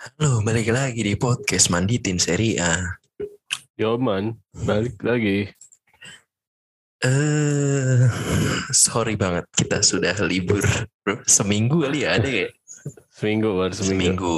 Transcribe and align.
Halo, 0.00 0.40
balik 0.40 0.72
lagi 0.72 1.04
di 1.04 1.12
podcast 1.12 1.68
Manditin 1.68 2.16
Seri 2.16 2.56
A. 2.56 2.96
Yo 3.76 4.00
man, 4.00 4.32
balik 4.64 4.96
lagi. 5.04 5.52
Eh, 7.04 8.08
sorry 8.72 9.20
banget 9.20 9.44
kita 9.52 9.84
sudah 9.84 10.16
libur, 10.24 10.64
bro. 11.04 11.20
Seminggu 11.28 11.84
kali 11.84 12.08
ya 12.08 12.16
ada 12.16 12.32
ya? 12.32 12.48
Seminggu 13.12 13.52
baru 13.52 13.76
seminggu. 13.76 13.92
Seminggu. 14.00 14.36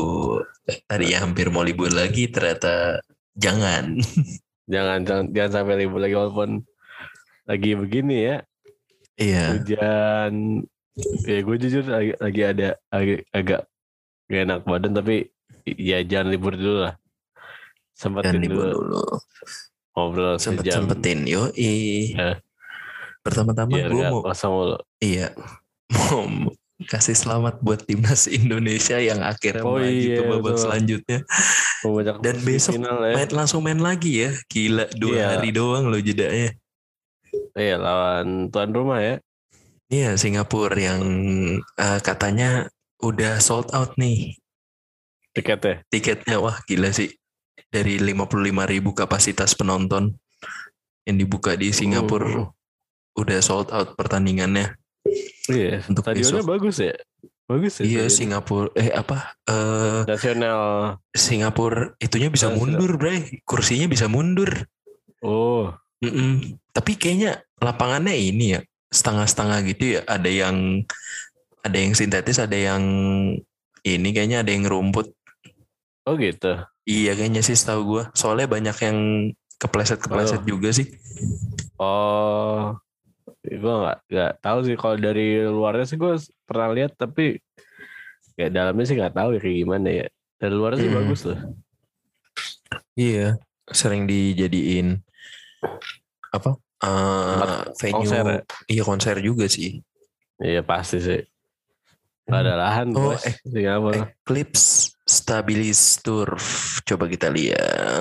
Tadi 0.90 1.14
ya 1.14 1.22
hampir 1.22 1.46
mau 1.54 1.62
libur 1.62 1.94
lagi, 1.94 2.26
ternyata 2.26 2.98
jangan. 3.38 4.02
Jangan, 4.66 5.06
jangan 5.06 5.24
jangan 5.30 5.52
sampai 5.62 5.86
libur 5.86 6.02
lagi 6.02 6.18
walaupun 6.18 6.66
lagi 7.46 7.78
begini 7.78 8.16
ya 8.18 8.36
Iya, 9.14 9.62
hujan. 9.62 10.66
Ya 11.22 11.38
gue 11.38 11.56
jujur 11.62 11.86
lagi, 11.86 12.18
lagi 12.18 12.42
ada 12.42 12.68
agak, 12.90 13.20
agak 13.30 13.62
gak 14.26 14.42
enak 14.42 14.58
badan 14.66 14.98
tapi 14.98 15.30
ya 15.64 16.02
jangan 16.02 16.28
libur 16.28 16.54
dulu 16.54 16.84
lah. 16.84 16.94
jangan 17.94 18.22
Sempetin 18.24 18.40
libur 18.40 18.66
dulu 18.70 18.98
dulu. 18.98 19.02
ngobrol 19.92 20.34
Sempet 20.40 20.64
sejam. 20.64 20.88
sempetin, 20.88 21.18
yo. 21.24 21.52
Eh. 21.52 22.16
Pertama-tama 23.22 23.70
Biar 23.70 23.90
gue 23.92 24.02
mau, 24.08 24.18
kosong 24.20 24.80
iya, 24.98 25.30
mau 25.94 26.26
kasih 26.82 27.14
selamat 27.14 27.62
buat 27.62 27.86
timnas 27.86 28.26
Indonesia 28.26 28.98
yang 28.98 29.22
akhirnya 29.22 29.62
Oh 29.62 29.78
maju 29.78 29.86
iya, 29.86 30.18
ke 30.18 30.22
babak 30.26 30.42
betul. 30.42 30.58
selanjutnya. 30.58 31.18
Dan 32.18 32.36
besok 32.42 32.72
final 32.74 32.98
ya. 33.06 33.14
Main 33.14 33.30
langsung 33.30 33.60
main 33.62 33.78
lagi 33.78 34.26
ya, 34.26 34.30
gila 34.50 34.86
dua 34.98 35.14
Iya. 35.14 35.26
hari 35.38 35.50
doang 35.54 35.86
loh 35.86 36.02
jedanya. 36.02 36.50
Iya 37.54 37.76
lawan 37.78 38.50
tuan 38.50 38.74
rumah 38.74 38.98
ya. 38.98 39.14
Iya 39.86 40.16
Singapura 40.16 40.74
yang 40.74 41.02
eh, 41.60 42.00
katanya 42.02 42.66
udah 42.98 43.38
sold 43.38 43.70
out 43.70 43.94
nih 43.94 44.34
Tiketnya. 45.32 45.80
tiketnya 45.88 46.36
wah 46.36 46.60
gila 46.62 46.92
sih 46.92 47.08
dari 47.68 47.96
55.000 47.96 48.36
ribu 48.68 48.92
kapasitas 48.92 49.52
penonton 49.52 50.12
yang 51.02 51.16
dibuka 51.16 51.54
di 51.54 51.72
Singapura 51.72 52.28
Uh, 52.28 52.48
udah 53.14 53.40
sold 53.40 53.68
out 53.68 53.92
pertandingannya 53.92 54.76
Iya, 55.44 55.82
Untuk 55.84 56.06
stadionnya 56.06 56.40
besok. 56.40 56.48
bagus 56.48 56.76
ya. 56.78 56.94
Bagus 57.44 57.72
ya. 57.76 57.82
iya 57.82 58.04
stadion. 58.04 58.12
Singapura 58.38 58.68
eh 58.72 58.88
apa 58.88 59.34
eh 59.42 60.00
Nasional. 60.06 60.62
Singapura 61.10 61.92
itunya 61.98 62.28
bisa 62.28 62.46
Nasional. 62.46 62.60
mundur 62.78 62.92
bre 62.96 63.14
kursinya 63.42 63.84
bisa 63.86 64.06
mundur 64.06 64.68
Oh, 65.20 65.70
Mm-mm. 65.98 66.58
tapi 66.70 66.94
kayaknya 66.94 67.40
lapangannya 67.56 68.12
ini 68.12 68.52
ya 68.52 68.60
setengah-setengah 68.88 69.58
gitu 69.66 69.84
ya 69.94 70.00
ada 70.04 70.26
yang 70.26 70.82
ada 71.60 71.76
yang 71.76 71.92
sintetis 71.92 72.36
ada 72.36 72.54
yang 72.54 72.82
ini 73.82 74.08
kayaknya 74.10 74.42
ada 74.42 74.50
yang 74.50 74.66
rumput 74.66 75.14
oh 76.02 76.14
gitu. 76.14 76.52
Iya 76.82 77.14
kayaknya 77.14 77.40
sih 77.40 77.54
setahu 77.54 77.80
gue. 77.88 78.04
Soalnya 78.12 78.46
banyak 78.46 78.76
yang 78.80 78.98
kepleset-kepleset 79.56 80.42
Oh. 80.42 80.48
juga 80.48 80.70
sih. 80.70 80.90
Oh, 81.76 82.74
gue 83.40 83.58
nggak 83.74 83.98
nggak 84.06 84.32
tahu 84.38 84.58
sih 84.62 84.74
kalau 84.74 84.96
dari 84.96 85.26
luarnya 85.40 85.84
sih 85.84 85.94
gue 85.94 86.14
pernah 86.42 86.70
lihat 86.70 86.94
tapi 86.94 87.38
kayak 88.32 88.50
dalamnya 88.50 88.84
sih 88.84 88.96
nggak 88.96 89.12
tahu 89.12 89.28
ya 89.32 89.40
kayak 89.40 89.56
gimana 89.58 89.88
ya. 89.92 90.06
Dari 90.36 90.52
luarnya 90.52 90.78
sih 90.78 90.88
Hmm. 90.88 90.98
bagus 90.98 91.20
loh. 91.24 91.40
Iya. 92.94 93.38
Sering 93.64 94.04
dijadiin 94.04 94.98
apa? 96.28 96.58
eh, 96.82 97.30
Tempat 97.30 97.50
venue. 97.78 97.94
konser 97.94 98.24
ya? 98.26 98.40
Iya 98.68 98.82
konser 98.82 99.14
juga 99.18 99.46
sih. 99.46 99.78
Iya 100.36 100.60
pasti 100.62 100.98
sih. 100.98 101.22
Gak 102.22 102.40
ada 102.40 102.54
lahan 102.56 102.90
Oh, 102.92 103.14
bos. 103.14 103.22
eh, 103.22 103.34
Singapura. 103.44 104.10
Eclipse 104.18 104.94
Stabilis 105.12 106.00
Turf. 106.00 106.80
Coba 106.88 107.04
kita 107.04 107.28
lihat. 107.28 108.00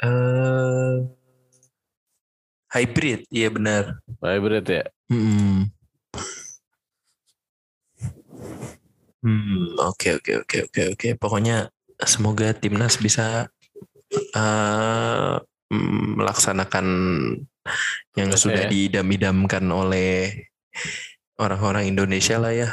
Eh, 0.00 0.96
hybrid, 2.72 3.28
iya 3.28 3.48
benar. 3.52 4.00
Hybrid 4.24 4.64
ya. 4.64 4.84
Hmm. 5.12 5.68
Hmm, 9.20 9.76
oke 9.76 10.16
oke 10.16 10.32
oke 10.48 10.56
oke 10.72 10.82
oke. 10.96 11.08
Pokoknya 11.20 11.68
semoga 12.08 12.56
timnas 12.56 12.96
bisa 12.96 13.52
mm, 14.32 16.16
melaksanakan 16.16 16.86
yang 18.16 18.30
Tugas 18.32 18.40
sudah 18.40 18.64
ya. 18.64 18.70
didam-idamkan 18.70 19.64
oleh 19.68 20.48
orang-orang 21.36 21.88
Indonesia 21.88 22.36
lah 22.40 22.52
ya 22.52 22.68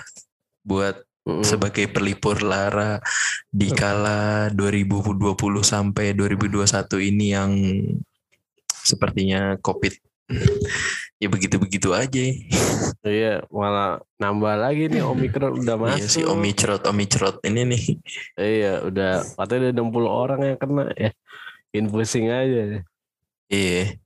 buat 0.64 1.04
Mm-mm. 1.24 1.44
sebagai 1.44 1.88
pelipur 1.88 2.44
lara 2.44 3.00
di 3.48 3.72
kala 3.72 4.52
2020 4.52 5.36
sampai 5.64 6.12
2021 6.12 6.68
ini 7.00 7.26
yang 7.32 7.52
sepertinya 8.84 9.56
COVID 9.64 9.94
ya 11.24 11.28
begitu-begitu 11.32 11.96
aja. 11.96 12.24
Iya 13.04 13.44
malah 13.52 14.04
nambah 14.20 14.56
lagi 14.60 14.92
nih 14.92 15.04
Omikron 15.04 15.64
udah 15.64 15.76
masuk. 15.80 16.00
Iya 16.00 16.08
si 16.08 16.22
Omicrot 16.24 16.84
Omicrot 16.88 17.40
ini 17.48 17.62
nih. 17.76 17.84
Iya 18.40 18.74
udah 18.88 19.24
katanya 19.40 19.72
udah 19.72 19.84
60 19.88 20.08
orang 20.08 20.42
yang 20.44 20.58
kena 20.60 20.86
ya. 20.96 21.12
Bikin 21.72 21.88
pusing 21.90 22.28
aja. 22.32 22.84
Iya. 23.48 24.03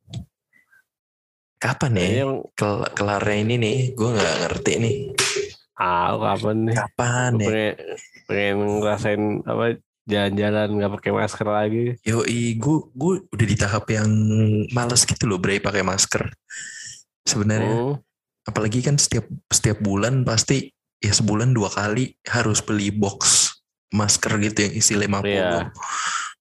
Kapan 1.58 1.92
ya 1.94 2.02
Kayaknya 2.02 2.26
kel 2.54 2.74
kelarnya 2.94 3.38
ini 3.42 3.56
nih? 3.58 3.78
Gue 3.94 4.10
nggak 4.14 4.36
ngerti 4.46 4.72
nih. 4.78 4.96
ah 5.78 6.10
kapan 6.18 6.58
nih? 6.66 6.76
Kapan 6.76 7.32
Gua 7.34 7.42
ya? 7.42 7.50
pengen, 7.50 7.74
pengen 8.26 8.58
ngerasain 8.82 9.24
apa 9.46 9.66
jalan-jalan 10.08 10.68
nggak 10.74 10.92
pakai 10.98 11.12
masker 11.14 11.48
lagi. 11.48 11.86
Yoi, 12.02 12.42
gue 12.56 12.78
gue 12.96 13.14
udah 13.28 13.46
di 13.46 13.56
tahap 13.56 13.86
yang 13.88 14.10
males 14.72 15.04
gitu 15.04 15.28
loh, 15.28 15.38
Bray 15.38 15.60
pakai 15.60 15.84
masker. 15.84 16.30
Sebenarnya, 17.22 17.76
Hmm. 17.76 17.96
apalagi 18.48 18.80
kan 18.80 18.96
setiap 18.96 19.28
setiap 19.52 19.84
bulan 19.84 20.24
pasti 20.24 20.72
ya 20.98 21.12
sebulan 21.12 21.52
dua 21.52 21.70
kali 21.70 22.16
harus 22.26 22.64
beli 22.64 22.90
box 22.90 23.52
masker 23.92 24.34
gitu 24.42 24.66
yang 24.66 24.74
isi 24.74 24.94
50. 24.96 25.28
Iya. 25.28 25.60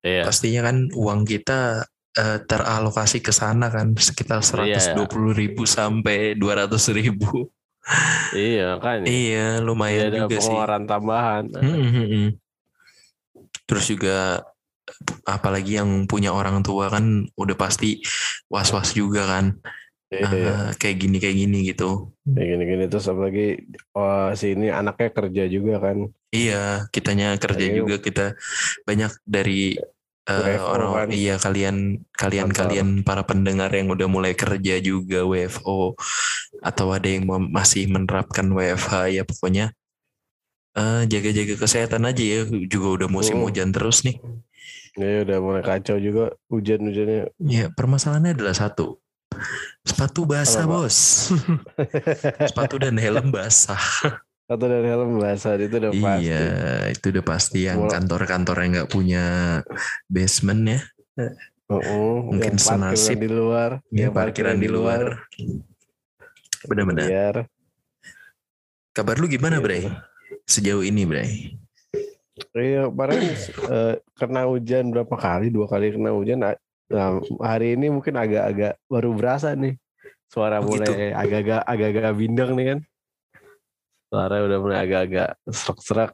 Iya. 0.01 0.23
Pastinya 0.25 0.71
kan 0.71 0.89
uang 0.95 1.27
kita 1.27 1.85
eh, 2.17 2.39
teralokasi 2.43 3.21
ke 3.21 3.31
sana 3.31 3.69
kan 3.69 3.93
sekitar 3.93 4.41
Iya. 4.65 4.81
120 4.81 5.33
ribu 5.33 5.63
sampai 5.65 6.33
200 6.35 6.89
ribu. 6.91 7.53
Iya 8.33 8.83
kan. 8.83 9.07
Iya, 9.07 9.15
Iya 9.15 9.47
lumayan 9.63 10.11
ada 10.11 10.27
juga 10.27 10.37
sih. 10.37 10.51
pengeluaran 10.51 10.83
tambahan. 10.85 11.45
Hmm, 11.55 11.87
hmm, 11.87 12.07
hmm. 12.11 12.29
Terus 13.67 13.85
juga 13.87 14.43
apalagi 15.23 15.79
yang 15.79 16.07
punya 16.07 16.31
orang 16.31 16.63
tua 16.63 16.91
kan 16.91 17.27
udah 17.35 17.57
pasti 17.59 18.03
was-was 18.47 18.91
juga 18.91 19.27
kan. 19.27 19.47
Iya. 20.07 20.23
Ah, 20.23 20.71
kayak 20.79 20.97
gini 21.03 21.17
kayak 21.19 21.37
gini 21.37 21.59
gitu. 21.67 22.15
Kayak 22.23 22.47
gini-gini 22.55 22.85
terus 22.87 23.07
apalagi 23.07 23.59
oh, 23.91 24.31
si 24.35 24.55
ini 24.55 24.71
anaknya 24.71 25.11
kerja 25.11 25.43
juga 25.47 25.83
kan. 25.83 26.07
Iya, 26.31 26.87
kitanya 26.95 27.35
kerja 27.39 27.67
Iya. 27.67 27.75
juga 27.75 27.97
kita 27.99 28.27
banyak 28.83 29.11
dari 29.27 29.75
eh, 30.27 30.59
WFO 30.59 30.69
orang 30.69 30.91
kan. 30.93 31.09
iya 31.11 31.35
kalian 31.39 31.77
kalian 32.13 32.49
Kantor. 32.51 32.59
kalian 32.67 32.89
para 33.03 33.23
pendengar 33.23 33.71
yang 33.71 33.89
udah 33.89 34.07
mulai 34.07 34.35
kerja 34.35 34.79
juga 34.79 35.23
WFO 35.23 35.95
atau 36.61 36.87
ada 36.91 37.07
yang 37.07 37.25
masih 37.49 37.87
menerapkan 37.87 38.47
WFH 38.47 38.93
ya 39.11 39.23
pokoknya 39.23 39.71
eh, 40.75 41.03
jaga-jaga 41.07 41.55
kesehatan 41.57 42.05
aja 42.05 42.23
ya 42.23 42.41
juga 42.67 43.03
udah 43.03 43.09
musim 43.09 43.39
Hmm. 43.39 43.47
hujan 43.49 43.71
terus 43.71 44.03
nih. 44.03 44.19
Iya 44.97 45.29
udah 45.29 45.39
mulai 45.45 45.61
kacau 45.61 46.01
juga 46.01 46.33
hujan-hujannya. 46.49 47.29
Ya, 47.45 47.69
permasalahannya 47.69 48.33
adalah 48.33 48.57
satu. 48.57 48.97
Sepatu 49.85 50.25
basah? 50.25 50.65
Bos. 50.65 51.29
Sepatu 52.49 52.81
dan 52.81 52.97
helm 52.97 53.29
basah. 53.29 53.77
Atau 54.47 54.67
dari 54.71 54.87
helm 54.87 55.19
basah 55.19 55.59
itu 55.59 55.75
udah 55.75 55.91
pasti. 55.91 56.23
Iya, 56.31 56.43
itu 56.95 57.07
udah 57.11 57.25
pasti 57.27 57.59
yang 57.67 57.91
kantor-kantor 57.91 58.57
yang 58.63 58.71
nggak 58.79 58.91
punya 58.91 59.25
basement 60.07 60.63
ya. 60.63 60.81
Uh-uh, 61.67 62.31
Mungkin 62.31 62.55
yang 62.55 62.59
parkiran 62.63 62.95
senasib. 62.95 63.19
di 63.19 63.27
luar, 63.27 63.71
Ya, 63.91 64.07
yang 64.07 64.15
parkiran 64.15 64.55
di 64.55 64.69
luar. 64.71 65.27
Benar-benar. 66.63 67.07
Biar 67.11 67.37
Kabar 68.95 69.19
lu 69.21 69.27
gimana, 69.29 69.59
Iya, 69.59 69.65
Bray? 69.67 69.83
Sejauh 70.47 70.87
ini, 70.87 71.03
Bray? 71.05 71.53
Iya, 72.57 72.89
kemarin 72.89 73.35
eh, 73.69 73.95
kena 74.17 74.47
hujan 74.49 74.89
berapa 74.89 75.13
kali? 75.19 75.51
Dua 75.53 75.67
kali 75.69 75.93
kena 75.93 76.15
hujan. 76.17 76.41
Nah, 76.41 76.57
hari 77.43 77.75
ini 77.77 77.91
mungkin 77.93 78.15
agak-agak 78.17 78.79
baru 78.89 79.11
berasa 79.13 79.53
nih. 79.53 79.75
Suara 80.31 80.63
Oh, 80.63 80.71
gitu. 80.71 80.87
mulai 80.87 81.13
agak-agak 81.13 81.61
agak-agak 81.67 82.13
bindeng 82.15 82.53
nih 82.57 82.67
kan. 82.73 82.79
Suara 84.07 84.39
udah 84.41 84.59
mulai 84.59 84.79
agak-agak 84.81 85.31
serak-serak. 85.47 86.11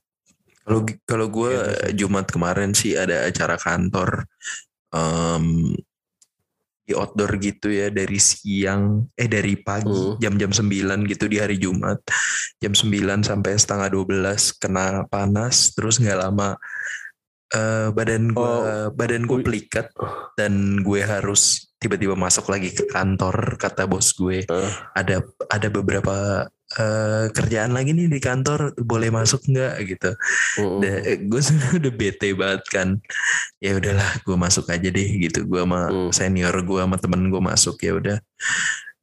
Kalau 0.62 0.80
kalau 1.04 1.26
gue 1.28 1.50
Gitu. 1.52 2.06
Jumat 2.06 2.26
kemarin 2.26 2.70
sih 2.72 2.94
ada 2.94 3.26
acara 3.26 3.58
kantor 3.58 4.24
em, 4.90 5.74
di 6.82 6.92
outdoor 6.92 7.38
gitu 7.38 7.70
ya 7.70 7.88
dari 7.88 8.18
siang 8.18 9.06
eh 9.14 9.26
dari 9.26 9.54
pagi 9.54 9.86
Hmm. 9.86 10.18
jam-jam 10.18 10.50
9 10.50 11.06
gitu 11.06 11.26
di 11.26 11.38
hari 11.38 11.54
Jumat 11.56 12.02
jam 12.58 12.74
9 12.74 13.22
sampai 13.22 13.54
setengah 13.54 13.86
12 13.88 14.58
kena 14.58 15.06
panas 15.06 15.70
terus 15.72 15.98
nggak 15.98 16.18
lama 16.20 16.58
eh, 17.50 17.88
badan 17.90 18.30
gue 18.30 18.42
Oh, 18.42 18.90
badan 18.90 19.22
gue 19.24 19.38
pelikat 19.40 19.94
dan 20.34 20.82
gue 20.82 21.00
harus 21.02 21.70
tiba-tiba 21.78 22.14
masuk 22.14 22.46
lagi 22.48 22.70
ke 22.70 22.86
kantor 22.86 23.58
kata 23.58 23.86
bos 23.86 24.10
gue 24.12 24.42
Eh. 24.42 24.70
ada 24.94 25.22
ada 25.48 25.68
beberapa 25.68 26.46
eh, 26.74 27.24
kerjaan 27.30 27.72
lagi 27.72 27.92
nih 27.92 28.08
di 28.08 28.16
kantor 28.16 28.72
boleh 28.78 29.08
masuk 29.08 29.44
nggak 29.44 29.74
gitu. 29.86 30.10
Udah 30.58 30.94
gue 31.18 31.40
udah 31.80 31.92
bete 31.92 32.32
banget 32.32 32.62
kan. 32.68 32.88
Ya 33.58 33.76
udahlah 33.76 34.20
gue 34.20 34.36
masuk 34.36 34.68
aja 34.68 34.88
deh 34.88 35.08
gitu. 35.20 35.44
Gue 35.44 35.60
sama 35.62 35.88
Hmm. 35.88 36.10
senior 36.10 36.54
gue 36.60 36.80
sama 36.80 36.96
temen 36.96 37.28
gue 37.28 37.42
masuk 37.42 37.76
ya 37.78 37.92
udah. 37.94 38.18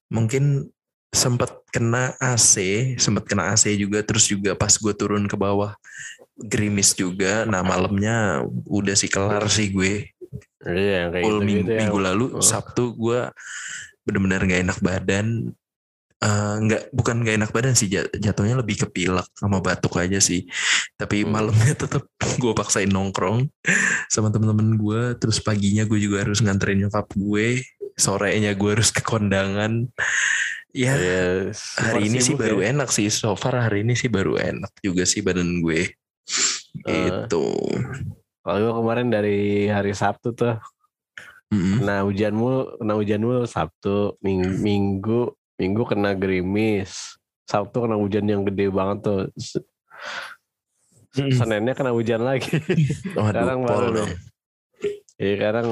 Mungkin 0.10 0.69
sempat 1.10 1.66
kena 1.74 2.13
AC 2.21 2.56
sempat 3.01 3.25
kena 3.25 3.50
AC 3.54 3.74
juga 3.74 4.06
terus 4.06 4.30
juga 4.30 4.54
pas 4.54 4.69
gue 4.69 4.94
turun 4.94 5.25
ke 5.25 5.33
bawah 5.33 5.74
gerimis 6.38 6.94
juga. 6.94 7.45
Nah 7.45 7.62
malamnya 7.62 8.42
udah 8.66 8.94
sih 8.94 9.10
kelar 9.10 9.45
sih 9.48 9.69
gue. 9.69 10.10
Iya, 10.60 11.10
kayak 11.10 11.24
gitu, 11.25 11.39
minggu, 11.42 11.68
ya. 11.71 11.77
minggu 11.81 11.98
lalu 11.98 12.25
Oh. 12.36 12.44
Sabtu 12.44 12.94
gue 12.94 13.31
bener-bener 14.06 14.42
gak 14.44 14.62
enak 14.66 14.80
badan 14.81 15.27
Nggak 16.19 16.92
bukan 16.92 17.24
gak 17.24 17.36
enak 17.39 17.51
badan 17.51 17.74
sih 17.74 17.88
jat- 17.88 18.12
jatuhnya 18.12 18.60
lebih 18.60 18.75
ke 18.77 18.88
pilek 18.88 19.24
sama 19.33 19.60
batuk 19.60 19.95
aja 19.95 20.19
sih 20.19 20.44
tapi 20.94 21.24
Hmm. 21.24 21.31
malamnya 21.31 21.71
tetap 21.88 22.12
gue 22.36 22.51
paksain 22.51 22.88
nongkrong 22.88 23.48
sama 24.06 24.27
temen-temen 24.27 24.75
gue 24.75 25.16
terus 25.16 25.39
paginya 25.39 25.83
gue 25.83 25.95
juga 25.95 26.27
harus 26.27 26.39
nganterin 26.39 26.83
nyokap 26.83 27.07
gue 27.13 27.63
sorenya 27.95 28.51
gue 28.51 28.69
harus 28.69 28.92
ke 28.92 29.00
kondangan 29.00 29.88
ya 30.69 30.94
Iya, 30.94 31.56
hari 31.80 32.07
ini 32.07 32.19
sih 32.19 32.36
baru 32.36 32.60
ya. 32.60 32.75
enak 32.75 32.92
sih 32.92 33.07
so 33.07 33.33
far 33.33 33.56
hari 33.57 33.81
ini 33.81 33.95
sih 33.95 34.06
baru 34.06 34.36
enak 34.36 34.75
juga 34.80 35.04
sih 35.04 35.19
badan 35.19 35.63
gue 35.63 35.88
Eh. 36.83 36.94
gitu 37.07 37.48
Kalau 38.39 38.60
gue 38.60 38.74
kemarin 38.75 39.07
dari 39.07 39.39
hari 39.66 39.92
Sabtu 39.92 40.31
tuh 40.31 40.60
Mm-mm. 41.50 41.81
kena 41.81 42.04
hujan 42.04 42.33
mulu, 42.33 42.77
kena 42.77 42.94
hujan 42.94 43.19
mulu 43.19 43.42
Sabtu, 43.44 44.13
ming- 44.19 44.62
minggu, 44.62 45.33
minggu 45.60 45.84
kena 45.86 46.16
gerimis. 46.16 47.20
Sabtu 47.46 47.84
kena 47.84 48.00
hujan 48.00 48.26
yang 48.26 48.42
gede 48.48 48.72
banget 48.72 48.98
tuh. 49.04 49.22
Seninnya 51.12 51.74
kena 51.74 51.92
hujan 51.92 52.22
lagi. 52.24 52.48
Waduh, 53.18 53.34
Sekarang 53.34 53.60
baru 53.66 53.88
dong. 53.94 54.12
Iya 55.20 55.34
sekarang 55.36 55.68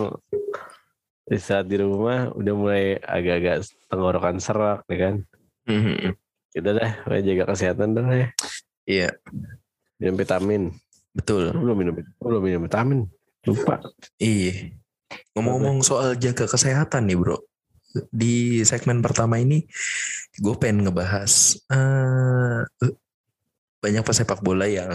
di 1.27 1.39
saat 1.39 1.65
di 1.67 1.79
rumah 1.79 2.31
udah 2.35 2.53
mulai 2.55 2.85
agak-agak 2.99 3.63
tenggorokan 3.87 4.37
serak 4.43 4.83
ya 4.91 4.97
kan. 4.99 5.15
Mhm. 5.69 6.15
Kita 6.51 6.69
dah 6.73 6.91
jaga 7.21 7.43
kesehatan 7.53 7.95
dah 7.95 8.05
ya. 8.11 8.27
Iya, 8.87 9.09
Minum 9.99 10.15
vitamin. 10.15 10.63
betul. 11.11 11.49
Lu 11.53 11.63
belum 11.63 11.77
minum, 11.77 11.93
lu 11.97 12.27
belum 12.27 12.43
minum 12.43 12.61
vitamin. 12.65 12.99
Lupa. 13.45 13.79
Iya. 14.17 14.73
Ngomong-ngomong 15.35 15.79
soal 15.81 16.15
jaga 16.17 16.43
kesehatan 16.49 17.07
nih 17.07 17.15
bro. 17.15 17.37
Di 18.09 18.61
segmen 18.63 19.01
pertama 19.01 19.37
ini 19.37 19.65
gue 20.35 20.55
pengen 20.55 20.85
ngebahas 20.85 21.57
eh, 21.67 22.61
banyak 23.77 24.03
pesepak 24.03 24.41
bola 24.41 24.65
yang 24.65 24.91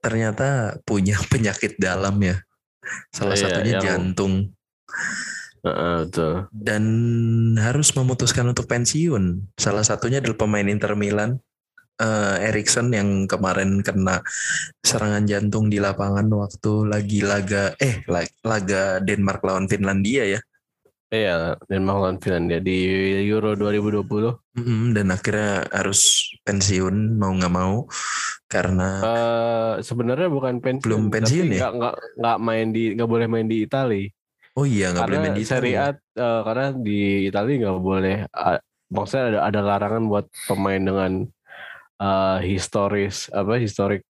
ternyata 0.00 0.76
punya 0.82 1.16
penyakit 1.32 1.76
dalam 1.78 2.18
ya. 2.20 2.36
Salah 3.10 3.36
Iya, 3.36 3.42
satunya 3.46 3.72
yang- 3.78 3.84
jantung 3.84 4.34
betul. 5.60 6.48
dan 6.50 6.84
harus 7.60 7.92
memutuskan 7.92 8.48
untuk 8.48 8.64
pensiun. 8.64 9.52
Salah 9.60 9.84
satunya 9.84 10.18
adalah 10.18 10.40
pemain 10.40 10.64
Inter 10.64 10.96
Milan 10.96 11.36
eh, 12.00 12.48
Erikson 12.48 12.88
yang 12.90 13.28
kemarin 13.28 13.84
kena 13.84 14.24
serangan 14.80 15.28
jantung 15.28 15.68
di 15.68 15.76
lapangan 15.76 16.24
waktu 16.32 16.88
lagi 16.88 17.20
laga 17.20 17.76
eh 17.76 18.00
la- 18.08 18.24
laga 18.40 19.04
Denmark 19.04 19.44
lawan 19.44 19.68
Finlandia 19.68 20.24
ya. 20.24 20.40
Iya, 21.10 21.58
dan 21.66 21.80
melawan 21.82 22.22
Finlandia 22.22 22.62
di 22.62 22.78
Euro 23.26 23.58
2020. 23.58 24.30
Mm, 24.54 24.94
dan 24.94 25.06
akhirnya 25.10 25.66
harus 25.74 26.30
pensiun 26.46 27.18
mau 27.18 27.34
nggak 27.34 27.50
mau 27.50 27.90
karena 28.46 29.02
Eh 29.02 29.72
sebenarnya 29.82 30.28
bukan 30.30 30.62
pensiun, 30.62 30.86
Belum 30.86 31.04
pensiun 31.10 31.46
tapi 31.50 31.58
ya? 31.58 31.66
nggak 31.74 31.94
nggak 32.18 32.36
main 32.38 32.66
di 32.70 32.82
nggak 32.94 33.10
boleh 33.10 33.26
main 33.26 33.46
di 33.50 33.56
Italia. 33.66 34.06
oh 34.58 34.66
iya 34.66 34.90
nggak 34.94 35.06
boleh 35.06 35.18
main 35.18 35.34
di 35.34 35.44
Serie 35.46 35.74
Italia. 35.74 35.82
A 35.82 35.90
eh, 36.22 36.40
karena 36.46 36.66
di 36.78 36.98
Italia 37.26 37.54
nggak 37.66 37.80
boleh. 37.82 38.16
ah, 38.30 38.58
maksudnya 38.90 39.24
ada 39.34 39.40
ada 39.50 39.60
larangan 39.66 40.04
buat 40.10 40.26
pemain 40.46 40.82
dengan 40.82 41.12
eh, 42.02 42.38
historis 42.46 43.30
apa 43.34 43.58
historik 43.58 44.02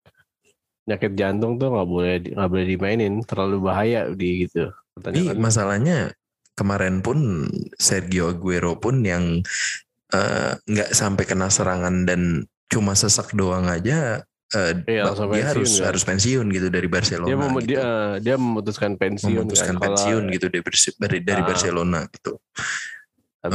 penyakit 0.86 1.12
jantung 1.20 1.60
tuh 1.60 1.68
nggak 1.74 1.88
boleh 1.94 2.14
nggak 2.34 2.50
boleh 2.50 2.66
dimainin 2.66 3.14
terlalu 3.22 3.56
bahaya 3.70 4.10
di 4.10 4.46
gitu. 4.48 4.70
Tapi 4.98 5.18
kan. 5.30 5.36
masalahnya 5.38 6.10
kemarin 6.58 6.98
pun 6.98 7.46
Sergio 7.74 8.26
Aguero 8.28 8.74
pun 8.76 9.00
yang 9.00 9.38
eh, 10.10 10.52
nggak 10.58 10.90
sampai 10.90 11.22
kena 11.22 11.46
serangan 11.46 12.02
dan 12.02 12.42
cuma 12.66 12.92
sesak 12.92 13.30
doang 13.32 13.64
aja 13.64 14.26
eh, 14.50 14.72
Iya, 14.82 15.04
dia 15.04 15.14
pensiun 15.14 15.44
harus 15.44 15.70
kan. 15.74 15.84
harus 15.86 16.02
pensiun 16.02 16.46
gitu 16.48 16.66
dari 16.68 16.88
Barcelona 16.88 17.28
dia 17.28 17.36
mem- 17.36 17.54
gitu. 17.54 17.68
dia 17.70 17.84
dia 18.18 18.34
memutuskan 18.34 18.96
pensiun 18.96 19.38
memutuskan 19.38 19.76
kan. 19.76 19.78
Kalau- 19.78 19.86
pensiun 19.94 20.24
gitu 20.28 20.46
dari 20.48 20.62
dari, 20.98 21.18
dari 21.22 21.42
Ah. 21.42 21.46
Barcelona 21.46 21.98
gitu. 22.08 22.32
Tapi- 23.38 23.54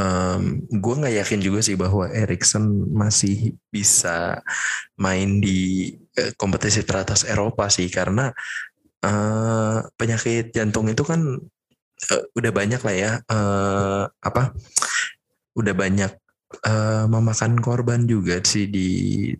gue 0.71 0.95
nggak 0.95 1.15
yakin 1.19 1.39
juga 1.41 1.59
sih 1.59 1.75
bahwa 1.75 2.07
Erikson 2.07 2.63
masih 2.89 3.51
bisa 3.67 4.39
main 4.95 5.37
di 5.37 5.91
eh, 6.13 6.31
kompetisi 6.33 6.81
teratas 6.81 7.25
Eropa 7.25 7.67
sih 7.67 7.89
karena 7.89 8.31
eh, 9.01 9.77
penyakit 9.93 10.53
jantung 10.53 10.87
itu 10.87 11.03
kan 11.03 11.19
eh, 12.11 12.23
udah 12.33 12.51
banyak 12.51 12.81
lah 12.81 12.95
ya 12.95 13.11
eh, 13.21 14.03
apa 14.09 14.51
udah 15.53 15.73
banyak 15.73 16.11
eh, 16.65 17.05
memakan 17.05 17.57
korban 17.59 18.05
juga 18.05 18.41
sih 18.41 18.65
di 18.67 18.87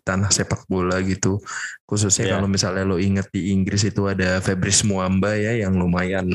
tanah 0.01 0.29
sepak 0.29 0.65
bola 0.65 1.01
gitu 1.01 1.41
khususnya 1.85 2.25
Iya. 2.29 2.33
kalau 2.37 2.47
misalnya 2.49 2.83
lo 2.85 2.97
inget 2.97 3.29
di 3.29 3.53
Inggris 3.53 3.85
itu 3.85 4.05
ada 4.05 4.39
Fabrice 4.39 4.85
Muamba 4.85 5.33
ya 5.33 5.53
yang 5.65 5.77
lumayan 5.77 6.25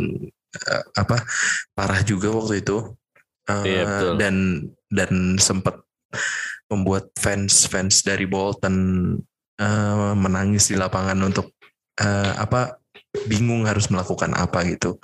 eh, 0.55 0.83
apa 0.95 1.23
parah 1.73 2.03
juga 2.03 2.31
waktu 2.31 2.63
itu 2.63 2.95
Eh, 3.49 3.65
Iya, 3.65 3.83
betul. 3.89 4.15
dan 4.21 4.37
dan 4.93 5.13
sempat 5.41 5.81
membuat 6.69 7.09
fans 7.17 7.65
fans 7.65 8.05
dari 8.05 8.29
Bolton 8.29 8.77
eh, 9.57 10.13
menangis 10.13 10.69
di 10.69 10.77
lapangan 10.77 11.17
untuk 11.25 11.57
eh, 11.97 12.33
apa 12.37 12.77
bingung 13.27 13.67
harus 13.67 13.91
melakukan 13.91 14.31
apa 14.37 14.63
gitu 14.69 15.01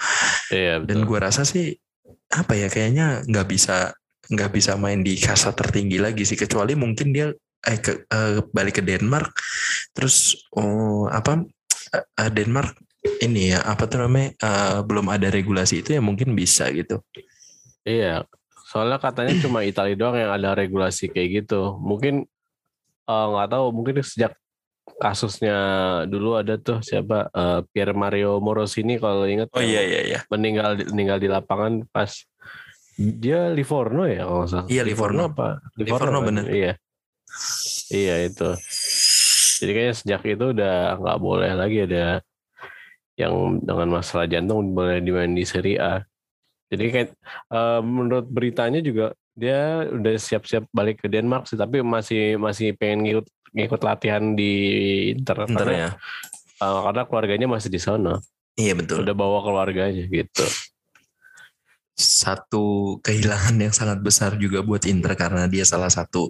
Iya, 0.53 0.85
dan 0.85 1.03
betul. 1.03 1.09
gua 1.09 1.19
rasa 1.31 1.43
sih 1.43 1.75
apa 2.31 2.55
ya 2.55 2.69
kayaknya 2.71 3.25
nggak 3.27 3.47
bisa 3.49 3.91
nggak 4.31 4.51
bisa 4.55 4.77
main 4.79 5.05
di 5.05 5.19
kasta 5.21 5.53
tertinggi 5.53 5.99
lagi 6.01 6.23
sih 6.25 6.39
kecuali 6.39 6.73
mungkin 6.79 7.13
dia 7.13 7.29
eh 7.65 7.79
ke, 7.81 8.05
eh, 8.09 8.41
balik 8.53 8.81
ke 8.81 8.83
Denmark 8.85 9.33
terus 9.97 10.37
oh 10.57 11.09
apa 11.09 11.45
eh, 11.97 12.31
Denmark 12.33 12.77
ini 13.21 13.53
ya 13.53 13.61
apa 13.65 13.85
tuh 13.89 14.05
namanya 14.05 14.33
eh, 14.37 14.79
belum 14.85 15.09
ada 15.13 15.29
regulasi 15.29 15.81
itu 15.85 15.97
ya 15.97 16.01
mungkin 16.05 16.33
bisa 16.37 16.69
gitu 16.73 17.01
Iya, 17.85 18.25
soalnya 18.73 18.97
katanya 18.97 19.37
cuma 19.45 19.61
Italia 19.61 19.93
doang 19.93 20.17
yang 20.17 20.33
ada 20.33 20.57
regulasi 20.57 21.13
kayak 21.13 21.45
gitu. 21.45 21.77
Mungkin 21.77 22.25
eh, 23.05 23.27
nggak 23.29 23.49
tahu, 23.53 23.67
mungkin 23.77 24.01
sejak 24.01 24.33
kasusnya 25.01 25.59
dulu 26.07 26.37
ada 26.39 26.61
tuh 26.61 26.85
siapa 26.85 27.29
eh, 27.33 27.61
Pier 27.73 27.97
Mario 27.97 28.39
Morosini 28.39 29.01
kalau 29.01 29.25
ingat 29.25 29.49
oh 29.51 29.59
yang 29.59 29.71
iya 29.71 29.83
iya 29.83 30.01
iya 30.05 30.19
meninggal 30.29 30.77
meninggal 30.93 31.19
di 31.19 31.29
lapangan 31.29 31.89
pas 31.89 32.13
dia 32.95 33.51
Livorno 33.51 34.07
ya 34.07 34.23
kalau 34.27 34.47
salah. 34.47 34.67
Iya, 34.71 34.83
Livorno. 34.87 35.35
apa? 35.35 35.59
Livorno, 35.75 36.19
kan? 36.23 36.27
bener. 36.31 36.45
Iya. 36.47 36.73
Iya 37.91 38.15
itu. 38.31 38.51
Jadi 39.63 39.71
kayaknya 39.71 39.95
sejak 39.95 40.23
itu 40.27 40.45
udah 40.55 40.77
nggak 40.99 41.19
boleh 41.19 41.53
lagi 41.55 41.79
ada 41.87 42.23
yang 43.15 43.63
dengan 43.63 43.89
masalah 43.99 44.27
jantung 44.27 44.75
boleh 44.75 45.03
dimain 45.03 45.35
di 45.35 45.43
Serie 45.47 45.79
A. 45.79 46.03
Jadi 46.71 46.85
kayak 46.91 47.11
eh, 47.51 47.81
menurut 47.83 48.27
beritanya 48.31 48.79
juga 48.83 49.15
dia 49.35 49.91
udah 49.91 50.15
siap-siap 50.15 50.71
balik 50.71 51.03
ke 51.03 51.11
Denmark 51.11 51.51
sih, 51.51 51.59
tapi 51.59 51.83
masih 51.83 52.39
masih 52.39 52.79
pengen 52.79 53.03
ngikut 53.03 53.27
ngikut 53.55 53.81
latihan 53.87 54.35
di 54.35 54.53
Inter, 55.15 55.47
ntar 55.47 55.67
karena, 55.67 55.79
ya 55.79 55.91
eh, 56.59 56.81
karena 56.91 57.03
keluarganya 57.07 57.47
masih 57.47 57.71
di 57.71 57.81
sana. 57.81 58.19
iya 58.59 58.75
betul 58.75 59.07
Udah 59.07 59.15
bawa 59.15 59.43
keluarganya 59.47 60.05
gitu. 60.11 60.45
satu 61.95 62.99
kehilangan 63.07 63.55
yang 63.55 63.71
sangat 63.71 64.03
besar 64.03 64.35
juga 64.35 64.67
buat 64.67 64.83
Inter 64.83 65.15
karena 65.15 65.47
dia 65.47 65.63
salah 65.63 65.87
satu 65.87 66.27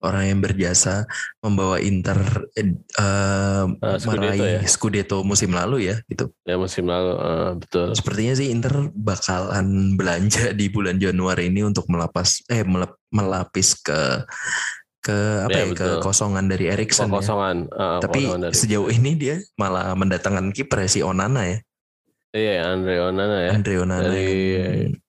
orang 0.00 0.24
yang 0.32 0.40
berjasa 0.40 1.04
membawa 1.44 1.76
Inter 1.84 2.48
eh, 2.56 2.72
uh, 2.96 3.68
meraih 4.08 4.64
ya? 4.64 4.64
Scudetto 4.64 5.20
musim 5.20 5.52
lalu 5.52 5.92
ya 5.92 6.00
gitu. 6.08 6.32
Ya 6.48 6.56
musim 6.56 6.88
lalu 6.88 7.12
uh, 7.12 7.52
betul. 7.60 7.92
Sepertinya 7.92 8.32
sih 8.40 8.48
Inter 8.48 8.88
bakalan 8.96 10.00
belanja 10.00 10.56
di 10.56 10.72
bulan 10.72 10.96
Januari 10.96 11.52
ini 11.52 11.60
untuk 11.60 11.84
melapas 11.92 12.40
eh 12.48 12.64
melapis 13.12 13.76
ke 13.84 14.24
ke 15.02 15.18
apa 15.50 15.58
ya, 15.58 15.66
ya 15.66 15.74
ke 15.74 15.88
kosongan 15.98 16.46
dari 16.46 16.70
Erikson 16.70 17.10
ya. 17.10 17.18
kosongan 17.18 17.56
ya. 17.66 17.74
uh, 17.74 17.98
tapi 17.98 18.22
dari 18.22 18.54
sejauh 18.54 18.86
ini 18.86 19.18
dia 19.18 19.36
malah 19.58 19.98
mendatangkan 19.98 20.54
kiper 20.54 20.86
si 20.86 21.02
Onana 21.02 21.42
ya. 21.42 21.58
Iya 22.32 22.70
Andre 22.70 22.94
Onana 23.02 23.36
ya. 23.44 23.50
Andre 23.50 23.74
Onana 23.82 24.06
dari 24.06 24.30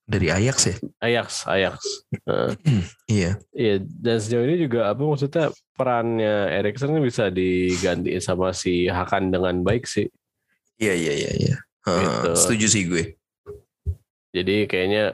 dari 0.04 0.28
Ajax 0.34 0.58
ya? 0.66 0.76
Ajax 1.00 1.28
Ajax. 1.46 1.78
Uh. 2.26 2.52
iya. 3.22 3.38
Iya 3.54 3.76
dan 3.86 4.18
sejauh 4.18 4.44
ini 4.50 4.66
juga 4.66 4.90
apa 4.90 5.02
maksudnya 5.06 5.54
perannya 5.78 6.52
Erikson 6.58 6.98
bisa 7.00 7.30
digantiin 7.30 8.20
sama 8.20 8.50
si 8.52 8.90
Hakan 8.90 9.30
dengan 9.30 9.62
baik 9.62 9.86
sih. 9.86 10.10
Iya 10.82 10.98
iya 10.98 11.14
iya 11.14 11.32
iya. 11.38 11.56
Gitu. 11.84 12.30
setuju 12.34 12.66
sih 12.66 12.84
gue. 12.90 13.04
Jadi 14.34 14.66
kayaknya 14.66 15.14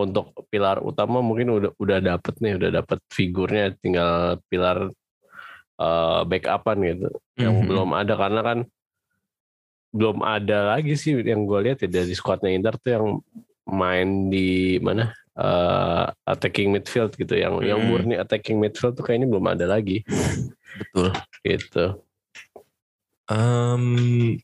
untuk 0.00 0.32
pilar 0.48 0.80
utama 0.80 1.20
mungkin 1.20 1.52
udah 1.60 1.72
udah 1.76 1.98
dapet 2.00 2.34
nih 2.40 2.56
udah 2.56 2.70
dapet 2.82 2.98
figurnya 3.12 3.76
tinggal 3.78 4.40
pilar 4.48 4.88
uh, 5.80 6.20
backupan 6.24 6.78
gitu. 6.84 7.08
Yang 7.36 7.56
mhm. 7.60 7.66
belum 7.68 7.90
ada 7.96 8.14
karena 8.16 8.40
kan 8.40 8.58
belum 9.90 10.22
ada 10.22 10.78
lagi 10.78 10.94
sih 10.94 11.18
yang 11.18 11.44
gue 11.44 11.58
lihat 11.66 11.82
ya 11.82 11.88
dari 11.90 12.14
squadnya 12.14 12.54
Inter 12.54 12.78
tuh 12.78 12.90
yang 12.94 13.06
main 13.66 14.30
di 14.30 14.78
mana 14.78 15.10
uh, 15.34 16.06
attacking 16.26 16.70
midfield 16.70 17.10
gitu. 17.18 17.34
Yang 17.34 17.54
mm. 17.58 17.66
yang 17.66 17.80
murni 17.82 18.14
attacking 18.14 18.62
midfield 18.62 18.94
tuh 18.94 19.02
kayaknya 19.02 19.26
belum 19.26 19.46
ada 19.50 19.66
lagi. 19.66 20.06
Betul. 20.78 21.10
Gitu. 21.42 21.86
Um, 23.26 24.34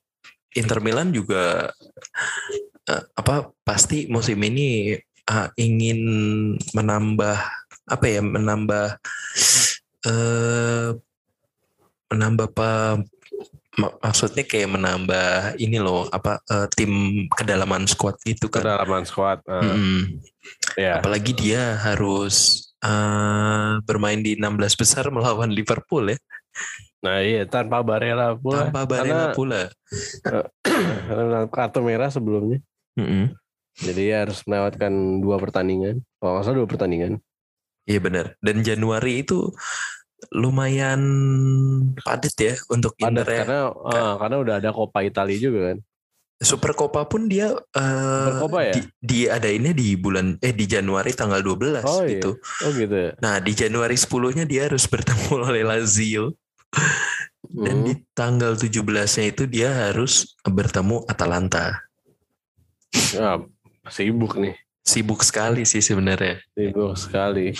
Inter 0.56 0.78
Milan 0.82 1.14
juga 1.14 1.70
uh, 2.90 3.04
apa 3.14 3.50
pasti 3.62 4.10
musim 4.10 4.38
ini 4.42 4.98
uh, 5.30 5.48
ingin 5.58 6.00
menambah 6.74 7.38
apa 7.86 8.04
ya 8.06 8.20
menambah 8.22 8.98
uh, 10.06 10.88
menambah 12.10 12.46
apa 12.54 13.02
maksudnya 13.76 14.44
kayak 14.48 14.72
menambah 14.72 15.60
ini 15.60 15.76
loh 15.76 16.08
apa 16.08 16.40
uh, 16.48 16.64
tim 16.72 17.24
kedalaman 17.28 17.84
squad 17.84 18.16
gitu 18.24 18.48
kan 18.48 18.64
kedalaman 18.64 19.04
squad 19.04 19.44
uh, 19.44 19.60
mm-hmm. 19.60 20.00
yeah. 20.80 20.96
apalagi 20.96 21.36
dia 21.36 21.76
harus 21.76 22.66
uh, 22.80 23.76
bermain 23.84 24.24
di 24.24 24.32
16 24.40 24.80
besar 24.80 25.04
melawan 25.12 25.52
Liverpool 25.52 26.16
ya 26.16 26.18
nah 27.04 27.20
iya 27.20 27.44
tanpa 27.44 27.84
Barella 27.84 28.32
pula 28.32 28.66
tanpa 28.66 28.88
Barella 28.88 29.30
karena, 29.30 29.36
pula 29.36 29.62
karena 31.12 31.38
kartu 31.52 31.80
merah 31.84 32.08
sebelumnya 32.08 32.64
mm-hmm. 32.96 33.45
Jadi 33.76 34.04
harus 34.12 34.40
melewatkan 34.48 35.20
dua 35.20 35.36
pertandingan. 35.36 36.00
Kalau 36.16 36.30
nggak 36.36 36.44
salah 36.48 36.58
dua 36.64 36.68
pertandingan. 36.68 37.12
Iya 37.86 38.00
benar. 38.00 38.34
Dan 38.40 38.64
Januari 38.64 39.22
itu 39.22 39.52
lumayan 40.32 41.00
padat 42.02 42.34
ya 42.40 42.54
untuk 42.72 42.96
padat 42.96 43.28
ya. 43.28 43.44
karena 43.44 43.60
uh, 43.70 44.14
karena 44.16 44.36
udah 44.40 44.54
ada 44.58 44.70
Coppa 44.72 45.04
Italia 45.04 45.38
juga 45.38 45.72
kan. 45.72 45.78
Super 46.36 46.76
Coppa 46.76 47.08
pun 47.08 47.32
dia 47.32 47.52
uh, 47.52 48.40
Coppa 48.40 48.68
ya? 48.68 48.74
di, 48.76 48.84
di 49.00 49.18
ini 49.28 49.72
di 49.72 49.96
bulan 49.96 50.36
eh 50.40 50.52
di 50.52 50.68
Januari 50.68 51.16
tanggal 51.16 51.40
12 51.40 51.84
oh, 51.84 52.04
iya. 52.04 52.08
gitu. 52.16 52.30
Oh 52.64 52.70
gitu. 52.76 52.96
Ya? 52.96 53.10
Nah, 53.24 53.40
di 53.40 53.52
Januari 53.56 53.96
10-nya 53.96 54.44
dia 54.44 54.68
harus 54.68 54.84
bertemu 54.92 55.32
oleh 55.32 55.62
Lazio. 55.64 56.36
Dan 57.46 57.80
hmm. 57.80 57.86
di 57.86 57.94
tanggal 58.12 58.58
17-nya 58.58 59.24
itu 59.32 59.48
dia 59.48 59.70
harus 59.88 60.36
bertemu 60.44 61.06
Atalanta. 61.08 61.86
Ya, 63.16 63.40
Sibuk 63.90 64.38
nih. 64.38 64.54
Sibuk 64.86 65.26
sekali 65.26 65.66
sih 65.66 65.82
sebenarnya. 65.82 66.38
Sibuk 66.54 66.94
sekali. 66.94 67.50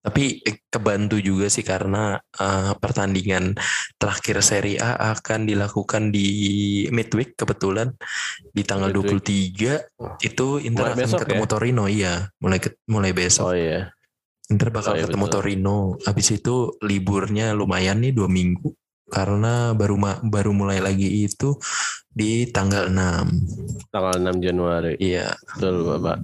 Tapi 0.00 0.40
kebantu 0.72 1.20
juga 1.20 1.52
sih 1.52 1.60
karena 1.60 2.16
uh, 2.16 2.72
pertandingan 2.80 3.52
terakhir 4.00 4.40
Serie 4.40 4.80
A 4.80 5.16
akan 5.16 5.44
dilakukan 5.44 6.08
di 6.08 6.28
midweek 6.88 7.36
kebetulan 7.36 7.92
di 8.52 8.64
tanggal 8.64 8.92
midweek. 8.92 9.20
23 9.92 10.24
itu 10.24 10.46
Inter 10.64 10.84
mulai 10.88 10.96
akan 10.96 11.00
besok 11.04 11.18
ketemu 11.24 11.44
ya? 11.44 11.50
Torino 11.52 11.84
iya, 11.84 12.14
mulai 12.40 12.58
mulai 12.88 13.12
besok. 13.12 13.52
Oh 13.52 13.56
iya. 13.56 13.92
Inter 14.48 14.68
bakal 14.72 14.92
oh, 14.92 14.96
iya, 14.96 15.04
ketemu 15.04 15.26
betul. 15.28 15.36
Torino. 15.36 15.78
Habis 16.00 16.28
itu 16.32 16.56
liburnya 16.80 17.52
lumayan 17.52 18.00
nih 18.00 18.16
dua 18.16 18.28
minggu 18.28 18.72
karena 19.10 19.74
baru 19.74 19.98
baru 20.22 20.54
mulai 20.54 20.78
lagi 20.78 21.26
itu 21.26 21.58
di 22.06 22.46
tanggal 22.48 22.86
6. 22.88 23.90
Tanggal 23.90 24.14
6 24.22 24.46
Januari. 24.46 24.94
Iya. 24.96 25.34
Betul, 25.58 25.86
Bapak. 25.86 26.18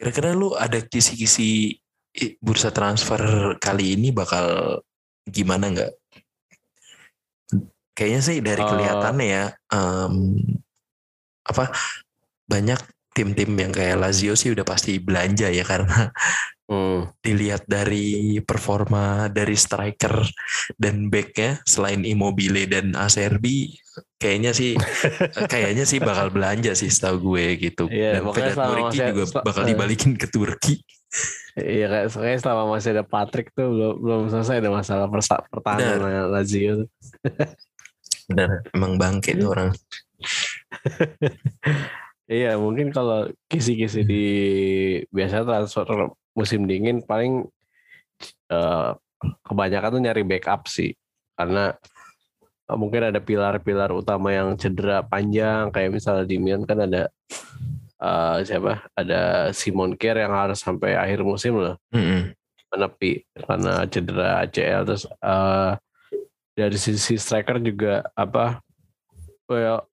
Kira-kira 0.00 0.32
lu 0.32 0.56
ada 0.56 0.80
kisi-kisi 0.80 1.76
bursa 2.40 2.72
transfer 2.72 3.54
kali 3.60 3.94
ini 3.94 4.10
bakal 4.10 4.80
gimana 5.28 5.70
nggak? 5.70 5.92
Kayaknya 7.92 8.20
sih 8.24 8.38
dari 8.40 8.62
eh. 8.64 8.68
kelihatannya 8.68 9.24
uh, 9.24 9.28
ya 9.28 9.44
um, 9.76 10.14
apa 11.44 11.68
banyak 12.48 12.80
tim-tim 13.12 13.52
yang 13.58 13.72
kayak 13.74 14.00
Lazio 14.00 14.32
sih 14.38 14.54
udah 14.54 14.64
pasti 14.64 14.96
belanja 15.02 15.50
ya 15.50 15.66
karena 15.66 16.08
Hmm. 16.70 17.10
Dilihat 17.18 17.66
dari 17.66 18.38
performa 18.46 19.26
dari 19.26 19.58
striker 19.58 20.22
dan 20.78 21.10
backnya 21.10 21.58
selain 21.66 22.06
Immobile 22.06 22.70
dan 22.70 22.94
Acerbi, 22.94 23.74
kayaknya 24.22 24.54
sih 24.54 24.78
kayaknya 25.52 25.82
sih 25.82 25.98
bakal 25.98 26.30
belanja 26.30 26.70
sih 26.78 26.86
setahu 26.86 27.34
gue 27.34 27.58
gitu. 27.58 27.90
Iya, 27.90 28.22
dan 28.22 28.30
Vedat 28.30 28.54
Muriki 28.54 28.98
juga 29.02 29.24
bakal 29.42 29.66
eh. 29.66 29.74
dibalikin 29.74 30.14
ke 30.14 30.30
Turki. 30.30 30.78
Iya 31.58 31.90
kayak 31.90 32.06
kayak 32.14 32.38
selama 32.38 32.62
masih 32.70 32.94
ada 32.94 33.02
Patrick 33.02 33.50
tuh 33.50 33.66
belum 33.66 33.94
belum 33.98 34.22
selesai 34.30 34.62
ada 34.62 34.70
masalah 34.70 35.10
pertahanan 35.50 36.30
Lazio. 36.30 36.86
Benar, 38.30 38.62
emang 38.70 38.94
bangkit 38.94 39.42
tuh 39.42 39.50
orang. 39.50 39.74
Iya 42.30 42.54
mungkin 42.62 42.94
kalau 42.94 43.26
kisi-kisi 43.50 44.06
di 44.06 44.24
biasa 45.10 45.42
transfer 45.42 46.14
musim 46.34 46.64
dingin 46.64 47.02
paling 47.02 47.46
uh, 48.52 48.94
kebanyakan 49.44 49.98
tuh 49.98 50.02
nyari 50.02 50.22
backup 50.24 50.66
sih. 50.70 50.94
Karena 51.36 51.74
uh, 52.68 52.78
mungkin 52.78 53.12
ada 53.12 53.20
pilar-pilar 53.20 53.90
utama 53.92 54.32
yang 54.32 54.54
cedera 54.56 55.04
panjang 55.04 55.68
kayak 55.74 55.90
misalnya 55.94 56.24
di 56.24 56.36
Milan 56.38 56.64
kan 56.64 56.84
ada 56.86 57.10
uh, 58.00 58.40
siapa? 58.44 58.86
Ada 58.94 59.50
Simon 59.50 59.96
Kier 59.98 60.16
yang 60.20 60.32
harus 60.32 60.62
sampai 60.62 60.96
akhir 60.96 61.26
musim 61.26 61.58
loh. 61.58 61.76
Mm-hmm. 61.94 62.38
menepi 62.70 63.26
karena 63.34 63.82
cedera 63.90 64.46
ACL 64.46 64.86
terus 64.86 65.02
uh, 65.26 65.74
dari 66.54 66.78
sisi 66.78 67.18
striker 67.18 67.58
juga 67.58 68.06
apa? 68.14 68.62
Well, 69.50 69.89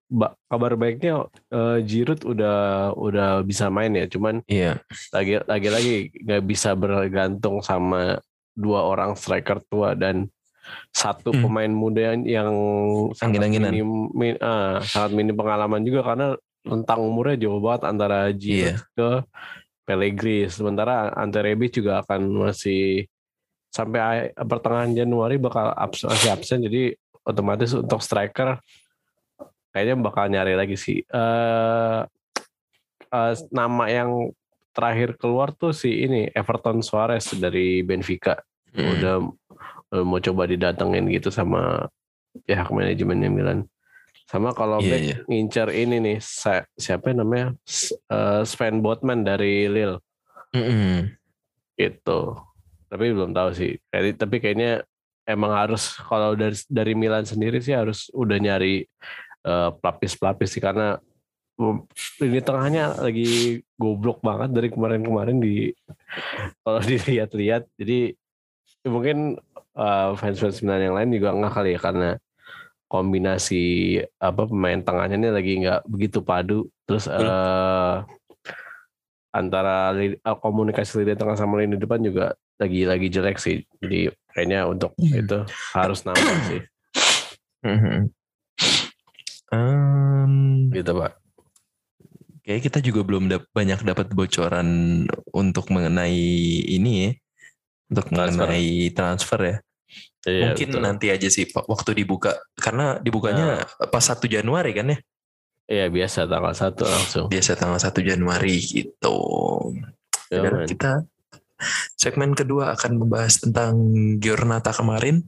kabar 0.48 0.80
baiknya 0.80 1.28
uh, 1.52 1.78
Giroud 1.84 2.24
udah 2.24 2.92
udah 2.96 3.30
bisa 3.44 3.68
main 3.68 3.92
ya, 3.92 4.08
cuman 4.08 4.40
iya. 4.48 4.80
lagi 5.12 5.44
lagi 5.44 5.70
lagi 5.70 5.96
nggak 6.24 6.44
bisa 6.48 6.74
bergantung 6.80 7.60
sama 7.60 8.20
dua 8.56 8.88
orang 8.88 9.14
striker 9.20 9.60
tua 9.68 9.94
dan 9.94 10.32
satu 10.92 11.32
hmm. 11.32 11.42
pemain 11.44 11.72
muda 11.72 12.12
yang, 12.12 12.20
yang 12.28 12.52
sangat 13.16 13.48
minim, 13.48 14.12
min, 14.12 14.36
uh, 14.40 14.84
sangat 14.84 15.12
minim 15.16 15.36
pengalaman 15.36 15.84
juga 15.84 16.04
karena 16.04 16.28
tentang 16.68 17.00
umurnya 17.00 17.48
jauh 17.48 17.64
banget 17.64 17.82
antara 17.88 18.28
Giroud 18.36 18.76
iya. 18.76 18.76
ke 18.96 19.10
Pellegrini. 19.88 20.52
Sementara 20.52 21.16
Ante 21.16 21.40
Rebic 21.40 21.80
juga 21.80 22.04
akan 22.04 22.52
masih 22.52 23.08
sampai 23.72 24.36
pertengahan 24.36 24.92
Januari 24.92 25.40
bakal 25.40 25.72
absen, 25.72 26.12
masih 26.12 26.30
absen 26.36 26.60
jadi 26.68 26.92
otomatis 27.24 27.72
untuk 27.72 28.04
striker 28.04 28.60
kayaknya 29.78 30.02
bakal 30.02 30.26
nyari 30.26 30.58
lagi 30.58 30.74
sih. 30.74 31.06
Uh, 31.14 32.02
uh, 33.14 33.34
nama 33.54 33.86
yang 33.86 34.34
terakhir 34.74 35.14
keluar 35.22 35.54
tuh 35.54 35.70
si 35.70 36.02
ini 36.02 36.34
Everton 36.34 36.82
Suarez 36.82 37.30
dari 37.38 37.86
Benfica. 37.86 38.42
Hmm. 38.74 38.90
Udah, 38.98 39.16
udah 39.94 40.02
mau 40.02 40.18
coba 40.18 40.50
didatengin 40.50 41.06
gitu 41.14 41.30
sama 41.30 41.86
pihak 42.50 42.74
manajemennya 42.74 43.30
Milan. 43.30 43.60
Sama 44.26 44.50
kalau 44.58 44.82
yeah, 44.82 44.90
back 44.90 45.04
yeah. 45.06 45.20
ngincer 45.30 45.70
ini 45.78 45.98
nih 46.02 46.18
siapa 46.74 47.14
namanya 47.14 47.54
uh, 48.10 48.42
Sven 48.42 48.82
Botman 48.82 49.22
dari 49.22 49.70
Lille. 49.70 50.02
Mm 50.58 50.66
-hmm. 50.66 50.98
Gitu. 51.78 52.22
Tapi 52.90 53.06
belum 53.14 53.30
tahu 53.30 53.54
sih. 53.54 53.78
Tapi 53.94 54.42
kayaknya 54.42 54.82
emang 55.28 55.54
harus 55.54 55.96
kalau 56.08 56.34
dari 56.34 56.58
dari 56.72 56.94
Milan 56.98 57.28
sendiri 57.28 57.60
sih 57.60 57.76
harus 57.76 58.08
udah 58.16 58.40
nyari 58.40 58.88
pelapis-pelapis 59.80 60.50
sih 60.52 60.64
karena 60.64 61.00
ini 62.22 62.40
tengahnya 62.44 63.02
lagi 63.02 63.62
goblok 63.82 64.22
banget 64.22 64.54
dari 64.54 64.70
kemarin-kemarin 64.70 65.42
di 65.42 65.74
kalau 66.62 66.80
dilihat-lihat. 66.90 67.66
Jadi 67.82 68.14
ya 68.86 68.90
mungkin 68.94 69.42
uh, 69.74 70.14
fans-fans 70.14 70.62
Milan 70.62 70.86
yang 70.86 70.96
lain 70.96 71.10
juga 71.18 71.34
nggak 71.34 71.54
kali 71.54 71.70
ya 71.74 71.80
karena 71.82 72.10
kombinasi 72.88 74.00
apa 74.22 74.48
pemain 74.48 74.80
tengahnya 74.80 75.18
ini 75.18 75.30
lagi 75.34 75.54
nggak 75.66 75.82
begitu 75.90 76.22
padu. 76.22 76.70
Terus 76.86 77.10
uh, 77.10 78.06
antara 79.34 79.98
uh, 79.98 80.38
komunikasi 80.38 81.02
lini 81.02 81.18
tengah 81.18 81.36
sama 81.36 81.58
lini 81.58 81.76
depan 81.76 82.00
juga 82.06 82.38
lagi 82.62 82.86
lagi 82.86 83.08
jelek 83.10 83.42
sih. 83.42 83.66
Jadi 83.82 84.14
kayaknya 84.30 84.70
untuk 84.70 84.94
Iya. 85.02 85.26
itu 85.26 85.40
harus 85.74 86.06
nambah 86.06 86.38
sih 86.54 86.62
Um, 89.48 90.68
gitu 90.76 90.92
pak 90.92 91.16
kayak 92.48 92.64
kita 92.64 92.80
juga 92.80 93.04
belum 93.04 93.28
dap- 93.28 93.52
banyak 93.52 93.84
dapat 93.84 94.08
bocoran 94.16 94.68
untuk 95.36 95.68
mengenai 95.68 96.16
ini 96.64 96.92
ya, 96.96 97.12
untuk 97.92 98.08
Transfer. 98.08 98.24
mengenai 98.48 98.68
transfer 98.96 99.40
ya. 99.44 99.56
Iya, 100.24 100.44
Mungkin 100.52 100.68
betul. 100.72 100.82
nanti 100.84 101.06
aja 101.12 101.28
sih 101.28 101.48
Pak 101.48 101.68
waktu 101.68 102.04
dibuka 102.04 102.40
karena 102.56 103.00
dibukanya 103.04 103.68
pas 103.92 104.04
1 104.04 104.28
Januari 104.28 104.72
kan 104.76 104.96
ya. 104.96 104.98
iya 105.68 105.86
biasa 105.92 106.24
tanggal 106.32 106.56
satu 106.56 106.84
langsung 106.88 107.26
Biasa 107.28 107.60
tanggal 107.60 107.80
1 107.80 108.00
Januari 108.04 108.56
gitu. 108.64 109.20
Ya, 110.32 110.48
Dan 110.48 110.64
man. 110.64 110.68
kita 110.68 110.92
segmen 112.00 112.32
kedua 112.32 112.76
akan 112.80 113.04
membahas 113.04 113.44
tentang 113.44 113.76
Giornata 114.24 114.72
kemarin. 114.72 115.28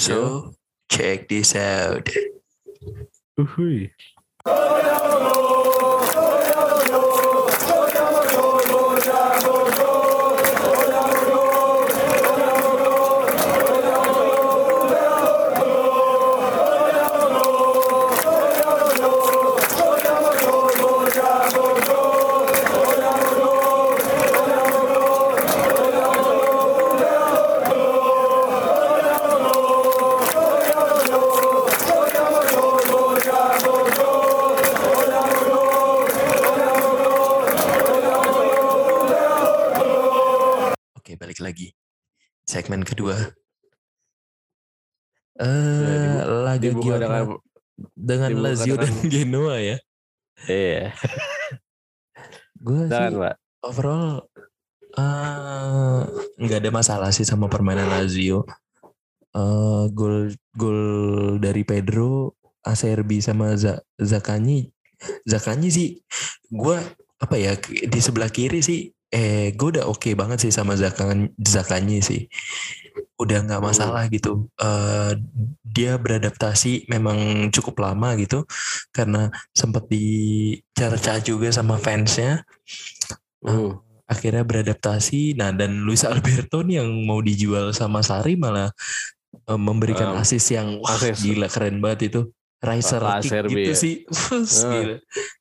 So, 0.00 0.52
check 0.88 1.28
this 1.28 1.52
out. 1.52 2.08
Uhui. 3.38 3.90
Segmen 42.62 42.86
kedua. 42.86 43.18
Eh, 45.42 46.22
laga 46.22 46.62
dibuka 46.62 46.94
dengan 46.94 47.42
dengan 47.98 48.30
Lazio 48.38 48.78
dan 48.78 48.94
Genoa 49.10 49.58
ya. 49.58 49.76
iya 50.46 50.94
Gue 52.62 52.86
sih 52.86 53.18
pak 53.18 53.34
overall 53.66 54.22
eh, 54.94 56.00
nggak 56.38 56.58
ada 56.62 56.70
masalah 56.70 57.10
sih 57.10 57.26
sama 57.26 57.50
permainan 57.50 57.90
Lazio. 57.90 58.46
Eh, 59.34 59.84
gol 59.90 60.30
gol 60.54 60.80
dari 61.42 61.66
Pedro, 61.66 62.38
Acerbi 62.62 63.18
sama 63.18 63.58
Z 63.58 63.82
Zakanyi. 63.98 64.70
Zakanyi 65.26 65.68
sih 65.74 65.88
gue 66.46 66.78
apa 67.18 67.34
ya 67.34 67.58
di 67.66 67.98
sebelah 67.98 68.30
kiri 68.30 68.62
sih 68.62 68.94
eh 69.12 69.52
gue 69.52 69.68
udah 69.78 69.84
oke 69.86 70.16
banget 70.16 70.48
sih 70.48 70.52
sama 70.52 70.72
Zakan 70.74 71.36
Zakanyi 71.36 72.00
sih. 72.00 72.26
Udah 73.20 73.44
nggak 73.44 73.62
masalah 73.62 74.08
gitu. 74.08 74.48
Eh 74.56 75.12
dia 75.62 75.96
beradaptasi 75.96 76.88
memang 76.88 77.48
cukup 77.52 77.80
lama 77.80 78.12
gitu 78.16 78.44
karena 78.92 79.28
sempat 79.52 79.84
dicerca 79.88 81.16
juga 81.20 81.48
sama 81.52 81.76
fansnya 81.76 82.44
Hmm. 83.42 83.74
akhirnya 84.06 84.46
beradaptasi. 84.46 85.34
Nah 85.34 85.50
dan 85.50 85.82
Luis 85.82 86.04
Alberto 86.08 86.62
nih 86.62 86.78
yang 86.84 86.90
mau 87.04 87.18
dijual 87.18 87.74
sama 87.74 88.00
Sari 88.06 88.36
malah 88.38 88.70
eh, 89.48 89.60
memberikan 89.60 90.14
Um, 90.14 90.20
asis 90.20 90.44
yang 90.52 90.78
wah 90.78 90.94
assist. 90.94 91.24
gila 91.24 91.48
keren 91.50 91.80
banget 91.82 92.12
itu. 92.12 92.20
Riser 92.62 93.02
Ah, 93.02 93.18
kick 93.18 93.34
gitu 93.44 93.70
ya. 93.70 93.74
sih. 93.74 93.94
Ah. 94.62 94.70
gila. 94.72 94.96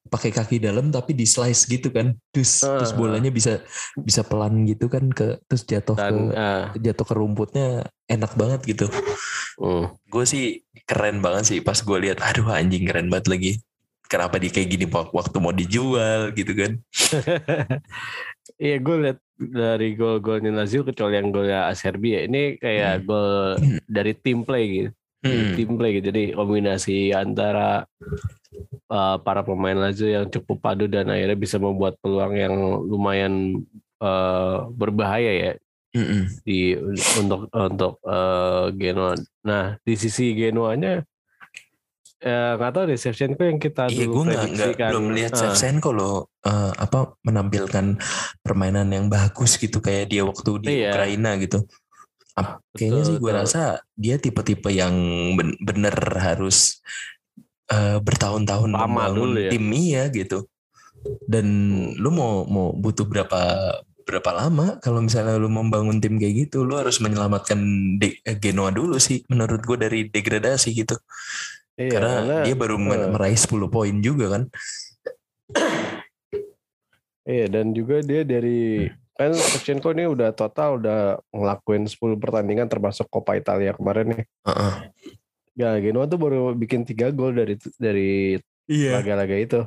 Pakai 0.07 0.29
kaki 0.29 0.57
dalam 0.57 0.89
tapi 0.89 1.13
di 1.13 1.23
slice 1.23 1.63
gitu 1.65 1.88
kan. 1.88 2.12
Terus 2.29 2.62
Ah. 2.62 2.81
terus 2.81 2.91
bolanya 2.91 3.29
bisa 3.29 3.62
bisa 3.95 4.21
pelan 4.21 4.65
gitu 4.65 4.86
kan 4.88 5.05
ke 5.07 5.38
terus 5.45 5.63
jatuh 5.63 5.93
dan 5.93 6.13
ke 6.27 6.34
ah, 6.34 6.63
jatuh 6.75 7.05
ke 7.05 7.13
rumputnya 7.13 7.67
enak 8.05 8.34
banget 8.34 8.62
gitu. 8.67 8.86
hmm. 9.55 9.93
Gue 10.05 10.25
sih 10.25 10.45
keren 10.84 11.19
banget 11.19 11.43
sih 11.47 11.60
pas 11.60 11.77
gue 11.77 11.97
lihat 12.01 12.19
aduh 12.19 12.49
anjing 12.49 12.84
keren 12.84 13.07
banget 13.07 13.27
lagi. 13.27 13.51
Kenapa 14.03 14.36
dia 14.36 14.49
kayak 14.49 14.67
gini 14.69 14.86
wak- 14.86 15.13
waktu 15.13 15.38
mau 15.38 15.53
dijual 15.53 16.34
gitu 16.34 16.51
kan. 16.51 16.71
Iya 18.57 18.77
gue 18.77 18.95
lihat 18.99 19.17
dari 19.39 19.95
gol-golnya 19.95 20.51
Lazio 20.51 20.81
kecuali 20.81 21.15
yang 21.15 21.29
golnya 21.29 21.65
Acerbi 21.65 22.13
ya 22.13 22.21
ini 22.25 22.41
kayak 22.57 22.93
Hmm. 22.95 23.05
gol 23.07 23.29
dari 23.88 24.13
tim 24.13 24.41
play 24.41 24.65
gitu 24.67 24.89
Hmm. 25.21 25.53
tim 25.53 25.77
play 25.77 26.01
gitu 26.01 26.10
jadi 26.10 26.34
kombinasi 26.34 27.13
antara 27.13 27.86
uh, 28.89 29.21
para 29.21 29.45
pemain 29.45 29.77
Lazio 29.77 30.10
yang 30.10 30.25
cukup 30.27 30.57
padu 30.60 30.89
dan 30.89 31.13
akhirnya 31.13 31.38
bisa 31.38 31.62
membuat 31.62 31.93
peluang 32.01 32.34
yang 32.34 32.53
lumayan 32.89 33.62
uh, 34.01 34.65
berbahaya 34.73 35.29
ya 35.29 35.51
Mm-mm. 35.91 36.23
di 36.41 36.73
untuk 37.19 37.51
untuk 37.51 37.99
uh, 38.01 38.71
Genoa. 38.73 39.13
Nah 39.43 39.75
di 39.84 39.93
sisi 39.93 40.31
Genoanya 40.34 41.03
eh, 42.21 42.51
nggak 42.55 42.71
tahu 42.71 42.84
deh 42.88 42.97
Shevchenko 42.97 43.43
yang 43.43 43.60
kita 43.60 43.89
Iya, 43.89 44.07
dulu 44.07 44.23
gue 44.23 44.25
prediksikan 44.31 44.89
belum 44.93 45.07
lihat 45.12 45.31
Shevchenko 45.36 45.89
loh 45.91 46.31
eh, 46.41 46.71
apa 46.79 47.17
menampilkan 47.21 47.99
permainan 48.39 48.88
yang 48.88 49.05
bagus 49.12 49.60
gitu 49.60 49.81
kayak 49.84 50.10
dia 50.10 50.23
waktu 50.23 50.51
di 50.63 50.67
Iya. 50.81 50.95
Ukraina 50.95 51.36
gitu. 51.38 51.65
Ap- 52.37 52.63
Kayaknya 52.71 53.01
Betul, 53.03 53.09
sih 53.09 53.15
gue 53.19 53.31
betul. 53.31 53.39
rasa 53.43 53.63
dia 53.93 54.15
tipe-tipe 54.15 54.69
yang 54.71 54.93
ben- 55.35 55.59
bener 55.59 55.95
harus 56.15 56.79
eh, 57.67 57.99
bertahun-tahun 57.99 58.71
membangun 58.71 59.35
dulu 59.35 59.39
ya. 59.47 59.51
tim 59.51 59.65
iya 59.71 60.03
gitu. 60.07 60.47
Dan 61.27 61.47
lu 61.97 62.09
mau 62.13 62.43
mau 62.45 62.71
butuh 62.71 63.03
berapa 63.03 63.39
berapa 64.01 64.31
lama 64.33 64.75
kalau 64.81 64.99
misalnya 64.99 65.37
lu 65.37 65.47
membangun 65.47 65.99
tim 65.99 66.17
kayak 66.17 66.47
gitu, 66.49 66.63
lu 66.63 66.75
harus 66.75 66.99
menyelamatkan 66.99 67.59
De- 67.99 68.19
eh, 68.21 68.37
Genoa 68.37 68.71
dulu 68.71 68.95
sih 68.97 69.23
menurut 69.27 69.61
gue 69.61 69.77
dari 69.77 69.99
degradasi 70.07 70.71
gitu. 70.73 70.95
iya, 71.75 71.89
Karena 71.91 72.13
dia 72.43 72.55
baru 72.55 72.75
eh, 72.79 73.07
meraih 73.07 73.39
10 73.39 73.67
poin 73.67 73.95
juga 73.99 74.39
kan. 74.39 74.43
Iya 77.21 77.45
dan 77.47 77.71
juga 77.71 78.01
dia 78.01 78.25
dari 78.25 78.89
kan 79.21 79.34
Shevchenko 79.34 79.93
ini 79.93 80.05
udah 80.05 80.34
total 80.34 80.81
udah 80.81 80.99
ngelakuin 81.29 81.86
10 81.86 82.17
pertandingan 82.17 82.65
termasuk 82.65 83.05
Coppa 83.07 83.38
Italia 83.38 83.71
kemarin 83.71 84.17
nih. 84.17 84.23
Heeh. 84.45 84.73
Ya 85.53 85.75
Genoa 85.77 86.07
tuh 86.07 86.17
baru 86.17 86.55
bikin 86.55 86.81
tiga 86.84 87.12
gol 87.12 87.36
dari 87.36 87.55
dari 87.77 88.12
Iya. 88.65 89.03
laga-laga 89.03 89.36
itu. 89.36 89.62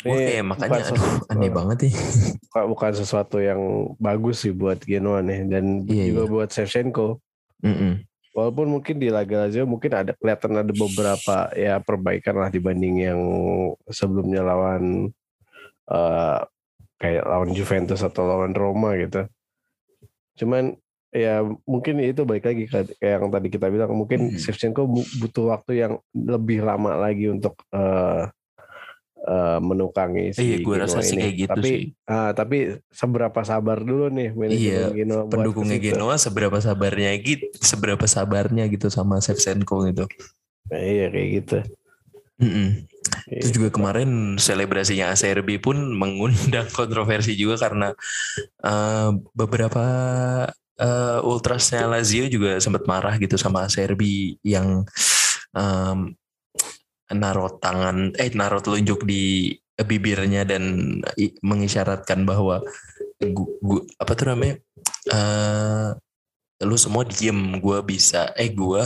Gue 0.00 0.16
Ini 0.16 0.26
kayak 0.32 0.46
makanya 0.48 0.70
bukan 0.80 0.96
aduh 0.96 1.14
aneh 1.28 1.50
banget 1.52 1.78
nih. 1.84 1.94
bukan, 2.48 2.64
bukan 2.72 2.92
sesuatu 2.96 3.36
yang 3.36 3.60
bagus 4.00 4.42
sih 4.42 4.52
buat 4.52 4.80
Genoa 4.80 5.20
nih 5.20 5.44
dan 5.46 5.84
Iya, 5.84 6.04
juga 6.10 6.22
iya. 6.24 6.32
buat 6.32 6.48
Shevchenko. 6.48 7.20
Mm-mm. 7.60 8.00
Walaupun 8.32 8.66
mungkin 8.70 8.96
di 8.96 9.10
laga 9.10 9.44
Lazio 9.44 9.68
mungkin 9.68 9.90
ada 9.92 10.16
kelihatan 10.16 10.56
ada 10.56 10.72
beberapa 10.72 11.36
ya 11.52 11.82
perbaikan 11.82 12.38
lah 12.38 12.48
dibanding 12.48 12.96
yang 13.04 13.20
sebelumnya 13.86 14.40
lawan 14.40 15.12
eh, 15.86 16.40
kayak 17.00 17.24
lawan 17.24 17.50
Juventus 17.50 18.00
atau 18.00 18.22
lawan 18.22 18.52
Roma 18.52 18.92
gitu. 18.94 19.24
Cuman 20.36 20.76
ya 21.10 21.42
mungkin 21.64 21.98
itu 21.98 22.22
baik 22.22 22.44
lagi 22.44 22.64
kayak 22.68 22.94
yang 23.00 23.26
tadi 23.28 23.48
kita 23.48 23.66
bilang 23.66 23.90
mungkin 23.90 24.30
Hmm. 24.30 24.38
Shevchenko 24.38 24.86
bu- 24.86 25.10
butuh 25.18 25.50
waktu 25.50 25.80
yang 25.80 25.92
lebih 26.12 26.62
lama 26.62 26.94
lagi 26.94 27.26
untuk 27.26 27.58
eh, 27.72 28.28
eh, 29.20 29.58
menukangi 29.58 30.30
si 30.32 30.40
Iya, 30.40 30.56
gue 30.60 30.76
rasa 30.78 31.00
sih 31.00 31.12
ini. 31.12 31.20
kayak 31.20 31.34
gitu 31.36 31.50
tapi, 31.50 31.68
sih. 31.68 31.82
ah, 32.06 32.30
tapi 32.30 32.58
seberapa 32.88 33.40
sabar 33.42 33.80
dulu 33.80 34.06
nih 34.08 34.28
manajemen 34.30 34.96
Iya, 35.02 35.26
Pendukungnya. 35.26 35.78
Genoa 35.78 36.16
seberapa 36.16 36.56
sabarnya 36.56 37.10
gitu, 37.16 37.48
seberapa 37.58 38.04
sabarnya 38.04 38.64
gitu 38.68 38.86
sama 38.86 39.18
Shevchenko 39.18 39.88
gitu. 39.88 40.04
Nah, 40.70 40.78
iya 40.78 41.10
kayak 41.10 41.28
gitu. 41.36 41.56
Mm-mm. 42.40 42.68
Iya. 43.28 43.40
Terus 43.42 43.52
juga 43.52 43.68
kemarin 43.74 44.10
selebrasinya 44.40 45.12
ACRB 45.12 45.60
pun 45.60 45.76
mengundang 45.76 46.68
kontroversi 46.78 47.36
juga 47.36 47.60
karena 47.60 47.92
eh, 48.64 49.10
beberapa 49.36 49.84
eh, 50.80 51.18
ultrasnya 51.24 51.86
Lazio 51.90 52.26
juga 52.30 52.58
sempat 52.62 52.84
marah 52.88 53.14
gitu 53.20 53.36
sama 53.36 53.66
ACRB 53.68 54.02
yang 54.44 54.84
em, 55.56 56.14
naruh 57.10 57.50
tangan 57.58 58.14
eh 58.14 58.30
naruh 58.38 58.62
telunjuk 58.62 59.02
di 59.02 59.50
bibirnya 59.80 60.44
dan 60.46 60.62
mengisyaratkan 61.42 62.22
bahwa 62.28 62.60
gu, 63.18 63.44
gu- 63.64 63.86
apa 63.98 64.12
tuh 64.14 64.26
namanya 64.32 64.54
eh 65.10 65.88
lu 66.68 66.76
semua 66.76 67.02
diem 67.08 67.56
gue 67.58 67.78
bisa 67.84 68.32
eh 68.36 68.52
gue 68.52 68.82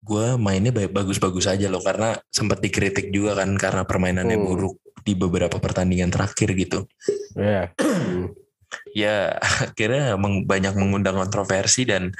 gue 0.00 0.26
mainnya 0.36 0.70
baik 0.70 0.90
bagus-bagus 0.90 1.44
aja 1.44 1.68
loh 1.68 1.80
karena 1.80 2.16
sempat 2.26 2.58
dikritik 2.58 3.10
juga 3.10 3.36
kan 3.36 3.52
karena 3.54 3.82
permainannya 3.84 4.34
Hmm. 4.34 4.46
buruk 4.46 4.74
di 5.00 5.12
beberapa 5.12 5.56
pertandingan 5.56 6.08
terakhir 6.08 6.52
gitu 6.54 6.88
Ya. 7.32 7.68
Hmm. 7.76 8.32
ya 8.94 9.34
akhirnya 9.36 10.14
meng- 10.14 10.46
banyak 10.46 10.72
mengundang 10.74 11.18
kontroversi 11.18 11.84
dan 11.84 12.14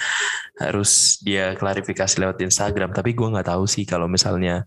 harus 0.56 1.16
dia 1.20 1.54
klarifikasi 1.54 2.14
lewat 2.18 2.42
Instagram 2.42 2.90
tapi 2.90 3.14
gue 3.14 3.26
nggak 3.26 3.48
tahu 3.48 3.64
sih 3.64 3.86
kalau 3.86 4.06
misalnya 4.06 4.66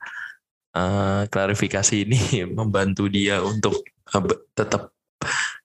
eh, 0.71 1.21
klarifikasi 1.27 1.95
ini 2.01 2.19
membantu 2.57 3.05
dia 3.07 3.39
untuk 3.39 3.83
eh, 4.09 4.21
be- 4.21 4.41
tetap 4.53 4.89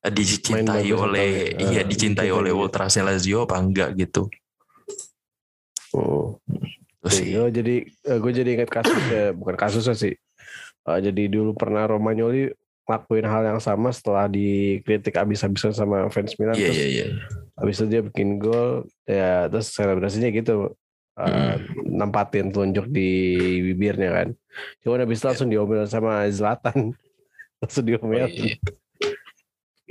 eh, 0.05 0.13
dicintai 0.13 0.91
oleh 0.91 1.55
enggak? 1.55 1.65
iya 1.65 1.81
Eh, 1.81 1.87
dicintai 1.87 2.29
dicintai 2.29 2.29
oleh 2.29 2.53
gitu. 2.53 2.61
ultrasnya 2.61 3.03
Lazio 3.07 3.49
apa 3.49 3.57
enggak 3.57 3.97
gitu 3.97 4.29
Oh. 5.89 6.37
Sih 7.11 7.35
Gue 7.35 7.51
jadi 7.51 7.77
gue 7.92 8.33
jadi 8.33 8.51
ingat 8.61 8.71
kasusnya 8.71 9.25
bukan 9.37 9.57
kasusnya 9.57 9.97
sih. 9.97 10.14
Eh, 10.88 10.99
jadi 11.05 11.23
dulu 11.29 11.53
pernah 11.53 11.85
Romagnoli 11.85 12.49
ngelakuin 12.88 13.27
hal 13.29 13.42
yang 13.44 13.61
sama 13.61 13.92
setelah 13.92 14.25
dikritik 14.25 15.12
abis-abisan 15.12 15.77
sama 15.77 16.09
fans 16.09 16.33
Milan 16.40 16.57
iya 16.57 16.73
terus 16.73 16.81
iya 16.81 16.88
iya. 16.88 17.07
habis 17.61 17.77
itu 17.77 17.85
dia 17.85 18.01
bikin 18.01 18.40
gol 18.40 18.88
ya 19.05 19.44
terus 19.53 19.68
selebrasinya 19.77 20.33
gitu 20.33 20.73
eh, 21.21 21.55
nempatin 21.85 22.49
telunjuk 22.49 22.88
di 22.88 23.11
bibirnya 23.61 24.11
kan. 24.14 24.29
Cuma 24.81 24.97
habis 25.03 25.21
itu 25.21 25.27
langsung 25.29 25.49
diomelin 25.53 25.90
sama 25.90 26.25
Zlatan. 26.33 26.94
Langsung 27.61 27.83
Oh, 27.83 27.87
diomelin 27.90 28.31
iya. 28.31 28.55
Gitu. 28.55 28.71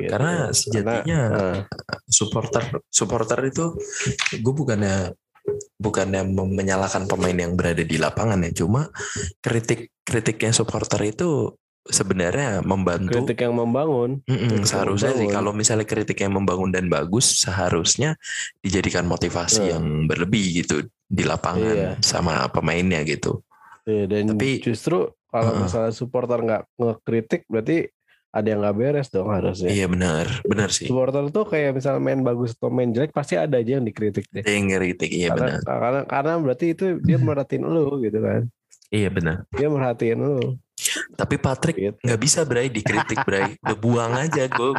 Karena 0.08 0.54
sejatinya 0.56 1.20
eh, 1.36 1.60
supporter 2.08 2.64
supporter 2.88 3.40
itu 3.44 3.76
gue 4.40 4.54
bukannya 4.56 5.12
bukannya 5.78 6.26
menyalahkan 6.28 7.08
pemain 7.08 7.36
yang 7.36 7.54
berada 7.56 7.82
di 7.82 7.96
lapangan 7.96 8.44
ya 8.44 8.52
cuma 8.54 8.92
kritik 9.40 9.94
kritiknya 10.04 10.52
supporter 10.52 11.00
itu 11.06 11.54
sebenarnya 11.88 12.60
membantu 12.68 13.24
kritik 13.24 13.48
yang 13.48 13.56
membangun 13.56 14.20
kritik 14.28 14.52
yang 14.52 14.68
seharusnya 14.68 15.12
sih 15.16 15.24
membangun. 15.24 15.36
kalau 15.40 15.52
misalnya 15.56 15.88
kritik 15.88 16.20
yang 16.20 16.36
membangun 16.36 16.70
dan 16.70 16.92
bagus 16.92 17.40
seharusnya 17.40 18.20
dijadikan 18.60 19.08
motivasi 19.08 19.64
Hmm. 19.64 19.72
yang 19.72 19.84
berlebih 20.04 20.64
gitu 20.64 20.84
di 21.08 21.24
lapangan 21.24 21.76
Iya. 21.76 21.92
sama 22.04 22.44
pemainnya 22.52 23.00
gitu 23.08 23.40
Iya, 23.88 24.04
dan 24.04 24.36
Tapi- 24.36 24.60
justru 24.60 25.00
kalau 25.32 25.56
Heeh. 25.56 25.64
misalnya 25.64 25.94
supporter 25.96 26.44
nggak 26.44 26.64
ngekritik 26.76 27.48
berarti 27.48 27.88
ada 28.38 28.48
yang 28.48 28.62
nggak 28.62 28.78
beres 28.78 29.08
dong 29.10 29.28
harusnya. 29.28 29.70
iya 29.70 29.86
benar 29.86 30.26
benar 30.46 30.70
sih 30.70 30.86
Supporter 30.86 31.26
tuh 31.28 31.44
kayak 31.44 31.76
misalnya 31.76 32.00
main 32.00 32.22
bagus 32.22 32.54
atau 32.54 32.70
main 32.70 32.90
jelek 32.90 33.10
pasti 33.10 33.34
ada 33.34 33.58
aja 33.58 33.78
yang 33.78 33.84
dikritik 33.84 34.30
deh. 34.30 34.42
ada 34.42 34.52
yang 34.52 34.70
ngeritik 34.70 35.10
iya 35.10 35.34
karena, 35.34 35.58
benar 35.58 35.62
karena 35.66 36.00
karena 36.06 36.32
berarti 36.38 36.66
itu 36.72 36.86
dia 37.02 37.18
merhatiin 37.18 37.64
lu 37.64 37.98
gitu 38.00 38.20
kan. 38.20 38.46
iya 38.88 39.10
benar 39.10 39.44
Dia 39.52 39.68
merhatiin 39.68 40.20
lu. 40.20 40.38
tapi 41.14 41.36
Patrick 41.36 41.74
Gitu. 41.76 41.98
nggak 42.00 42.22
bisa 42.22 42.46
Bray 42.46 42.70
dikritik 42.70 43.18
Bray 43.22 43.58
Udah 43.66 43.76
buang 43.76 44.14
aja 44.14 44.46
gue 44.46 44.72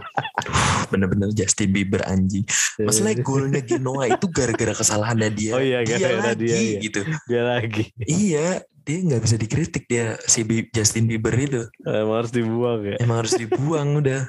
bener-bener 0.88 1.29
Justin 1.33 1.71
Bieber 1.71 2.01
anjing 2.05 2.47
masalahnya 2.79 3.21
golnya 3.21 3.61
Genoa 3.61 4.07
itu 4.09 4.27
gara-gara 4.29 4.73
kesalahannya 4.73 5.31
dia 5.31 5.53
Oh 5.53 5.61
iya, 5.61 5.83
dia 5.83 5.99
gara-gara 5.99 6.33
lagi 6.33 6.47
dia, 6.47 6.57
iya. 6.57 6.79
gitu 6.81 7.01
dia 7.27 7.42
lagi. 7.44 7.85
iya 8.01 8.49
dia 8.88 9.05
nggak 9.05 9.20
bisa 9.20 9.37
dikritik 9.37 9.85
dia 9.85 10.16
si 10.24 10.40
Justin 10.72 11.05
Bieber 11.05 11.37
itu. 11.37 11.68
Emang 11.85 12.24
harus 12.24 12.33
dibuang 12.33 12.81
ya. 12.88 12.96
emang 12.98 13.20
harus 13.20 13.37
dibuang 13.37 14.01
udah. 14.01 14.24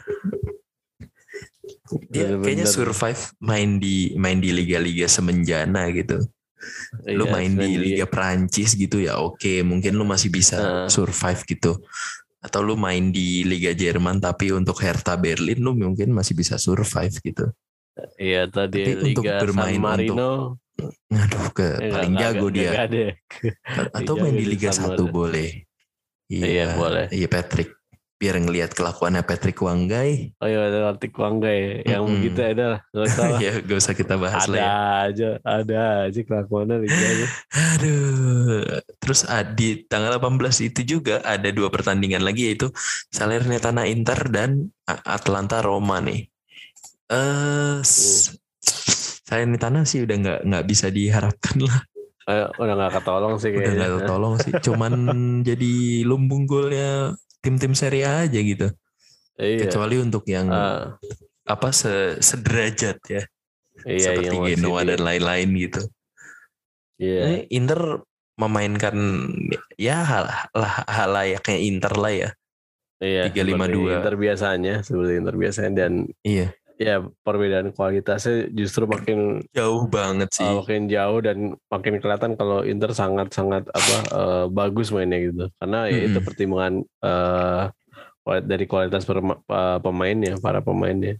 Dia 2.12 2.36
Bener-bener. 2.36 2.44
kayaknya 2.44 2.68
survive 2.68 3.22
main 3.40 3.80
di 3.80 4.14
main 4.20 4.38
di 4.38 4.52
liga-liga 4.52 5.08
semenjana 5.08 5.88
gitu. 5.90 6.20
Lu 7.08 7.24
Iya, 7.24 7.32
main 7.32 7.52
di 7.56 7.80
liga 7.80 8.04
Prancis 8.06 8.76
gitu 8.76 9.00
ya 9.00 9.16
oke 9.16 9.64
mungkin 9.64 9.96
lu 9.96 10.04
masih 10.04 10.28
bisa 10.28 10.58
Nah. 10.60 10.88
survive 10.92 11.42
gitu. 11.48 11.80
Atau 12.44 12.62
lu 12.62 12.76
main 12.76 13.10
di 13.10 13.48
liga 13.48 13.72
Jerman 13.72 14.20
tapi 14.20 14.52
untuk 14.52 14.76
Hertha 14.84 15.16
Berlin 15.16 15.64
lu 15.64 15.72
mungkin 15.74 16.12
masih 16.12 16.36
bisa 16.36 16.60
survive 16.60 17.16
gitu. 17.24 17.48
Iya 18.16 18.48
tadi 18.48 18.86
Tapi 18.86 19.12
untuk 19.12 19.24
Liga 19.28 19.40
bermain 19.44 19.76
San 19.76 19.84
Marino 19.84 20.32
ngaduh 21.08 21.46
ke 21.52 21.68
eh, 21.78 21.90
paling 21.90 22.12
nggak- 22.12 22.24
jago 22.26 22.38
nggak- 22.42 22.56
dia 22.56 22.70
nggak 22.70 22.86
ada. 22.86 23.04
atau 23.94 24.14
main 24.16 24.34
di 24.34 24.46
Liga 24.46 24.70
San 24.70 24.84
1 24.88 24.96
Marino. 24.96 25.12
boleh 25.12 25.50
Iya, 26.28 26.76
boleh. 26.76 27.06
iya 27.10 27.26
Patrick 27.26 27.74
biar 28.16 28.36
ngelihat 28.38 28.72
kelakuannya 28.72 29.24
Patrick 29.24 29.56
Wanggai 29.58 30.36
Oh 30.38 30.46
iya 30.46 30.60
ada 30.62 30.92
Artik 30.92 31.16
Wanggai 31.16 31.82
yang 31.84 32.04
Mm-mm. 32.04 32.20
begitu 32.20 32.40
ada 32.44 32.66
lah. 32.70 32.80
Nggak 32.90 33.06
usah 33.08 33.26
ya 33.42 33.52
gak 33.60 33.80
usah 33.80 33.94
kita 33.94 34.14
bahas 34.16 34.44
ada 34.44 34.52
lah 34.52 34.60
ya 34.60 34.74
aja, 35.06 35.30
ada 35.42 35.80
aja 36.04 36.20
kelakuannya 36.20 36.76
liganya. 36.80 37.28
Aduh, 37.74 38.62
terus 39.00 39.24
ah, 39.24 39.42
di 39.42 39.84
tanggal 39.84 40.14
18 40.14 40.36
itu 40.62 40.82
juga 40.86 41.24
ada 41.24 41.48
dua 41.50 41.68
pertandingan 41.68 42.22
lagi 42.22 42.52
yaitu 42.52 42.68
Salernitana 43.08 43.84
Inter 43.86 44.20
dan 44.28 44.68
Atlanta 44.86 45.60
Roma 45.60 45.98
nih. 46.00 46.28
Eh, 47.08 47.80
s- 47.82 48.36
Salernitana 49.30 49.86
sih 49.86 50.02
udah 50.02 50.16
nggak 50.18 50.40
nggak 50.44 50.66
bisa 50.66 50.90
diharapkan 50.90 51.62
lah, 51.62 51.86
Eh, 52.26 52.46
udah 52.58 52.74
gak 52.80 52.94
ketolong 52.96 53.38
sih 53.38 53.50
udah 53.50 53.62
kayaknya. 53.64 53.86
nggak 53.88 54.06
tolong 54.08 54.36
sih. 54.38 54.54
Cuman 54.60 54.94
jadi 55.50 55.74
lumbung 56.02 56.46
golnya 56.46 57.14
tim-tim 57.40 57.74
Serie 57.74 58.06
A 58.06 58.26
aja 58.26 58.40
gitu. 58.40 58.74
Iya. 59.36 59.66
Kecuali 59.66 59.96
untuk 59.98 60.26
yang 60.26 60.50
Ah, 60.50 60.98
apa 61.44 61.70
se- 61.70 62.18
sederajat 62.20 62.98
ya, 63.04 63.24
iya, 63.84 64.02
seperti 64.04 64.26
yang 64.28 64.36
masih 64.40 64.50
Genoa 64.58 64.80
di- 64.80 64.88
dan 64.88 65.00
lain-lain 65.00 65.50
gitu. 65.60 65.82
Iya. 66.98 67.22
Ini 67.24 67.38
Inter 67.52 67.82
memainkan 68.36 68.96
ya 69.76 69.98
hal, 70.00 70.26
hal, 70.28 70.64
hal 70.86 71.10
layaknya 71.12 71.58
Inter 71.58 71.94
lah 71.94 72.14
ya. 72.14 72.30
Iya, 73.00 73.22
352. 73.28 73.56
seperti 73.56 73.74
Inter 73.96 74.16
biasanya, 74.18 74.74
seperti 74.82 75.12
Inter 75.16 75.36
biasanya 75.36 75.72
dan 75.74 75.94
Iya. 76.22 76.48
Ya 76.80 77.04
perbedaan 77.28 77.76
kualitasnya 77.76 78.48
justru 78.56 78.88
makin 78.88 79.44
Jauh 79.52 79.84
banget 79.92 80.32
sih. 80.32 80.48
uh, 80.48 80.64
makin 80.64 80.88
jauh 80.88 81.20
dan 81.20 81.38
makin 81.68 82.00
kelihatan 82.00 82.40
kalau 82.40 82.64
Inter 82.64 82.96
sangat-sangat 82.96 83.68
apa 83.68 83.96
uh, 84.16 84.46
bagus 84.48 84.88
mainnya 84.96 85.20
gitu. 85.20 85.52
Karena 85.60 85.92
ya 85.92 86.08
itu 86.08 86.20
pertimbangan 86.24 86.80
uh, 87.04 87.68
dari 88.48 88.64
kualitas 88.64 89.04
perma- 89.04 89.44
uh, 89.52 89.84
pemainnya, 89.84 90.40
para 90.40 90.64
pemainnya. 90.64 91.20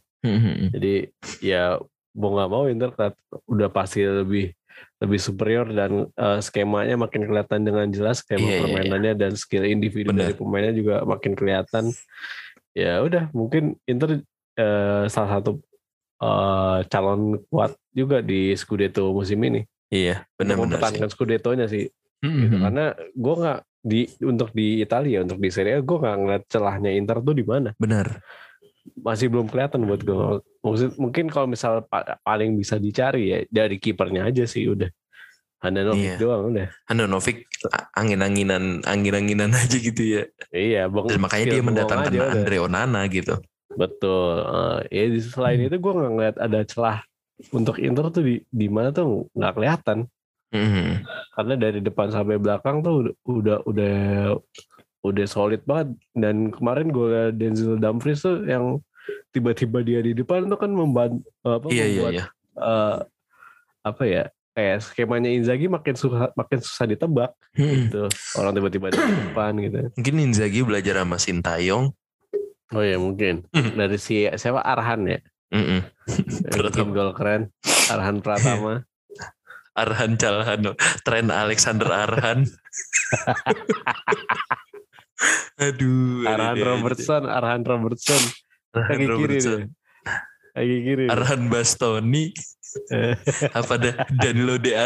Jadi 0.72 1.12
ya 1.44 1.76
mau 2.16 2.32
nggak 2.40 2.50
mau 2.52 2.64
Inter 2.72 2.96
udah 3.48 3.68
pasti 3.68 4.08
lebih 4.08 4.56
lebih 5.04 5.20
superior 5.20 5.68
dan 5.76 6.08
uh, 6.16 6.40
skemanya 6.40 6.96
makin 6.96 7.28
kelihatan 7.28 7.68
dengan 7.68 7.88
jelas 7.92 8.24
skema 8.24 8.40
Iya, 8.40 8.48
iya, 8.48 8.56
iya. 8.56 8.64
permainannya 8.64 9.14
dan 9.16 9.32
skill 9.36 9.68
individu 9.68 10.16
Benar. 10.16 10.32
dari 10.32 10.34
pemainnya 10.40 10.72
juga 10.76 10.96
makin 11.04 11.36
kelihatan. 11.36 11.92
Ya 12.72 13.04
udah 13.04 13.28
mungkin 13.36 13.76
Inter 13.84 14.24
uh, 14.60 15.08
salah 15.08 15.40
satu 15.40 15.64
uh, 16.20 16.84
calon 16.86 17.22
kuat 17.48 17.74
juga 17.90 18.20
di 18.20 18.52
Scudetto 18.54 19.10
musim 19.10 19.40
ini. 19.42 19.64
Iya, 19.90 20.28
benar-benar 20.36 20.54
sih. 20.54 20.62
mempertahankan 20.70 21.10
Scudetto-nya 21.10 21.66
sih 21.66 21.88
Mhm. 22.20 22.40
gitu. 22.44 22.56
Karena 22.60 22.86
gue 22.94 23.36
nggak 23.40 23.60
di 23.80 24.00
untuk 24.22 24.52
di 24.52 24.68
Italia 24.80 25.24
untuk 25.24 25.40
di 25.40 25.48
Serie 25.48 25.74
A 25.74 25.82
gue 25.82 25.98
nggak 25.98 26.18
ngeliat 26.20 26.44
celahnya 26.46 26.92
Inter 26.92 27.18
tuh 27.20 27.32
di 27.32 27.42
mana 27.42 27.72
Benar. 27.74 28.20
masih 29.00 29.32
belum 29.32 29.48
kelihatan 29.48 29.88
buat 29.88 30.04
gue. 30.04 30.16
Maksud 30.60 31.00
mungkin 31.00 31.32
kalau 31.32 31.48
misal 31.48 31.88
pa- 31.88 32.20
paling 32.20 32.54
bisa 32.54 32.76
dicari 32.76 33.24
ya 33.26 33.40
dari 33.48 33.80
kipernya 33.80 34.28
aja 34.28 34.44
sih 34.44 34.68
udah. 34.68 34.92
Iya. 34.92 35.64
Handanovic 35.64 36.12
doang 36.18 36.44
udah. 36.52 36.68
Handanovic 36.86 37.38
angin-anginan 37.94 38.84
angin-anginan 38.84 39.52
aja 39.60 39.78
gitu 39.78 40.04
ya. 40.04 40.24
Iya, 40.52 40.88
bong, 40.88 41.08
Dan 41.08 41.20
makanya 41.20 41.46
dia 41.50 41.64
mendatangkan. 41.64 42.12
Andre 42.16 42.58
Onana 42.60 43.02
gitu. 43.08 43.36
Betul. 43.72 44.34
Eh, 44.42 44.80
ya 44.90 45.04
di- 45.08 45.22
selain 45.24 45.60
Hmm. 45.60 45.68
itu 45.68 45.76
gue 45.78 45.94
nggak 45.94 46.12
ngeliat 46.12 46.38
ada 46.38 46.60
celah 46.64 46.98
untuk 47.52 47.78
Inter 47.78 48.10
tuh 48.10 48.22
di 48.22 48.36
di 48.46 48.68
mana 48.68 48.90
tuh 48.90 49.30
nggak 49.32 49.54
kelihatan. 49.54 49.98
Mhm. 50.50 51.06
Karena 51.32 51.54
dari 51.56 51.80
depan 51.80 52.10
sampai 52.10 52.36
belakang 52.36 52.82
tuh 52.82 53.14
udah 53.24 53.62
udah 53.64 53.98
udah 55.00 55.26
solid 55.26 55.62
banget 55.64 55.94
dan 56.12 56.50
kemarin 56.50 56.90
gue 56.90 57.32
Denzel 57.32 57.78
Dumfries 57.78 58.20
tuh 58.20 58.44
yang 58.44 58.82
tiba-tiba 59.30 59.80
dia 59.80 60.02
di 60.02 60.12
depan 60.12 60.46
tuh 60.46 60.58
kan 60.58 60.70
membantu 60.70 61.24
apa 61.40 61.66
Iya 61.68 61.86
iya 61.86 61.88
membuat 61.88 62.12
iya. 62.12 62.26
eh, 62.58 62.98
apa 63.80 64.04
ya 64.04 64.24
kayak 64.52 64.78
skemanya 64.84 65.30
Inzaghi 65.32 65.66
makin 65.66 65.96
susah 65.96 66.34
makin 66.36 66.60
susah 66.60 66.86
ditebak 66.86 67.32
Mhm. 67.56 67.76
gitu 67.88 68.02
orang 68.36 68.52
tiba-tiba 68.52 68.86
di 68.90 69.00
depan 69.00 69.52
gitu 69.56 69.78
Mungkin 69.96 70.16
Inzaghi 70.20 70.62
belajar 70.62 71.00
sama 71.00 71.16
Sintayong. 71.16 71.94
Oh 72.76 72.84
ya 72.84 72.98
mungkin 73.02 73.48
dari 73.54 73.98
si 73.98 74.30
siapa 74.30 74.62
Arhan 74.62 75.08
ya 75.10 75.20
bikin 75.50 75.82
Pratama. 76.54 76.94
gol 76.94 77.12
keren 77.18 77.50
Arhan 77.90 78.22
Pratama 78.22 78.86
Arhan 79.80 80.20
Calhano, 80.20 80.76
tren 81.08 81.32
Alexander 81.32 81.88
Arhan. 81.88 82.44
Aduh. 85.60 86.24
Arhan 86.28 86.56
ada-ada 86.56 86.60
aja. 86.60 86.68
Robertson 86.76 87.24
Arhan 87.28 87.64
Robertson 87.64 88.20
Arhan 88.76 88.92
kaki 88.92 89.00
kiri 89.00 89.08
Robertson. 89.08 89.72
Kaki 90.56 90.78
kiri. 90.84 91.06
Arhan 91.08 91.48
Bastoni 91.48 92.36
apa 93.60 93.74
dah 93.82 94.06
Danilo 94.14 94.62
De 94.62 94.76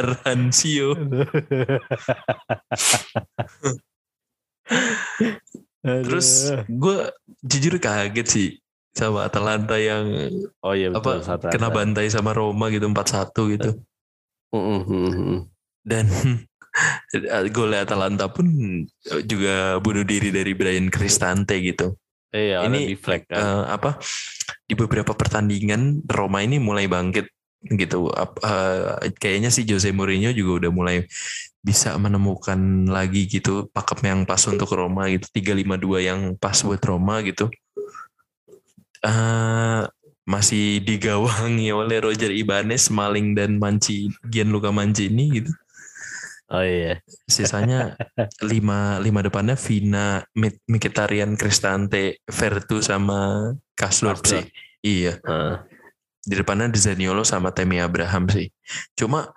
Terus 5.84 6.56
gue 6.72 7.12
jujur 7.43 7.76
kaget 7.78 8.28
sih 8.28 8.50
sama 8.93 9.26
Atalanta 9.26 9.76
yang 9.76 10.06
oh 10.62 10.74
iya 10.78 10.93
betul 10.93 11.17
apa 11.17 11.26
satu 11.26 11.50
kena 11.50 11.74
bantai 11.74 12.13
sama 12.13 12.30
Roma 12.30 12.69
gitu 12.69 12.86
4-1 12.86 13.58
gitu 13.58 13.72
mm, 14.54 14.62
mm, 14.62 14.84
mm. 14.86 15.39
dan 15.82 16.06
gol 17.58 17.74
Atalanta 17.74 18.30
pun 18.30 18.46
juga 19.26 19.82
bunuh 19.82 20.06
diri 20.06 20.30
dari 20.30 20.54
Brian 20.54 20.93
Cristante 20.93 21.58
gitu 21.58 21.98
Iya, 22.34 22.65
Ini, 22.65 22.98
flag 22.98 23.30
kan. 23.30 23.38
Eh, 23.38 23.63
apa 23.78 24.02
di 24.65 24.74
beberapa 24.74 25.13
pertandingan 25.13 26.02
Roma 26.10 26.41
ini 26.41 26.58
mulai 26.58 26.89
bangkit 26.89 27.30
gitu. 27.78 28.10
Eh, 28.10 29.13
kayaknya 29.22 29.54
sih 29.54 29.69
Jose 29.69 29.93
Mourinho 29.93 30.34
juga 30.34 30.65
udah 30.65 30.72
mulai 30.74 31.06
bisa 31.63 31.95
menemukan 31.95 32.60
lagi 32.91 33.23
gitu 33.26 33.71
pakem 33.71 34.04
yang 34.04 34.19
pas 34.28 34.43
untuk 34.52 34.67
Roma 34.76 35.08
gitu 35.08 35.32
352 35.32 36.04
yang 36.04 36.19
pas 36.36 36.60
buat 36.60 36.84
Roma 36.84 37.23
gitu. 37.23 37.47
eh 39.04 39.84
masih 40.23 40.80
digawangi 40.84 41.71
oleh 41.80 41.99
Roger 41.99 42.32
Ibanez, 42.32 42.88
Smalling 42.88 43.36
dan 43.36 43.60
Manci 43.60 44.08
Gianluca 44.28 44.71
Mancini 44.71 45.39
gitu. 45.43 45.52
oh 46.54 46.63
iya. 46.63 46.99
Sisanya 47.28 47.95
lima 48.43 48.99
lima 49.04 49.19
depannya 49.23 49.56
Vina, 49.60 50.23
Mi- 50.38 50.63
Mkhitaryan, 50.69 51.36
Cristante, 51.36 52.23
Vertu 52.28 52.80
sama 52.84 53.52
Kaslor 53.76 54.19
sih. 54.23 54.43
Iya. 54.84 55.19
Heeh. 55.23 55.56
Di 56.23 56.36
depannya 56.39 56.71
Zaniolo 56.71 57.28
sama 57.28 57.52
Temi 57.52 57.84
Abraham 57.84 58.32
sih. 58.32 58.47
Cuma 58.95 59.28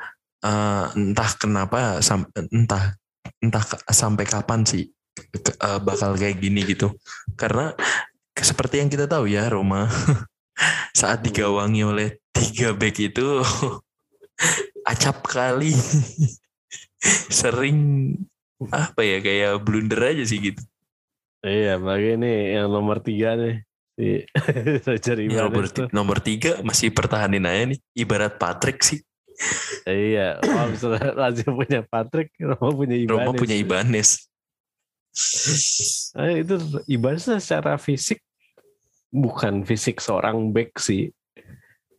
eh, 0.46 0.84
entah 0.94 1.30
kenapa 1.34 1.98
sam- 1.98 2.30
entah 2.54 2.94
entah 3.42 3.64
sampai 3.90 4.22
kapan 4.24 4.62
sih 4.62 4.86
ke- 5.16 5.58
eh, 5.58 5.80
bakal 5.82 6.14
kayak 6.14 6.38
gini 6.38 6.62
gitu. 6.62 6.94
Karena 7.34 7.74
seperti 8.36 8.78
yang 8.78 8.90
kita 8.92 9.10
tahu 9.10 9.26
ya 9.26 9.50
Roma 9.50 9.90
saat 11.00 11.24
digawangi 11.26 11.82
oleh 11.82 12.08
tiga 12.30 12.72
back 12.72 12.96
itu 13.02 13.42
acap 14.92 15.26
kali 15.26 15.74
sering 17.40 18.12
apa 18.72 19.00
ya 19.04 19.18
kayak 19.20 19.60
blunder 19.60 20.00
aja 20.00 20.24
sih 20.24 20.40
gitu. 20.40 20.62
Iya, 21.46 21.78
bagi 21.78 22.18
ini 22.18 22.58
yang 22.58 22.72
nomor 22.72 22.98
tiga 23.04 23.38
nih. 23.38 23.62
Si 23.96 24.08
Roger 24.84 25.16
Ya, 25.24 25.46
nomor 25.94 26.18
tiga 26.20 26.60
masih 26.60 26.90
pertahanin 26.90 27.46
aja 27.46 27.62
nih. 27.72 27.78
Ibarat 27.94 28.36
Patrick 28.36 28.82
sih. 28.82 29.00
Iya, 29.86 30.40
kalau 30.40 30.72
misalnya 30.72 31.10
Lazio 31.20 31.50
punya 31.52 31.80
Patrick, 31.84 32.32
Roma 32.40 32.70
punya 32.72 32.96
Ibanez. 32.96 33.12
Roma 33.12 33.32
punya 33.36 33.56
Ibanez. 33.56 34.08
Eh, 36.16 36.44
itu 36.44 36.54
Ibanez 36.88 37.24
secara 37.24 37.76
fisik 37.76 38.20
bukan 39.08 39.64
fisik 39.64 40.00
seorang 40.00 40.52
back 40.52 40.76
sih. 40.80 41.12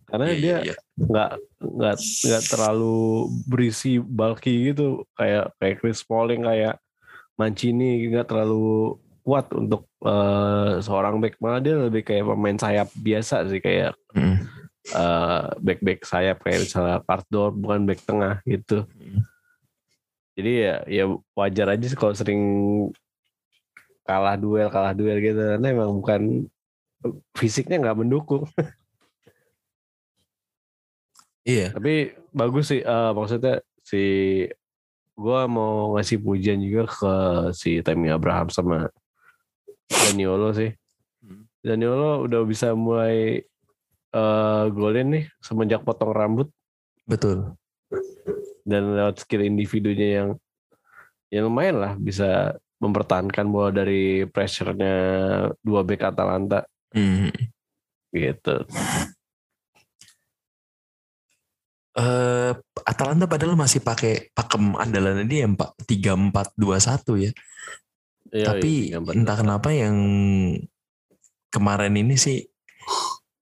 Karena 0.08 0.32
Iya, 0.32 0.40
dia 0.40 0.58
iya, 0.72 0.76
nggak 0.96 1.32
nggak 1.60 1.96
nggak 2.00 2.44
terlalu 2.48 3.28
berisi 3.44 4.00
bulky 4.00 4.72
gitu 4.72 5.04
kayak 5.20 5.52
kayak 5.60 5.76
Chris 5.84 6.00
Smalling 6.06 6.48
kayak 6.48 6.80
Mancini 7.36 8.08
nggak 8.08 8.32
terlalu 8.32 8.96
kuat 9.28 9.52
untuk 9.52 9.84
eh, 10.08 10.80
seorang 10.80 11.20
back 11.20 11.36
malah 11.44 11.60
dia 11.60 11.76
lebih 11.76 12.08
kayak 12.08 12.24
pemain 12.24 12.56
sayap 12.56 12.88
biasa 12.96 13.46
sih 13.52 13.60
kayak 13.60 13.94
Mm. 14.18 14.50
Eh, 14.92 15.44
back 15.60 15.80
back 15.84 16.00
sayap 16.06 16.38
kayak 16.44 16.64
misalnya 16.64 16.98
Parkdor 17.04 17.52
bukan 17.52 17.84
back 17.84 18.00
tengah 18.06 18.40
gitu 18.48 18.88
Hmm. 18.88 19.24
jadi 20.38 20.52
ya 20.54 20.76
ya 20.86 21.04
wajar 21.34 21.74
aja 21.74 21.86
sih 21.90 21.98
kalau 21.98 22.14
sering 22.14 22.42
kalah 24.08 24.40
duel 24.40 24.70
kalah 24.72 24.94
duel 24.96 25.20
gitu 25.20 25.36
karena 25.36 25.68
emang 25.74 25.92
bukan 25.98 26.22
fisiknya 27.36 27.82
nggak 27.82 27.98
mendukung 28.00 28.46
Iya. 31.48 31.72
Tapi 31.72 32.12
bagus 32.36 32.76
sih, 32.76 32.84
eh, 32.84 33.12
maksudnya 33.16 33.64
si 33.80 34.04
gua 35.16 35.48
mau 35.48 35.96
ngasih 35.96 36.20
pujian 36.20 36.60
juga 36.60 36.92
ke 36.92 37.14
si 37.56 37.80
Tammy 37.80 38.12
Abraham 38.12 38.52
sama 38.52 38.92
Daniolo 39.88 40.52
sih. 40.52 40.76
Hmm. 41.24 41.48
Daniolo 41.64 42.28
udah 42.28 42.44
bisa 42.44 42.76
mulai 42.76 43.48
eh 44.18 44.64
golin 44.74 45.08
nih 45.14 45.26
semenjak 45.38 45.86
potong 45.86 46.10
rambut 46.10 46.50
Betul. 47.06 47.54
dan 48.66 48.98
lewat 48.98 49.22
skill 49.22 49.46
individunya 49.46 50.08
yang 50.24 50.30
yang 51.30 51.44
lumayan 51.48 51.78
lah 51.78 51.94
bisa 51.96 52.58
mempertahankan 52.82 53.46
bola 53.48 53.70
dari 53.70 54.26
pressure-nya 54.26 54.96
dua 55.62 55.82
back 55.86 56.02
Atalanta 56.14 56.66
Mm. 56.96 57.30
gitu. 58.16 58.64
Eh, 61.98 62.52
Atalanta 62.86 63.26
padahal 63.26 63.58
masih 63.60 63.82
pakai 63.82 64.30
pakem 64.32 64.78
andalan 64.78 65.28
ini 65.28 65.44
yang 65.44 65.54
Pak 65.58 65.84
tiga 65.90 66.16
empat 66.16 66.54
dua 66.56 66.80
satu 66.80 67.20
ya. 67.20 67.34
Iya, 68.30 68.54
Tapi 68.56 68.94
iya, 68.96 69.02
entah 69.04 69.36
kenapa 69.36 69.74
yang 69.74 69.98
kemarin 71.50 71.98
ini 71.98 72.16
sih 72.16 72.46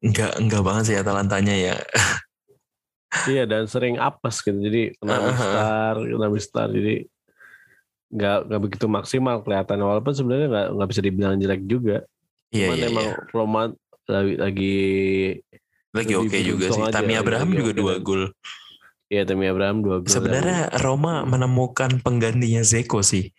enggak 0.06 0.32
enggak 0.38 0.62
banget 0.62 0.84
sih 0.86 0.96
Atalantanya 0.96 1.56
ya. 1.56 1.76
Iya 3.26 3.48
dan 3.48 3.64
sering 3.66 3.96
apes 3.96 4.44
gitu 4.44 4.60
jadi 4.60 4.92
kena 5.00 5.14
ah, 5.16 5.22
mistar, 5.24 5.96
kena 5.98 6.28
mistar 6.28 6.68
jadi 6.68 6.96
nggak 8.12 8.38
nggak 8.48 8.62
begitu 8.62 8.86
maksimal 8.86 9.42
kelihatan 9.42 9.80
walaupun 9.82 10.14
sebenarnya 10.14 10.48
nggak 10.52 10.68
nggak 10.78 10.90
bisa 10.92 11.02
dibilang 11.02 11.36
jelek 11.40 11.64
juga. 11.66 11.98
Iya 12.52 12.68
Cuman 12.70 12.78
iya 12.78 12.88
emang 12.92 13.08
iya. 13.08 13.16
Roma 13.32 13.62
lagi 14.06 14.34
lagi 14.38 14.76
Lagi 15.96 16.14
oke 16.14 16.38
juga 16.44 16.68
beruntung 16.68 16.84
sih. 16.86 16.92
aja, 16.92 17.00
lagi- 17.00 17.16
Abraham 17.24 17.50
juga 17.56 17.72
dua 17.72 17.94
gol. 17.98 18.24
ya 19.08 19.22
Tammy 19.24 19.46
Abraham 19.48 19.78
dua 19.80 19.98
gol. 20.04 20.12
Sebenarnya 20.12 20.60
Roma 20.84 21.24
menemukan 21.24 22.04
penggantinya 22.04 22.62
Zeko 22.68 23.00
sih 23.00 23.32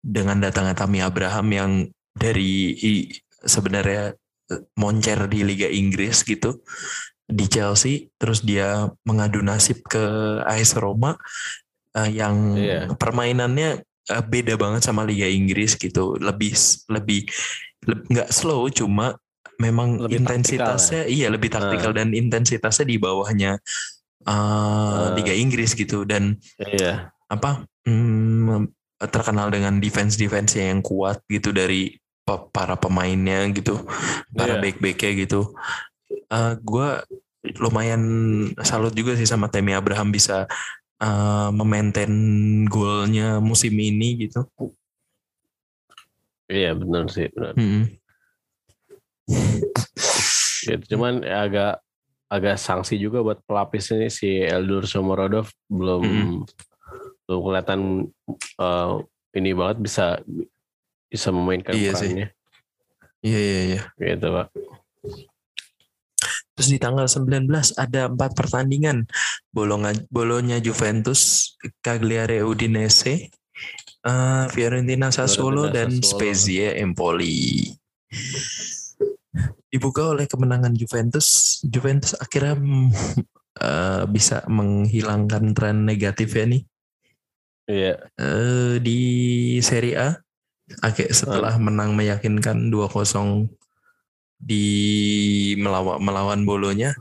dengan 0.00 0.40
datangnya 0.40 0.72
Tammy 0.74 1.04
Abraham 1.04 1.46
yang 1.52 1.70
dari 2.16 2.72
sebenarnya 3.44 4.16
moncer 4.74 5.24
di 5.26 5.40
Liga 5.42 5.66
Inggris 5.66 6.20
gitu 6.22 6.60
di 7.24 7.48
Chelsea 7.48 8.12
terus 8.14 8.44
dia 8.44 8.84
mengadu 9.02 9.40
nasib 9.40 9.80
ke 9.82 10.04
AS 10.44 10.76
Roma 10.76 11.16
eh, 11.96 12.10
yang 12.12 12.52
Iya. 12.52 12.80
permainannya 12.94 13.80
eh, 13.82 14.24
beda 14.24 14.60
banget 14.60 14.84
sama 14.84 15.02
Liga 15.02 15.24
Inggris 15.24 15.74
gitu 15.74 16.20
lebih 16.20 16.52
lebih 16.92 17.24
leb- 17.88 18.04
nggak 18.08 18.28
slow 18.28 18.68
cuma 18.68 19.16
memang 19.56 20.02
Lebih 20.04 20.20
intensitasnya 20.20 21.06
iya 21.06 21.30
lebih 21.30 21.48
taktikal 21.48 21.94
dan 21.94 22.12
intensitasnya 22.12 22.84
di 22.84 22.98
bawahnya 22.98 23.56
Ah. 24.24 25.12
Liga 25.12 25.36
Inggris 25.36 25.76
gitu 25.76 26.08
dan 26.08 26.40
Iya. 26.56 27.12
apa 27.28 27.68
hmm, 27.84 28.72
terkenal 29.12 29.52
dengan 29.52 29.76
defense 29.76 30.16
defense 30.16 30.56
yang 30.56 30.80
kuat 30.80 31.20
gitu 31.28 31.52
dari 31.52 31.92
para 32.24 32.74
pemainnya 32.80 33.44
gitu 33.52 33.84
para 34.32 34.56
Iya. 34.56 34.62
back 34.64 34.76
backnya 34.80 35.12
gitu 35.24 35.40
gue 36.64 36.88
lumayan 37.60 38.02
salut 38.64 38.96
juga 38.96 39.12
sih 39.14 39.28
sama 39.28 39.52
Temi 39.52 39.76
Abraham 39.76 40.08
bisa 40.08 40.48
eh, 40.98 41.48
memaintain 41.52 42.14
golnya 42.66 43.38
musim 43.38 43.76
ini 43.76 44.24
gitu 44.28 44.48
Iya 46.44 46.76
benar 46.76 47.08
sih. 47.08 47.32
Benar. 47.32 47.56
Mm-mm. 47.56 47.84
Gitu. 50.64 50.84
Cuman 50.96 51.24
agak 51.24 51.80
agak 52.28 52.56
sanksi 52.60 53.00
juga 53.00 53.20
buat 53.24 53.40
pelapis 53.48 53.92
ini 53.96 54.08
si 54.12 54.44
Eldur 54.44 54.84
Shomorodov 54.84 55.48
belum 55.72 56.02
Mm-mm. 56.04 56.36
belum 57.24 57.40
kelihatan 57.40 57.80
eh, 58.60 58.92
ini 59.40 59.50
banget 59.56 59.78
bisa 59.80 60.20
bisa 61.14 61.30
memainkan 61.30 61.70
Iya 61.70 61.94
sih. 61.94 62.10
perannya 62.10 62.28
iya 63.22 63.38
iya 63.38 63.60
iya 63.70 63.82
gitu 64.18 64.26
pak. 64.34 64.46
Terus 66.54 66.68
di 66.70 66.78
tanggal 66.78 67.06
19 67.10 67.50
ada 67.74 68.06
empat 68.06 68.30
pertandingan. 68.38 69.10
Bolonga, 69.50 69.90
Bolonya 70.06 70.62
Juventus, 70.62 71.54
Cagliari 71.82 72.42
Udinese, 72.46 73.30
eh, 74.06 74.44
Fiorentina 74.54 75.10
Sassuolo, 75.10 75.66
Fiorentina 75.66 75.74
dan 75.74 75.88
Sassuolo. 75.98 76.10
Spezia 76.14 76.68
Empoli. 76.78 77.70
Dibuka 79.66 80.14
oleh 80.14 80.30
kemenangan 80.30 80.78
Juventus. 80.78 81.58
Juventus 81.66 82.14
akhirnya 82.14 82.54
eh, 83.58 84.04
bisa 84.06 84.46
menghilangkan 84.46 85.54
tren 85.58 85.82
negatifnya 85.82 86.54
nih 86.54 86.62
Iya 87.64 87.96
eh, 88.20 88.74
di 88.84 88.98
Serie 89.64 89.96
A. 89.96 90.08
Akhir 90.80 91.12
setelah 91.12 91.54
menang 91.60 91.92
meyakinkan 91.92 92.72
2-0 92.72 93.52
di 94.40 94.66
melawan 95.60 96.00
melawan 96.00 96.40
bolonya 96.44 96.96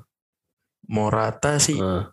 Morata 0.87 1.57
sih 1.63 1.79
Nah, 1.79 2.11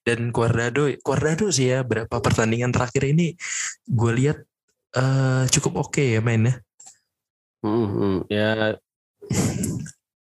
dan 0.00 0.32
Guardado 0.32 0.88
Guardado 1.04 1.52
sih 1.52 1.68
ya 1.68 1.84
berapa 1.84 2.24
pertandingan 2.24 2.72
terakhir 2.72 3.12
ini 3.12 3.36
gue 3.84 4.12
lihat 4.16 4.38
eh, 4.96 5.44
cukup 5.52 5.88
oke 5.88 6.00
ya 6.00 6.24
mainnya. 6.24 6.64
mm, 7.60 7.68
mm, 7.68 8.16
ya 8.32 8.72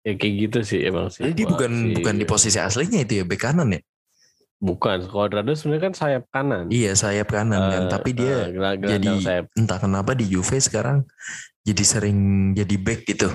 ya 0.04 0.14
kayak 0.16 0.34
gitu 0.44 0.60
sih 0.64 0.80
emang 0.84 1.08
sih. 1.08 1.24
Jadi 1.24 1.48
bukan 1.48 1.72
si- 1.72 1.96
bukan 1.96 2.16
di 2.20 2.26
posisi 2.28 2.60
aslinya 2.60 3.00
itu 3.08 3.22
ya 3.22 3.24
bek 3.24 3.40
kanan 3.40 3.76
ya. 3.76 3.82
Bukan. 4.60 5.08
Cuadrado 5.08 5.52
sebenarnya 5.52 5.84
kan 5.90 5.96
sayap 5.96 6.24
kanan. 6.30 6.68
Iya 6.70 6.92
sayap 6.94 7.32
kanan 7.32 7.60
kan, 7.66 7.84
Eh, 7.86 7.90
tapi 7.90 8.10
dia 8.14 8.48
gelandang 8.48 8.92
jadi- 8.94 9.24
sayap. 9.24 9.46
entah 9.56 9.80
kenapa 9.80 10.12
di 10.14 10.28
Juve 10.28 10.60
sekarang 10.60 11.08
jadi 11.64 11.84
sering 11.84 12.20
jadi 12.54 12.76
back 12.76 13.08
gitu. 13.08 13.32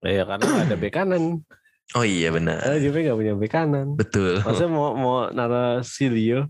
Ya 0.00 0.24
karena 0.24 0.64
ada 0.64 0.74
bek 0.74 0.92
kanan. 0.92 1.22
Oh 1.94 2.00
iya 2.00 2.32
benar. 2.32 2.64
Karena 2.64 2.80
Juve 2.80 2.98
nggak 3.04 3.18
punya 3.20 3.34
bek 3.36 3.50
kanan. 3.52 3.86
Betul. 3.94 4.40
Masa 4.40 4.64
mau 4.66 4.96
mau 4.96 5.28
nara 5.30 5.84
Silio? 5.84 6.48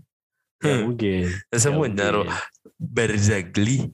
Ya 0.63 0.79
mungkin. 0.81 1.27
Masa 1.51 1.67
Ya 1.69 1.75
mau 1.75 1.83
mungkin. 1.83 1.99
naruh 1.99 2.29
Barzagli? 2.79 3.91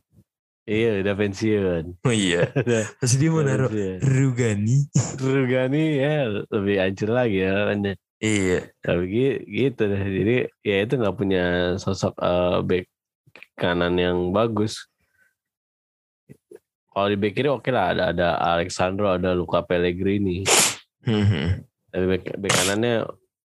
Iya 0.63 1.01
udah 1.01 1.15
pensiun. 1.17 1.83
Oh 2.05 2.13
iya. 2.13 2.45
Terus 2.53 3.17
dia 3.17 3.29
mau 3.33 3.41
pensiun. 3.41 3.97
Rugani? 3.99 4.77
Rugani 5.17 5.83
ya 5.97 6.13
lebih 6.29 6.75
hancur 6.77 7.09
lagi 7.09 7.41
ya. 7.41 7.73
Iya. 8.21 8.69
Tapi 8.79 9.03
gi- 9.09 9.41
gitu 9.49 9.81
deh. 9.83 9.97
Jadi 9.97 10.35
ya 10.61 10.75
itu 10.85 10.93
nggak 10.93 11.17
punya 11.17 11.43
sosok 11.81 12.13
eh, 12.21 12.57
back 12.61 12.85
kanan 13.57 13.97
yang 13.97 14.29
bagus. 14.29 14.85
Kalau 16.91 17.07
di 17.07 17.17
back 17.17 17.33
kiri 17.33 17.49
oke 17.49 17.71
lah 17.71 17.95
ada 17.95 18.03
ada 18.11 18.27
Alexandro 18.53 19.15
ada 19.15 19.33
Luca 19.33 19.63
Pellegrini. 19.63 20.43
Mhm. 21.01 21.65
Tapi 21.89 22.05
back, 22.07 22.23
back 22.37 22.53
kanannya 22.53 22.95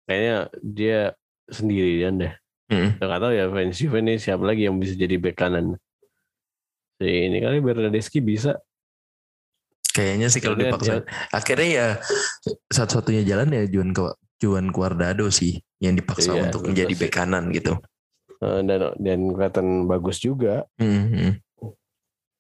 kayaknya 0.04 0.36
dia 0.60 1.00
sendirian 1.48 2.20
deh. 2.20 2.34
Mhm. 2.74 3.00
Nggak 3.00 3.20
tahu 3.22 3.32
ya 3.32 3.46
Juve 3.72 4.00
nih 4.02 4.18
siapa 4.18 4.44
lagi 4.44 4.66
yang 4.68 4.76
bisa 4.76 4.98
jadi 4.98 5.16
back 5.16 5.38
kanan. 5.38 5.78
Si 6.98 7.06
ini 7.06 7.40
kali 7.40 7.62
Bernadeschi 7.62 8.20
bisa. 8.20 8.60
Kayaknya 9.96 10.28
sih 10.28 10.42
kalau 10.44 10.60
Dia- 10.60 10.74
dipaksa. 10.74 10.94
Akhirnya 11.32 11.68
ya 11.70 11.88
satu-satunya 12.68 13.24
jalan 13.24 13.56
ya 13.56 13.64
Juan 13.72 13.96
ke 13.96 14.04
Juan 14.40 14.68
Guardado 14.70 15.32
sih 15.32 15.58
yang 15.80 15.96
dipaksa 15.96 16.36
Iya, 16.36 16.50
untuk 16.50 16.68
betul 16.68 16.70
menjadi 16.76 16.94
bek 16.96 17.12
kanan 17.12 17.44
gitu. 17.52 17.80
Eh, 18.44 18.60
dan 18.68 18.92
dan 19.00 19.20
kelihatan 19.32 19.68
bagus 19.88 20.20
juga. 20.20 20.68
Mhm. 20.76 21.40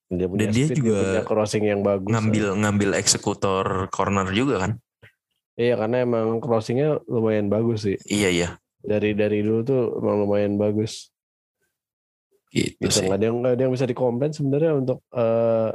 Dia 0.05 0.27
punya 0.29 0.41
Dan 0.45 0.51
dia 0.53 0.65
speed, 0.69 0.77
juga 0.79 0.95
punya 1.01 1.23
crossing 1.25 1.63
yang 1.65 1.81
bagus. 1.81 2.11
Ngambil 2.13 2.45
ngambil 2.61 2.89
eksekutor 2.99 3.89
corner 3.89 4.27
juga 4.29 4.55
kan? 4.61 4.71
Iya 5.55 5.79
karena 5.79 6.03
emang 6.03 6.43
crossingnya 6.43 6.99
lumayan 7.07 7.47
bagus 7.47 7.87
sih. 7.87 7.97
Iya 8.05 8.29
iya. 8.29 8.49
Dari 8.85 9.15
dari 9.17 9.41
dulu 9.41 9.59
tuh 9.65 9.81
emang 9.97 10.27
lumayan 10.27 10.59
bagus. 10.59 11.09
Gitu 12.51 12.75
Gitu 12.77 12.91
sih. 12.91 13.07
nggak 13.07 13.17
ada 13.17 13.25
yang 13.25 13.37
nggak 13.41 13.53
ada 13.55 13.61
yang 13.65 13.73
bisa 13.73 13.87
dikomplain 13.87 14.31
sebenarnya 14.31 14.71
untuk 14.75 14.99
eh 15.11 15.71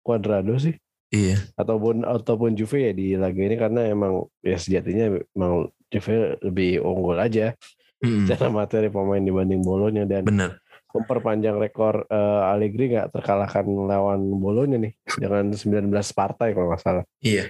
Cuadrado 0.00 0.56
sih 0.56 0.72
Iya. 1.08 1.40
ataupun 1.56 2.04
ataupun 2.04 2.52
Juve 2.52 2.84
ya 2.84 2.92
di 2.92 3.16
laga 3.16 3.40
ini 3.40 3.56
karena 3.56 3.88
emang 3.88 4.28
ya 4.44 4.60
sejatinya 4.60 5.08
emang 5.32 5.72
Juve 5.88 6.36
lebih 6.44 6.84
unggul 6.84 7.16
aja 7.16 7.56
Mhm. 7.98 8.28
secara 8.30 8.46
materi 8.48 8.86
pemain 8.88 9.18
dibanding 9.18 9.58
Bolonya 9.58 10.04
dan 10.04 10.22
Bener. 10.22 10.60
memperpanjang 10.88 11.56
rekor 11.56 12.06
eh, 12.06 12.42
Allegri 12.46 12.92
nggak 12.92 13.10
terkalahkan 13.10 13.64
lawan 13.66 14.20
Bolonya 14.36 14.78
nih 14.78 14.92
dengan 15.16 15.50
19 15.50 15.90
partai 16.12 16.52
kalau 16.52 16.70
nggak 16.70 16.82
salah. 16.84 17.04
Iya. 17.18 17.48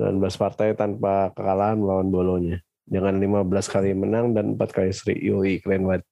19 0.00 0.34
partai 0.34 0.74
tanpa 0.74 1.30
kekalahan 1.30 1.78
melawan 1.78 2.08
Bolonya. 2.08 2.58
Dengan 2.82 3.20
15 3.20 3.68
kali 3.68 3.92
menang 3.92 4.32
dan 4.32 4.56
4 4.56 4.70
kali 4.72 4.90
seri. 4.90 5.20
Yoi, 5.20 5.60
keren 5.60 5.84
banget. 5.84 6.02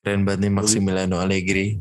Keren 0.00 0.22
banget 0.22 0.40
nih 0.40 0.52
Maximiliano 0.54 1.16
Allegri 1.18 1.76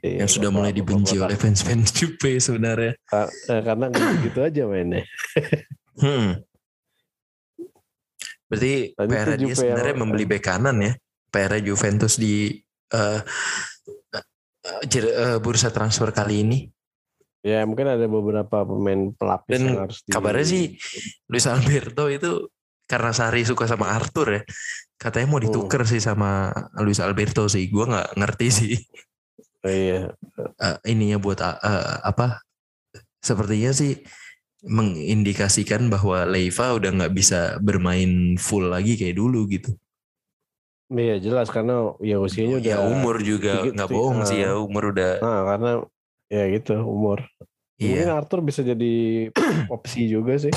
Iya, 0.00 0.22
yang 0.22 0.30
sudah 0.30 0.54
mulai 0.54 0.70
dibenci 0.70 1.18
oleh 1.18 1.34
fans-fans 1.34 1.90
Juve 1.92 2.38
sebenarnya. 2.38 2.94
Eh, 2.94 3.60
karena 3.60 3.90
gitu 4.22 4.38
aja 4.40 4.62
mainnya. 4.64 5.02
Hmm. 5.94 6.42
Berarti 8.50 8.94
Tadi 8.94 9.08
PR 9.08 9.28
dia 9.30 9.38
Juve 9.40 9.54
sebenarnya 9.54 9.94
yang- 9.94 10.02
membeli 10.02 10.24
bek 10.26 10.42
kanan 10.42 10.76
ya. 10.78 10.92
PR 11.30 11.58
Juventus 11.58 12.18
di 12.18 12.50
jer- 14.86 15.14
eh, 15.14 15.38
bursa 15.38 15.70
transfer 15.70 16.10
kali 16.10 16.42
ini. 16.42 16.58
Ya 17.42 17.62
mungkin 17.62 17.86
ada 17.86 18.06
beberapa 18.06 18.64
pemain 18.64 19.12
pelapis 19.12 19.52
Dan 19.52 19.62
yang 19.68 19.78
harus 19.84 20.00
di- 20.00 20.10
Kabarnya 20.10 20.46
sih 20.48 20.64
Luis 21.28 21.44
Alberto 21.44 22.08
itu 22.08 22.48
karena 22.88 23.12
Sari 23.12 23.44
suka 23.44 23.68
sama 23.68 23.92
Arthur 23.92 24.28
ya. 24.34 24.42
Katanya 24.96 25.28
mau 25.28 25.38
ditukar 25.38 25.84
sih 25.84 26.00
sama 26.00 26.48
Luis 26.80 26.98
Alberto 26.98 27.44
sih. 27.46 27.68
Gua 27.68 27.86
nggak 27.86 28.08
ngerti 28.16 28.48
sih 28.50 28.74
iya. 29.64 30.12
eh, 30.60 30.76
ininya 30.88 31.18
buat 31.18 31.40
eh, 31.40 31.96
apa. 32.04 32.44
Sepertinya 33.24 33.72
sih 33.72 34.04
mengindikasikan 34.64 35.92
bahwa 35.92 36.24
Leiva 36.24 36.72
udah 36.72 36.90
nggak 36.92 37.14
bisa 37.14 37.60
bermain 37.60 38.40
full 38.40 38.72
lagi 38.72 38.96
kayak 38.96 39.20
dulu 39.20 39.44
gitu. 39.48 39.76
Iya 40.92 41.16
jelas 41.20 41.48
karena 41.48 41.96
ya 42.00 42.20
usianya 42.20 42.60
udah 42.60 42.76
ya 42.76 42.78
umur 42.84 43.20
juga 43.24 43.64
nggak 43.64 43.88
bohong 43.88 44.24
sih 44.28 44.44
ya 44.44 44.56
umur 44.56 44.92
udah 44.92 45.20
Nah 45.20 45.40
karena 45.48 45.70
ya 46.28 46.44
gitu 46.52 46.76
umur. 46.80 47.24
Mungkin 47.80 48.08
iya 48.08 48.16
Arthur 48.16 48.40
bisa 48.44 48.60
jadi 48.64 49.28
opsi 49.74 50.08
juga 50.08 50.36
sih. 50.40 50.52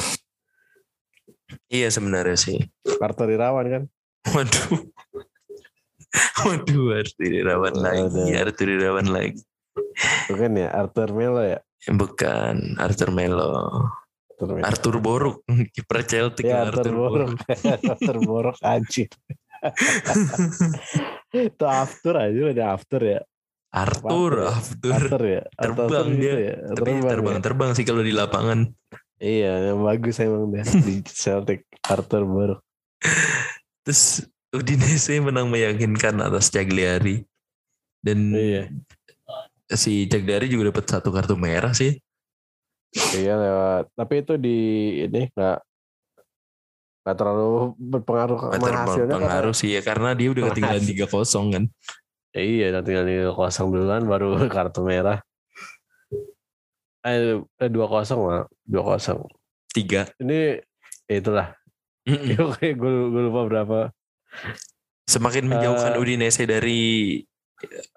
iya 1.72 1.88
sebenarnya 1.88 2.36
sih 2.36 2.60
Arthur 3.00 3.32
Irawan 3.32 3.67
kan. 3.72 3.84
waduh 4.28 4.84
waduh 6.48 6.88
harus 6.96 7.13
dirawan 7.17 7.76
lagi 7.76 8.06
Aduh. 8.08 8.34
harus 8.34 8.56
dirawan 8.56 9.08
lagi 9.10 9.41
Bukan 10.30 10.58
ya 10.58 10.70
Arthur 10.74 11.10
Melo 11.13 11.41
ya. 11.41 11.60
bukan 11.88 12.76
Arthur 12.78 13.10
Melo 13.13 13.50
Arthur 14.34 14.50
Melo. 14.58 14.65
Arthur 14.65 14.96
Boruk 14.98 15.38
kiper 15.74 16.02
Celtic 16.04 16.46
Ya 16.46 16.65
Arthur, 16.65 16.82
Arthur 16.82 16.93
Boruk 16.93 17.32
Borok. 17.38 17.38
Arthur 17.93 18.17
Borok 18.22 18.58
anjir. 18.62 19.10
Itu 21.34 21.65
after 21.65 22.13
aja 22.17 22.41
ada 22.54 22.65
after 22.74 23.02
ya. 23.02 23.22
Arthur 23.67 24.48
Arthur 24.48 24.88
ya? 24.88 24.93
Arthur 24.96 25.22
ya. 25.28 25.41
Terbang 25.54 25.88
Arthur 25.91 26.06
dia. 26.08 26.17
gitu 26.17 26.39
ya. 26.39 26.56
tapi 26.72 26.91
terbang 27.04 27.36
ya? 27.38 27.41
terbang 27.43 27.70
sih 27.76 27.86
kalau 27.86 28.02
di 28.02 28.13
lapangan 28.15 28.60
Iya, 29.17 29.74
yang 29.74 29.82
bagus 29.82 30.22
emang 30.22 30.54
dia 30.54 30.62
di 30.62 31.02
Celtic 31.04 31.65
Arthur 31.84 32.22
Borok. 32.24 32.62
terus 33.82 34.26
Udinese 34.58 35.22
menang 35.22 35.48
meyakinkan 35.54 36.17
atas 36.20 36.50
Cagliari 36.50 37.24
dan 38.02 38.34
Iya. 38.34 38.63
si 39.74 40.10
Cagliari 40.10 40.50
juga 40.50 40.74
dapat 40.74 40.86
satu 40.89 41.10
kartu 41.13 41.38
merah 41.38 41.72
sih 41.76 41.98
Iya 42.96 43.34
lewat. 43.36 43.84
Tapi 43.93 44.13
itu 44.24 44.34
di 44.39 44.58
ini 45.06 45.28
nggak 45.32 45.58
nggak 47.04 47.15
terlalu 47.15 47.72
berpengaruh 47.80 48.38
sama 48.39 48.84
hasilnya. 48.84 49.15
terpengaruh 49.15 49.56
sih 49.56 49.70
ya 49.76 49.82
karena 49.84 50.12
dia 50.12 50.28
udah 50.32 50.43
ketinggalan 50.52 50.84
Hasil. 50.84 51.08
3-0 51.08 51.56
kan. 51.56 51.63
Ya, 52.36 52.41
iya, 52.43 52.65
tinggal 52.84 53.06
di 53.08 53.17
kosong 53.32 53.67
duluan 53.72 54.04
baru 54.04 54.36
kartu 54.56 54.84
merah. 54.84 55.24
Eh, 57.08 57.39
eh 57.39 57.70
dua 57.72 57.88
kosong 57.88 58.22
lah, 58.28 58.43
dua 58.67 58.84
kosong. 58.84 59.24
3. 59.72 60.12
Ini 60.20 60.60
ya 61.08 61.15
itulah. 61.15 61.48
Oke, 62.52 62.76
gue 62.76 62.91
gue 63.12 63.22
lupa 63.32 63.41
berapa. 63.48 63.80
Semakin 65.08 65.48
menjauhkan 65.48 65.96
Eh. 65.96 66.02
Udinese 66.02 66.44
dari 66.44 66.82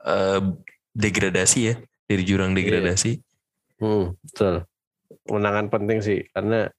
eh, 0.06 0.40
degradasi 0.94 1.58
ya, 1.66 1.74
dari 2.06 2.22
jurang 2.22 2.54
degradasi. 2.54 3.18
Hmm, 3.82 4.14
betul. 4.22 4.62
Menangan 5.26 5.66
penting 5.68 5.98
sih 6.00 6.22
karena 6.30 6.70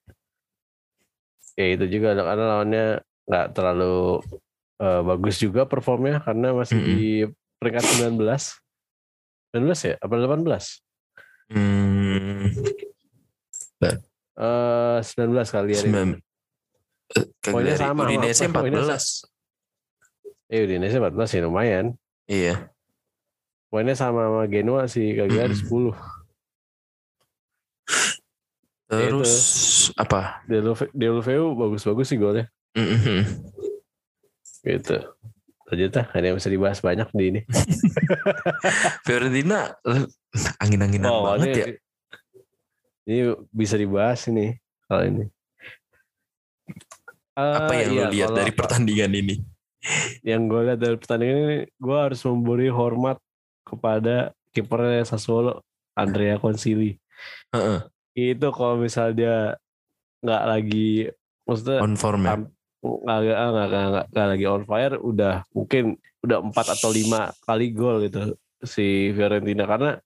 ya 1.59 1.67
itu 1.67 1.83
juga 1.91 2.15
karena 2.15 2.45
lawannya 2.57 2.85
nggak 3.27 3.47
terlalu 3.51 4.23
eh, 4.79 5.01
bagus 5.03 5.35
juga 5.37 5.67
performnya 5.67 6.23
karena 6.23 6.55
masih 6.55 6.79
Mm-mm. 6.79 6.87
di 6.87 7.01
peringkat 7.59 7.85
19. 7.99 8.23
19 9.51 9.89
ya? 9.91 9.95
Apa 9.99 10.13
18? 10.15 11.51
Hmm, 11.51 12.47
Eh 14.31 14.99
19 15.03 15.51
kali 15.51 15.71
ya. 15.75 15.81
sembilan. 15.83 16.09
eh, 17.11 17.25
Poinnya 17.43 17.75
Cagliari. 17.75 17.83
sama, 17.83 18.01
Udinese 18.07 18.45
sama, 18.47 18.59
poinnya 18.63 18.81
14. 18.87 19.30
Eh 20.51 20.59
Udinese 20.61 20.99
14 20.99 21.15
ya 21.31 21.41
lumayan. 21.41 21.85
Iya. 22.27 22.67
Poinnya 23.71 23.95
sama 23.95 24.27
sama 24.27 24.43
Genoa 24.45 24.83
sih, 24.85 25.15
Cagliari 25.15 25.55
Mm-mm. 25.55 25.95
10. 25.95 25.95
Terus 28.91 29.31
apa? 29.95 30.43
Deulofeu 30.91 31.55
bagus-bagus 31.55 32.11
sih 32.11 32.19
golnya. 32.19 32.51
Mhm. 32.75 33.23
Gitu. 34.61 34.97
Lanjut 35.71 35.91
lah, 35.95 36.05
ada 36.11 36.25
yang 36.27 36.35
bisa 36.35 36.51
dibahas 36.51 36.83
banyak 36.83 37.07
di 37.15 37.23
ini. 37.31 37.41
Fiorentina 39.07 39.71
angin-anginan 40.63 41.11
banget 41.23 41.47
ya. 41.47 41.65
Sih- 41.65 41.79
Ini 43.01 43.19
bisa 43.49 43.79
dibahas 43.79 44.19
ini 44.27 44.59
kalau 44.85 45.03
ini. 45.07 45.25
Apa 47.33 47.71
Eh, 47.73 47.79
yang 47.81 47.91
iya, 47.91 48.03
lu 48.03 48.11
lihat 48.11 48.29
dari 48.35 48.51
pertandingan 48.51 49.15
ini? 49.15 49.35
Yang 50.21 50.45
gue 50.45 50.61
lihat 50.71 50.79
dari 50.79 50.97
pertandingan 50.97 51.37
ini 51.41 51.59
gue 51.67 51.97
harus 51.97 52.21
memberi 52.25 52.69
hormat 52.69 53.17
kepada 53.65 54.31
kipernya 54.53 55.05
Sassuolo 55.05 55.65
Andrea 55.97 56.37
Consili 56.37 56.97
Heeh, 57.53 57.79
itu 58.17 58.47
kalau 58.53 58.77
misalnya 58.81 59.13
dia 59.13 59.37
nggak 60.21 60.43
lagi 60.45 61.09
maksudnya 61.45 61.79
on 61.81 61.95
form 61.97 62.21
ya. 62.25 62.37
nggak 62.81 63.19
nggak- 63.21 64.07
nggak 64.09 64.27
lagi 64.37 64.45
on 64.49 64.63
fire 64.65 64.95
udah 64.97 65.45
mungkin 65.53 65.97
udah 66.21 66.37
empat 66.41 66.77
atau 66.77 66.89
lima 66.93 67.33
kali 67.45 67.73
gol 67.73 68.01
gitu 68.05 68.37
si 68.61 69.09
Fiorentina. 69.13 69.65
Karena 69.65 69.97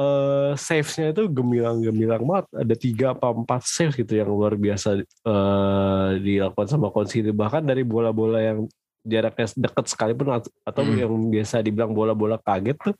eh 0.00 0.52
saves-nya 0.56 1.12
itu 1.12 1.28
gemilang-gemilang 1.28 2.24
banget 2.24 2.46
ada 2.56 2.74
tiga 2.74 3.06
apa 3.12 3.36
empat 3.36 3.60
saves 3.62 3.92
gitu 3.94 4.16
yang 4.16 4.32
luar 4.32 4.56
biasa 4.56 4.96
eh 5.04 6.08
dilakukan 6.18 6.66
sama 6.66 6.88
Consili 6.88 7.28
bahkan 7.30 7.60
dari 7.60 7.84
bola-bola 7.84 8.40
yang 8.40 8.64
jaraknya 9.04 9.52
dekat 9.60 9.84
sekalipun 9.86 10.28
at- 10.32 10.52
atau 10.62 10.82
Hmm. 10.82 10.96
yang 10.96 11.12
biasa 11.28 11.60
dibilang 11.60 11.92
bola-bola 11.92 12.40
kaget 12.40 12.80
tuh 12.80 12.96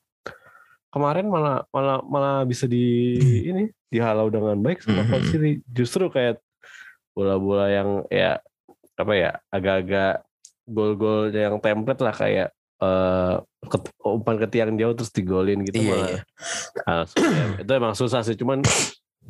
kemarin 0.90 1.24
malah 1.24 1.64
malah 1.70 2.02
malah 2.02 2.36
bisa 2.44 2.66
di 2.66 3.16
ini 3.46 3.64
dihalau 3.88 4.28
dengan 4.28 4.60
baik 4.60 4.84
sama 4.84 5.00
Hmm. 5.02 5.12
Consili 5.16 5.64
justru 5.64 6.08
kayak 6.08 6.36
bola-bola 7.10 7.66
yang 7.68 7.88
ya 8.08 8.38
apa 8.94 9.12
ya 9.16 9.30
agak-agak 9.48 10.20
gol-gol 10.66 11.32
yang 11.32 11.56
template 11.58 12.00
lah 12.00 12.12
kayak 12.12 12.48
ket- 13.62 13.92
umpan 14.00 14.36
ke 14.36 14.46
tiang 14.48 14.72
jauh 14.74 14.92
terus 14.92 15.10
digolin 15.10 15.60
gitu 15.62 15.78
Iya, 15.78 15.86
malah 15.86 16.08
iya. 16.08 16.20
Susah. 17.04 17.60
itu 17.60 17.70
emang 17.70 17.94
susah 17.94 18.20
sih 18.20 18.34
cuman 18.34 18.64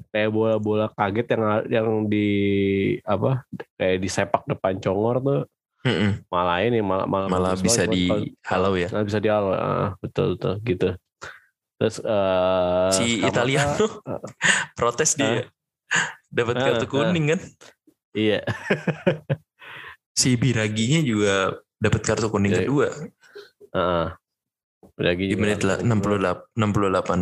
kayak 0.08 0.30
bola-bola 0.30 0.86
kaget 0.90 1.26
yang 1.28 1.42
yang 1.68 1.88
di 2.06 2.28
apa 3.02 3.42
kayak 3.74 3.98
di 3.98 4.08
sepak 4.08 4.46
depan 4.46 4.78
congor 4.78 5.16
tuh 5.18 5.40
Mm-mm. 5.80 6.22
malah 6.26 6.60
ini 6.60 6.78
malah 6.78 7.04
malah, 7.04 7.26
Malah 7.26 7.52
bisa 7.56 7.84
dihalau 7.84 8.76
ya. 8.76 8.88
Nah, 8.90 9.00
bisa 9.00 9.16
dihalau 9.16 9.50
ah, 9.50 9.96
betul 9.98 10.36
betul 10.36 10.54
gitu 10.62 10.88
terus 11.74 11.96
eh 11.98 12.90
Si 12.92 13.06
Scamacca- 13.16 13.26
Italiano 13.26 13.86
protes 14.78 15.16
dia. 15.16 15.48
Dapat 16.28 16.54
Ah, 16.54 16.64
kartu 16.70 16.86
kuning 16.86 17.32
kan. 17.32 17.40
iya 18.12 18.44
Si 20.12 20.36
Biraginya 20.36 21.00
juga 21.00 21.56
dapat 21.76 22.00
kartu 22.04 22.28
kuning 22.28 22.52
Iya. 22.52 22.60
kedua 22.62 22.88
Heeh. 23.74 24.06
lagi 25.00 25.32
di 25.32 25.36
menit 25.36 25.64
lah 25.64 25.80
harus- 25.80 25.88
68 25.88 26.44
68. 26.56 27.20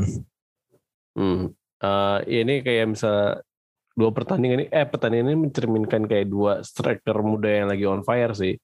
Hmm. 1.14 1.54
Eh, 1.78 2.18
ini 2.42 2.54
kayak 2.66 2.86
misal 2.90 3.38
dua 3.94 4.10
pertandingan 4.14 4.62
ini, 4.62 4.66
eh 4.70 4.86
pertandingan 4.86 5.30
ini 5.30 5.38
mencerminkan 5.50 6.06
kayak 6.06 6.26
dua 6.26 6.62
striker 6.62 7.18
muda 7.22 7.46
yang 7.50 7.66
lagi 7.70 7.86
on 7.86 8.02
fire 8.02 8.34
sih. 8.34 8.58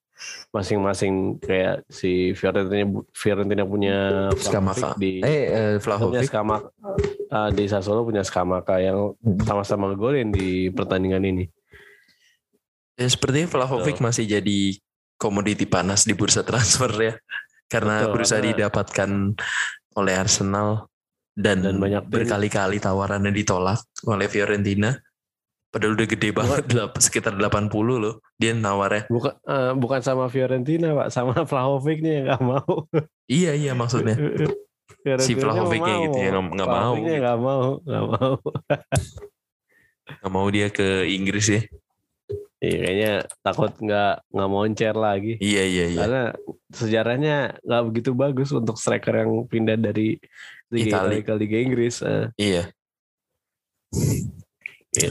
Masing-masing 0.55 1.43
kayak 1.43 1.83
si 1.91 2.35
Fiorentina 2.39 2.87
Fiorentina 3.11 3.67
punya 3.67 4.31
Skamaka. 4.39 4.95
Di 4.95 5.19
Eh, 5.23 5.27
eh 5.27 5.43
punya 5.51 5.79
Vlahovic. 5.83 6.27
Skamaka 6.31 6.71
eh, 7.35 7.51
di 7.51 7.65
Sassuolo 7.67 8.07
punya 8.07 8.23
Skamaka 8.23 8.79
yang 8.79 9.15
sama-sama 9.43 9.91
golin 9.99 10.31
di 10.31 10.71
pertandingan 10.71 11.23
ini. 11.27 11.45
Ya 12.95 13.11
sepertinya 13.11 13.51
Vlahovic 13.51 13.99
masih 13.99 14.27
jadi 14.27 14.79
komoditi 15.19 15.67
panas 15.67 16.07
di 16.07 16.15
bursa 16.15 16.43
transfer 16.49 16.91
ya. 16.95 17.15
Karena 17.67 18.05
Betul, 18.05 18.13
berusaha 18.13 18.39
karena- 18.39 18.51
didapatkan 18.55 19.11
oleh 19.95 20.15
Arsenal 20.15 20.69
dan, 21.35 21.67
Dan 21.67 21.83
banyak 21.83 22.07
berkali-kali 22.07 22.79
tawarannya 22.79 23.31
ditolak 23.31 23.83
oleh 24.07 24.27
Fiorentina. 24.27 24.95
Padahal 25.75 25.99
udah 25.99 26.07
gede 26.07 26.31
banget, 26.31 26.63
delap- 26.71 27.03
sekitar 27.03 27.35
80 27.35 27.71
loh 27.99 28.23
dia 28.39 28.55
nawarnya. 28.55 29.11
Bukan 29.11 29.35
eh, 29.43 29.73
bukan 29.75 30.01
sama 30.01 30.31
Fiorentina, 30.31 30.95
Pak, 30.95 31.09
sama 31.11 31.35
Vlahovic 31.51 31.99
nih 31.99 32.23
yang 32.23 32.25
nggak 32.31 32.43
mau. 32.43 32.75
Iya 33.27 33.53
iya 33.59 33.73
maksudnya. 33.75 34.15
si 35.19 35.33
Vlahovicnya 35.35 35.95
gitu 36.09 36.17
ya 36.17 36.31
nggak 36.33 36.45
nggak 36.55 36.69
mau 36.71 36.93
nggak 36.97 37.39
mau, 37.39 37.67
nggak 37.83 38.05
mau. 38.09 38.33
nggak 40.05 40.33
mau 40.33 40.47
dia 40.49 40.69
ke 40.69 41.09
Inggris 41.09 41.47
ya. 41.49 41.61
Iya, 42.65 42.79
kayaknya 42.81 43.13
takut 43.45 43.73
nggak 43.77 44.15
nggak 44.33 44.51
moncer 44.51 44.95
lagi. 44.97 45.33
Iya 45.37 45.63
iya 45.69 45.85
iya. 45.93 45.99
Karena 46.01 46.23
sejarahnya 46.73 47.37
nggak 47.61 47.83
begitu 47.93 48.11
bagus 48.17 48.49
untuk 48.57 48.81
striker 48.81 49.13
yang 49.21 49.45
pindah 49.45 49.77
dari 49.77 50.17
Liga 50.73 51.05
Itali. 51.05 51.21
Italia 51.21 51.27
ke 51.29 51.33
Liga 51.37 51.59
Inggris. 51.61 51.95
Eh, 52.01 52.27
Iya 52.41 52.65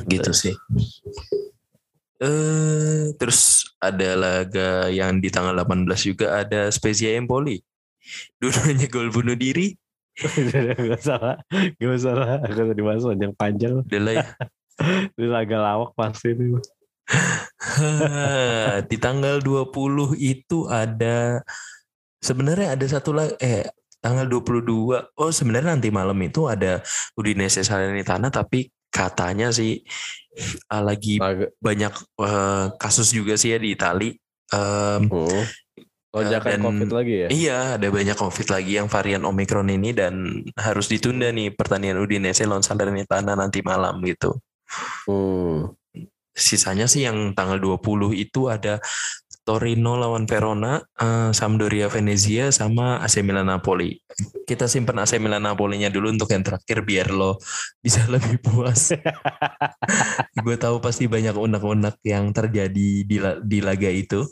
gitu 0.10 0.32
sih. 0.34 0.56
Eh 2.24 3.14
terus 3.22 3.70
ada 3.78 4.10
laga 4.18 4.90
yang 4.90 5.22
di 5.22 5.30
tanggal 5.30 5.54
18 5.54 6.10
juga 6.10 6.42
ada 6.42 6.74
Spezia 6.74 7.14
Empoli. 7.14 7.62
Dua-duanya 8.42 8.88
gol 8.90 9.14
bunuh 9.14 9.38
diri. 9.38 9.78
gak 10.90 11.02
salah, 11.02 11.38
gak 11.78 12.00
salah. 12.02 12.42
Gak 12.46 12.54
usah 12.54 12.76
dibahas 12.78 13.04
panjang. 13.38 13.82
Udah 13.84 14.02
lah 14.02 14.14
ya. 14.18 14.28
Ini 15.18 15.28
laga 15.30 15.58
lawak 15.62 15.94
pasti 15.94 16.34
ini. 16.34 16.58
di 18.90 18.98
tanggal 18.98 19.44
20 19.44 20.16
itu 20.18 20.68
ada 20.72 21.44
sebenarnya 22.24 22.80
ada 22.80 22.86
satu 22.88 23.12
lagi 23.12 23.36
eh 23.44 23.68
tanggal 24.00 24.28
22 24.28 25.20
oh 25.20 25.32
sebenarnya 25.32 25.76
nanti 25.76 25.92
malam 25.92 26.18
itu 26.24 26.48
ada 26.48 26.80
Udinese 27.16 27.64
Salernitana 27.64 28.32
tapi 28.32 28.72
katanya 28.88 29.52
sih 29.52 29.84
ah, 30.72 30.84
lagi 30.84 31.20
Laga, 31.20 31.52
banyak 31.60 31.94
eh, 32.24 32.66
kasus 32.80 33.12
juga 33.12 33.36
sih 33.36 33.56
ya 33.56 33.60
di 33.60 33.76
Itali 33.76 34.12
Em, 34.54 35.10
hmm. 35.10 35.44
Lonjakan 36.14 36.52
Dan- 36.54 36.66
COVID 36.70 36.92
lagi 36.94 37.14
ya? 37.26 37.28
Iya, 37.34 37.60
ada 37.82 37.88
banyak 37.90 38.14
COVID 38.14 38.48
lagi 38.54 38.78
yang 38.78 38.86
varian 38.86 39.26
Omicron 39.26 39.66
ini 39.74 39.98
dan 39.98 40.46
harus 40.54 40.86
ditunda 40.86 41.34
nih 41.34 41.50
pertandingan 41.58 41.98
Udinese 41.98 42.46
lawan 42.46 42.62
Salernitana 42.62 43.34
nanti 43.34 43.66
malam 43.66 43.98
gitu. 44.06 44.38
Hmm. 45.10 45.74
Sisanya 46.34 46.90
sih 46.90 47.06
yang 47.06 47.38
tanggal 47.38 47.62
20 47.62 48.14
itu 48.18 48.50
ada 48.50 48.82
Torino 49.44 50.00
lawan 50.00 50.24
Verona, 50.24 50.80
eh, 50.80 51.30
Sampdoria 51.36 51.92
Venezia 51.92 52.48
sama 52.56 53.04
AC 53.04 53.20
Milan 53.20 53.52
Napoli. 53.52 54.00
Kita 54.48 54.72
simpen 54.72 54.96
AC 55.04 55.20
Milan 55.20 55.44
Napolinya 55.44 55.92
dulu 55.92 56.16
untuk 56.16 56.32
yang 56.32 56.48
terakhir 56.48 56.88
biar 56.88 57.12
lo 57.12 57.36
bisa 57.84 58.08
lebih 58.08 58.40
puas. 58.40 58.96
Gue 60.48 60.56
tahu 60.56 60.80
pasti 60.80 61.12
banyak 61.12 61.36
unek-unek 61.36 62.00
yang 62.08 62.32
terjadi 62.32 63.04
di, 63.04 63.18
di 63.20 63.60
laga 63.60 63.92
itu. 63.92 64.24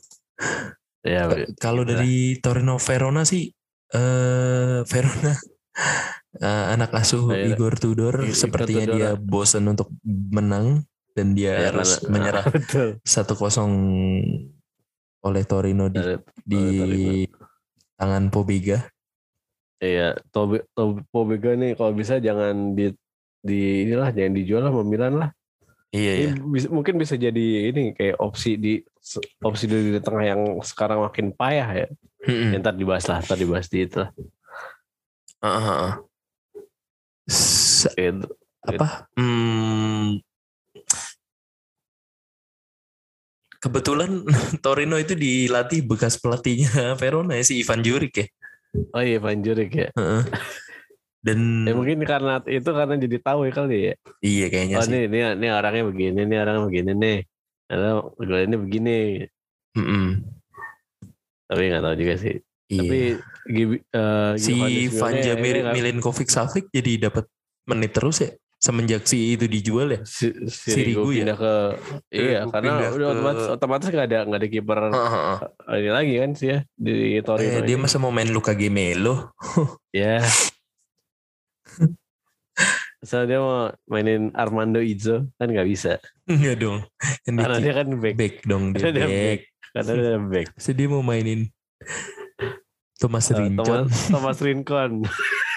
Ya, 1.04 1.28
Kalau 1.60 1.84
dari 1.84 2.40
Torino 2.40 2.80
Verona 2.80 3.28
sih 3.28 3.52
eh 3.92 4.80
Verona 4.92 5.34
eh, 6.40 6.66
anak 6.72 6.96
asuh 6.96 7.36
Iya. 7.36 7.52
Igor 7.52 7.76
Tudor 7.76 8.24
sepertinya 8.32 8.86
Tudor. 8.88 8.96
dia 8.96 9.10
bosan 9.20 9.68
untuk 9.68 9.92
menang 10.08 10.88
dan 11.12 11.34
dia 11.34 11.52
ya, 11.54 11.70
harus 11.70 12.00
karena- 12.00 12.10
menyerah 12.10 12.46
Betul. 12.56 12.88
1-0 13.04 13.68
oleh 15.22 15.44
Torino 15.46 15.86
di, 15.88 16.00
Dari- 16.00 16.18
di 16.42 16.62
Torino. 16.80 17.12
tangan 17.96 18.24
Pobega. 18.28 18.80
Iya, 19.78 20.14
Tobe 20.30 20.66
Tobe 20.72 21.02
Pobega 21.10 21.54
nih 21.54 21.74
kalau 21.74 21.92
bisa 21.92 22.18
jangan 22.18 22.74
di 22.74 22.94
di 23.42 23.60
inilah 23.86 24.14
jangan 24.14 24.34
dijual 24.34 24.62
lah 24.62 24.74
Milan 24.82 25.18
lah. 25.18 25.30
Iya 25.92 26.14
Ini 26.14 26.24
ya. 26.24 26.34
bisa- 26.40 26.72
mungkin 26.72 26.96
bisa 26.96 27.18
jadi 27.18 27.68
ini 27.68 27.92
kayak 27.92 28.16
opsi 28.18 28.56
di 28.56 28.80
opsi 29.42 29.66
di, 29.66 29.92
di 29.92 30.00
tengah 30.00 30.24
yang 30.24 30.42
sekarang 30.62 31.02
makin 31.02 31.34
payah 31.34 31.70
ya. 31.76 31.88
Ya, 32.24 32.62
ntar 32.62 32.78
dibahas 32.78 33.10
lah, 33.10 33.20
ntar 33.20 33.36
dibahas 33.36 33.66
di 33.68 33.84
itu 33.84 33.98
lah. 34.00 34.10
Ah. 35.42 35.98
Se- 37.26 37.90
Gitu. 37.98 38.30
apa? 38.62 39.10
Hmm, 39.18 40.22
kebetulan 43.62 44.26
Torino 44.66 44.98
itu 44.98 45.14
dilatih 45.14 45.86
bekas 45.86 46.18
pelatihnya 46.18 46.94
Verona 47.00 47.38
ya 47.38 47.44
si 47.46 47.62
Ivan 47.62 47.86
Juric 47.86 48.14
ya. 48.18 48.28
Oh 48.96 49.04
iya 49.04 49.22
Van 49.22 49.40
Jurek 49.40 49.72
ya. 49.72 49.88
Heeh. 49.94 50.24
Dan 51.22 51.40
Ya 51.70 51.74
mungkin 51.78 52.02
karena 52.04 52.42
itu 52.50 52.70
karena 52.74 52.96
jadi 52.98 53.18
tahu 53.22 53.46
ya 53.48 53.52
kali 53.54 53.78
ya. 53.92 53.96
iya 54.26 54.46
kayaknya 54.50 54.76
Oh 54.82 54.86
sih. 54.88 54.92
nih, 54.92 55.04
nih, 55.12 55.22
nih 55.38 55.50
orangnya 55.54 55.84
begini, 55.86 56.20
nih 56.26 56.38
orangnya 56.42 56.64
begini 56.66 56.92
nih. 56.98 57.20
Atau 57.72 58.16
ini 58.20 58.56
begini. 58.58 58.98
Mm-mm. 59.78 60.06
Tapi 61.48 61.62
nggak 61.72 61.84
tahu 61.84 61.96
juga 61.96 62.16
sih. 62.20 62.36
Iya. 62.72 62.80
Tapi 62.80 63.00
eh, 63.92 64.32
si 64.40 64.54
Vanja 64.96 65.34
ini 65.36 65.60
Milinkovic 65.76 66.32
Savic 66.32 66.72
jadi 66.72 67.12
dapat 67.12 67.28
menit 67.68 67.92
terus 67.94 68.24
ya 68.24 68.32
semenjak 68.62 69.02
si 69.04 69.34
itu 69.34 69.46
dijual 69.46 69.90
ya. 69.90 70.00
si, 70.06 70.30
si 70.48 70.70
Sirigu 70.72 71.02
Rigo 71.02 71.12
ya? 71.12 71.18
pindah 71.26 71.38
ke 71.38 71.54
iya 72.10 72.40
Rigo 72.40 72.52
karena 72.54 72.70
udah 72.70 72.90
ke- 72.94 73.10
otomatis 73.10 73.46
otomatis 73.50 73.88
nggak 73.90 74.06
ada 74.06 74.20
nggak 74.24 74.40
ada 74.40 74.50
kiper 74.50 74.80
Heeh. 74.86 75.38
ini 75.76 75.90
lagi 75.90 76.14
kan 76.16 76.32
sih 76.32 76.48
ya 76.48 76.60
di 76.72 76.94
Torino 77.20 77.58
Eh, 77.58 77.64
dia 77.64 77.76
masa 77.76 77.98
mau 77.98 78.10
main 78.10 78.30
Luka 78.30 78.54
Gemelo. 78.54 79.34
ya 79.92 80.22
Misalnya 83.02 83.28
dia 83.28 83.40
mau 83.40 83.58
mainin 83.88 84.30
Armando 84.32 84.78
Izzo 84.78 85.26
kan 85.36 85.50
nggak 85.50 85.66
bisa. 85.66 85.98
Enggak 86.24 86.56
dong. 86.56 86.86
Kan 87.26 87.34
Karena 87.34 87.58
dia 87.58 87.66
dia 87.66 87.74
kan 87.74 87.88
back. 87.98 88.14
back 88.16 88.36
dong 88.46 88.64
dia 88.72 88.82
Dia 88.84 88.92
back. 88.94 89.10
back. 89.10 89.40
Karena 89.74 89.92
dia 89.96 90.18
back. 90.22 90.48
So 90.56 90.70
dia 90.70 90.86
mau 90.86 91.02
mainin 91.02 91.50
Thomas 92.96 93.26
Eh, 93.26 93.36
Rincon. 93.36 93.90
Thomas, 93.90 93.98
Thomas 94.08 94.38
Rincon. 94.40 94.92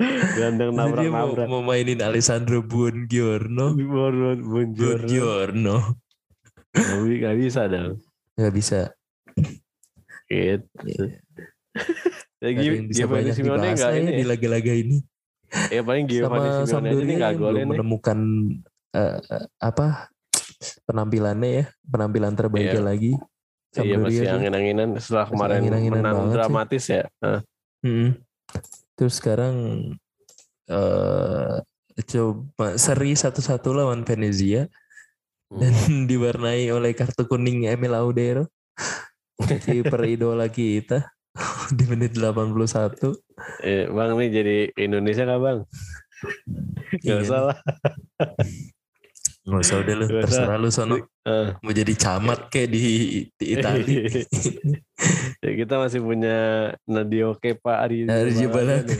Gandeng 0.00 0.72
dia 0.72 0.74
mau, 0.76 0.88
nabrak-nabrak. 0.88 1.46
mau 1.46 1.60
mainin 1.60 2.00
Alessandro 2.00 2.64
Buongiorno. 2.64 3.76
Buongiorno. 3.76 5.76
Tapi 6.72 7.10
gak 7.20 7.36
bisa 7.36 7.66
dong. 7.66 7.98
Gak 8.34 8.52
bisa. 8.52 8.80
Gitu. 10.24 10.64
Gak 10.70 11.20
Lagi 12.40 12.56
ada 12.56 12.72
yang 12.72 12.86
bisa 12.88 12.98
Giovanni 13.04 13.20
banyak 13.20 13.34
Simeone 13.36 13.60
dibahas 13.60 13.76
nggak 13.76 13.92
ya 13.92 14.00
ini. 14.00 14.10
di 14.10 14.24
laga-laga 14.24 14.72
ini. 14.72 14.96
Ya 15.68 15.80
paling 15.82 16.04
Giovanni 16.06 16.40
Sama 16.40 16.56
Simeone 16.56 16.56
aja 16.56 16.64
nih 16.64 16.72
Sampdoria 16.96 17.16
nggak 17.18 17.28
yang 17.28 17.36
golin 17.36 17.52
belum 17.52 17.60
nih. 17.60 17.70
menemukan 17.76 18.18
eh, 18.90 19.16
apa 19.60 19.86
penampilannya 20.82 21.50
ya 21.52 21.64
penampilan 21.84 22.32
terbaiknya 22.32 22.80
Iya. 22.80 22.86
lagi. 22.86 23.12
Iya 23.70 23.96
masih 23.98 24.24
Sampdoria 24.24 24.32
angin-anginan 24.34 24.88
setelah 24.96 25.26
kemarin 25.28 25.56
angin-anginan 25.60 26.00
menang 26.00 26.32
dramatis 26.32 26.84
ya. 26.88 27.02
Mm-mm. 27.84 28.08
Terus 29.00 29.16
sekarang 29.16 29.56
eh 30.68 31.56
coba 32.04 32.76
seri 32.76 33.16
satu-satu 33.16 33.72
lawan 33.72 34.04
Venezia 34.04 34.68
dan 35.48 35.72
diwarnai 36.10 36.68
oleh 36.68 36.92
kartu 36.92 37.24
kuning 37.24 37.64
Emil 37.64 37.96
Audero 37.96 38.44
kiper 39.40 40.04
idola 40.04 40.46
kita 40.52 41.08
di 41.76 41.84
menit 41.88 42.12
81 42.12 42.52
eh, 43.64 43.88
bang 43.88 44.10
nih 44.20 44.28
jadi 44.30 44.56
Indonesia 44.76 45.24
nggak 45.24 45.40
bang? 45.40 45.58
Iya. 47.00 47.24
salah. 47.24 47.58
nggak 49.50 49.60
usah 49.60 49.78
udah 49.78 49.94
lu 49.94 50.04
usah. 50.06 50.20
terserah 50.22 50.56
lu 50.56 50.70
sono 50.70 50.96
Eh, 51.20 51.52
mau 51.60 51.70
jadi 51.70 51.92
camat 51.92 52.48
kayak 52.48 52.70
di, 52.70 52.80
di 53.28 53.44
Itali 53.52 54.08
ya 55.44 55.50
kita 55.52 55.76
masih 55.76 56.00
punya 56.00 56.38
Nadio 56.86 57.34
Kepa 57.34 57.82
Ari 57.82 58.06
Arja 58.06 58.46
Balaga. 58.48 58.94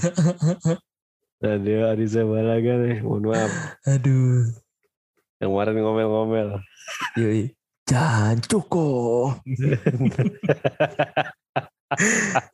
Nadio 1.41 1.81
Ariza 1.87 2.23
Balaga 2.23 2.77
nih. 2.77 3.01
Mohon 3.01 3.25
maaf. 3.33 3.53
aduh 3.83 4.45
Yang 5.39 5.49
kemarin 5.49 5.75
ngomel-ngomel. 5.81 6.49
yoi 7.17 7.57
Jancuko 7.89 9.33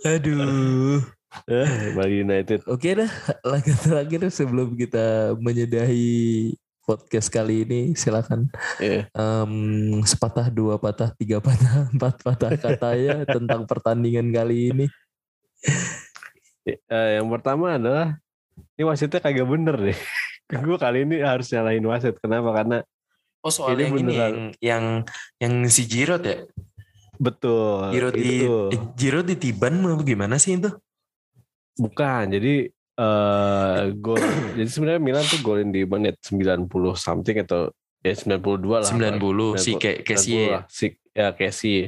aduh 0.06 1.02
Eh, 1.44 1.92
Bali 1.92 2.24
United. 2.24 2.64
Oke 2.64 2.96
dah, 2.96 3.12
laga 3.44 3.68
terakhir 3.76 4.24
sebelum 4.32 4.72
kita 4.72 5.36
menyudahi 5.36 6.56
podcast 6.86 7.28
kali 7.28 7.66
ini, 7.66 7.80
silakan 7.98 8.46
Iya. 8.78 9.10
Em, 9.10 9.52
sepatah 10.06 10.46
dua 10.48 10.78
patah 10.78 11.10
tiga 11.18 11.42
patah 11.42 11.90
empat 11.90 12.22
patah 12.22 12.54
kata 12.54 12.90
ya 12.94 13.26
tentang 13.26 13.66
pertandingan 13.66 14.30
kali 14.30 14.70
ini. 14.70 14.86
Eh, 16.66 17.08
yang 17.18 17.26
pertama 17.30 17.74
adalah 17.74 18.14
ini 18.78 18.82
wasitnya 18.86 19.18
kagak 19.18 19.46
bener 19.46 19.76
deh. 19.90 19.98
Gue 20.66 20.78
kali 20.78 21.02
ini 21.02 21.18
harus 21.22 21.50
nyalahin 21.50 21.82
wasit. 21.90 22.14
Kenapa? 22.22 22.54
Karena 22.54 22.78
Oh 23.42 23.50
soal 23.54 23.78
yang 23.78 23.94
ini, 23.94 24.14
yang- 24.14 24.50
yang 24.58 24.84
yang 25.38 25.54
si 25.70 25.86
Giroud 25.86 26.22
ya? 26.26 26.42
betul 27.16 27.96
Giroud 27.96 28.12
di 28.12 28.44
itu 28.44 28.54
eh, 28.76 29.24
di 29.24 29.34
Tiban 29.40 29.80
apa 29.80 30.02
gimana 30.04 30.36
sih 30.36 30.58
itu? 30.58 30.68
bukan. 31.78 32.28
Jadi 32.28 32.68
eh 32.96 33.92
gol. 34.00 34.16
jadi 34.56 34.70
sebenarnya 34.72 35.02
Milan 35.04 35.24
tuh 35.28 35.40
golin 35.44 35.68
di 35.68 35.84
menit 35.84 36.16
90 36.24 36.68
something 36.96 37.36
atau 37.44 37.68
ya 38.00 38.14
92 38.16 38.82
lah. 38.82 38.88
90 38.88 39.60
si 39.60 39.76
90 39.76 39.82
kayak 39.82 39.98
90 40.02 40.08
Kessie. 40.08 40.46
Si 40.68 40.86
ya 41.12 41.28
Kessie. 41.36 41.82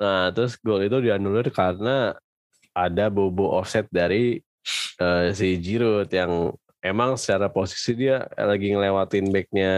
Nah, 0.00 0.32
terus 0.32 0.56
gol 0.60 0.80
itu 0.80 0.96
dianulir 1.00 1.52
karena 1.52 2.16
ada 2.72 3.12
bobo 3.12 3.52
offset 3.52 3.84
dari 3.92 4.40
eh, 5.00 5.26
si 5.36 5.60
Giroud 5.60 6.08
yang 6.08 6.56
emang 6.80 7.20
secara 7.20 7.52
posisi 7.52 7.92
dia 7.92 8.24
lagi 8.32 8.72
ngelewatin 8.72 9.28
backnya 9.28 9.72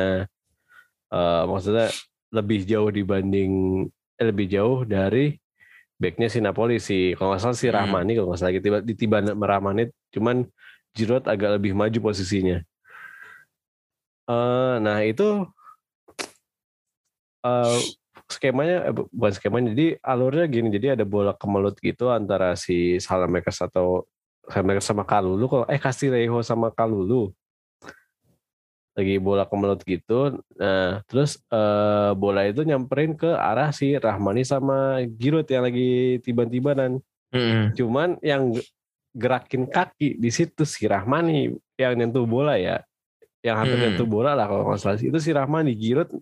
eh, 1.11 1.43
maksudnya 1.51 1.91
lebih 2.31 2.63
jauh 2.63 2.91
dibanding 2.95 3.53
eh, 4.15 4.27
lebih 4.31 4.47
jauh 4.47 4.87
dari 4.87 5.42
backnya 6.03 6.27
si 6.27 6.43
Napoli 6.43 6.83
si 6.83 7.15
kalau 7.15 7.31
nggak 7.31 7.43
salah 7.47 7.55
si 7.55 7.71
Hmm. 7.71 7.79
Rahmani 7.79 8.19
kalau 8.19 8.35
nggak 8.35 8.41
salah 8.43 8.53
tiba 8.59 8.79
di 8.83 8.95
tiba 8.99 9.23
Rahmani 9.23 9.87
cuman 10.11 10.43
Giroud 10.93 11.25
agak 11.31 11.57
lebih 11.63 11.73
maju 11.73 11.99
posisinya. 12.11 12.59
Eh, 14.27 14.75
nah 14.83 14.99
itu 15.07 15.47
eh 17.43 17.79
skemanya 18.31 18.77
eh, 18.91 18.95
bu- 18.95 19.11
bukan 19.11 19.33
skemanya 19.35 19.69
jadi 19.75 19.87
alurnya 20.03 20.45
gini 20.47 20.69
jadi 20.71 20.87
ada 20.95 21.05
bola 21.07 21.33
kemelut 21.35 21.75
gitu 21.83 22.09
antara 22.13 22.55
si 22.55 22.99
Salamakers 23.03 23.67
atau 23.67 24.07
Salamakers 24.47 24.87
sama 24.87 25.03
Kalulu 25.07 25.45
kalau 25.51 25.65
eh 25.67 25.79
Castillejo 25.79 26.39
sama 26.43 26.71
Kalulu 26.71 27.35
lagi 28.93 29.17
bola 29.17 29.49
kemelut 29.49 29.81
gitu. 29.83 30.37
Nah 30.61 31.01
terus 31.09 31.41
eh, 31.49 32.11
bola 32.13 32.45
itu 32.45 32.61
nyamperin 32.61 33.17
ke 33.17 33.33
arah 33.33 33.73
si 33.73 33.97
Rahmani 33.97 34.45
sama 34.45 35.01
Giroud 35.17 35.49
yang 35.49 35.65
lagi 35.65 36.21
tiba-tibanan 36.21 37.01
Mm-mm. 37.33 37.73
cuman 37.73 38.21
yang 38.21 38.53
ge- 38.53 38.69
gerakin 39.17 39.65
kaki 39.65 40.21
di 40.21 40.29
situ 40.29 40.69
si 40.69 40.85
Rahmani 40.85 41.53
yang 41.81 41.97
nyentuh 41.97 42.29
bola 42.29 42.61
ya. 42.61 42.85
Yang 43.41 43.57
hampir 43.59 43.77
Hmm. 43.77 43.85
nyentuh 43.89 44.09
bola 44.09 44.37
lah 44.37 44.47
kalau 44.47 44.69
nggak 44.69 44.79
salah 44.79 45.01
itu 45.01 45.19
si 45.19 45.33
Rahmani. 45.33 45.73
Giroud 45.73 46.13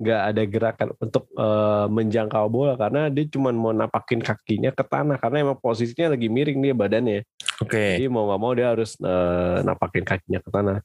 nggak 0.00 0.20
ada 0.32 0.42
gerakan 0.48 0.88
untuk 0.98 1.30
eh, 1.36 1.86
menjangkau 1.86 2.46
bola 2.50 2.74
karena 2.74 3.06
dia 3.06 3.28
cuma 3.30 3.54
mau 3.54 3.70
napakin 3.70 4.18
kakinya 4.18 4.74
ke 4.74 4.82
tanah 4.82 5.14
karena 5.20 5.46
emang 5.46 5.58
posisinya 5.62 6.18
lagi 6.18 6.26
miring 6.26 6.58
dia 6.58 6.74
badannya. 6.74 7.22
Oke. 7.60 8.00
jadi 8.00 8.08
mau 8.08 8.24
nggak 8.26 8.40
mau 8.40 8.52
dia 8.56 8.72
harus 8.72 8.96
eh, 8.98 9.58
napakin 9.62 10.02
kakinya 10.02 10.40
ke 10.42 10.50
tanah 10.50 10.78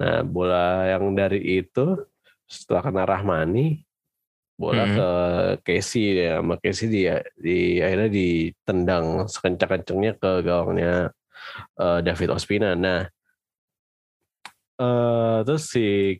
nah 0.00 0.24
bola 0.24 0.88
yang 0.88 1.12
dari 1.12 1.60
itu 1.60 2.00
setelah 2.48 2.88
kena 2.88 3.04
Rahmani 3.04 3.84
bola 4.56 4.84
Hmm. 4.84 4.96
ke 4.96 5.10
Casey 5.64 6.20
ya 6.20 6.40
sama 6.40 6.56
Casey 6.60 6.88
dia 6.88 7.24
di 7.36 7.80
akhirnya 7.80 8.08
ditendang 8.12 9.24
sekencang-kencangnya 9.28 10.12
ke 10.20 10.30
gawangnya 10.44 11.12
eh, 11.80 12.00
David 12.04 12.28
Ospina. 12.36 12.76
Nah, 12.76 13.08
eh 14.80 15.38
terus 15.48 15.68
si 15.72 16.16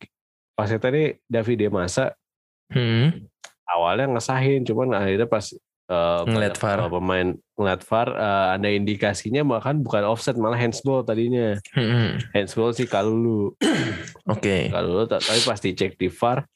wasit 0.57 0.81
tadi 0.81 1.17
David 1.29 1.57
De 1.57 1.69
Masa 1.73 2.13
Hmm. 2.71 3.27
awalnya 3.67 4.07
ngesahin, 4.15 4.63
cuman 4.63 4.95
akhirnya 4.95 5.27
pas 5.27 5.51
eh, 5.91 6.21
Ngeliat 6.25 6.55
VAR. 6.55 6.79
eh, 6.79 6.89
pemain 6.89 7.29
ngeliat 7.59 7.81
VAR 7.83 8.09
eh, 8.11 8.47
ada 8.55 8.69
indikasinya 8.71 9.43
bahkan 9.45 9.77
bukan 9.77 10.07
offset 10.07 10.39
malah 10.39 10.57
handsball 10.57 11.03
tadinya. 11.03 11.59
Mm-mm. 11.75 12.23
Handsball 12.31 12.71
sih 12.71 12.87
Kalulu. 12.87 13.59
Oke. 14.33 14.71
Kalulu 14.71 15.05
ta- 15.05 15.19
tapi 15.19 15.43
pas 15.43 15.59
dicek 15.59 15.95
di 15.95 16.07
VAR 16.07 16.47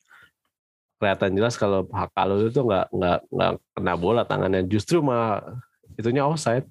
kelihatan 0.95 1.35
jelas 1.35 1.55
kalau 1.55 1.85
Kalulu 1.91 2.49
itu 2.49 2.61
nggak 2.61 2.87
nggak 2.89 3.18
nggak 3.28 3.53
kena 3.74 3.95
bola 3.95 4.22
tangannya 4.22 4.62
justru 4.64 5.03
malah 5.03 5.43
itunya 5.95 6.22
offside. 6.22 6.64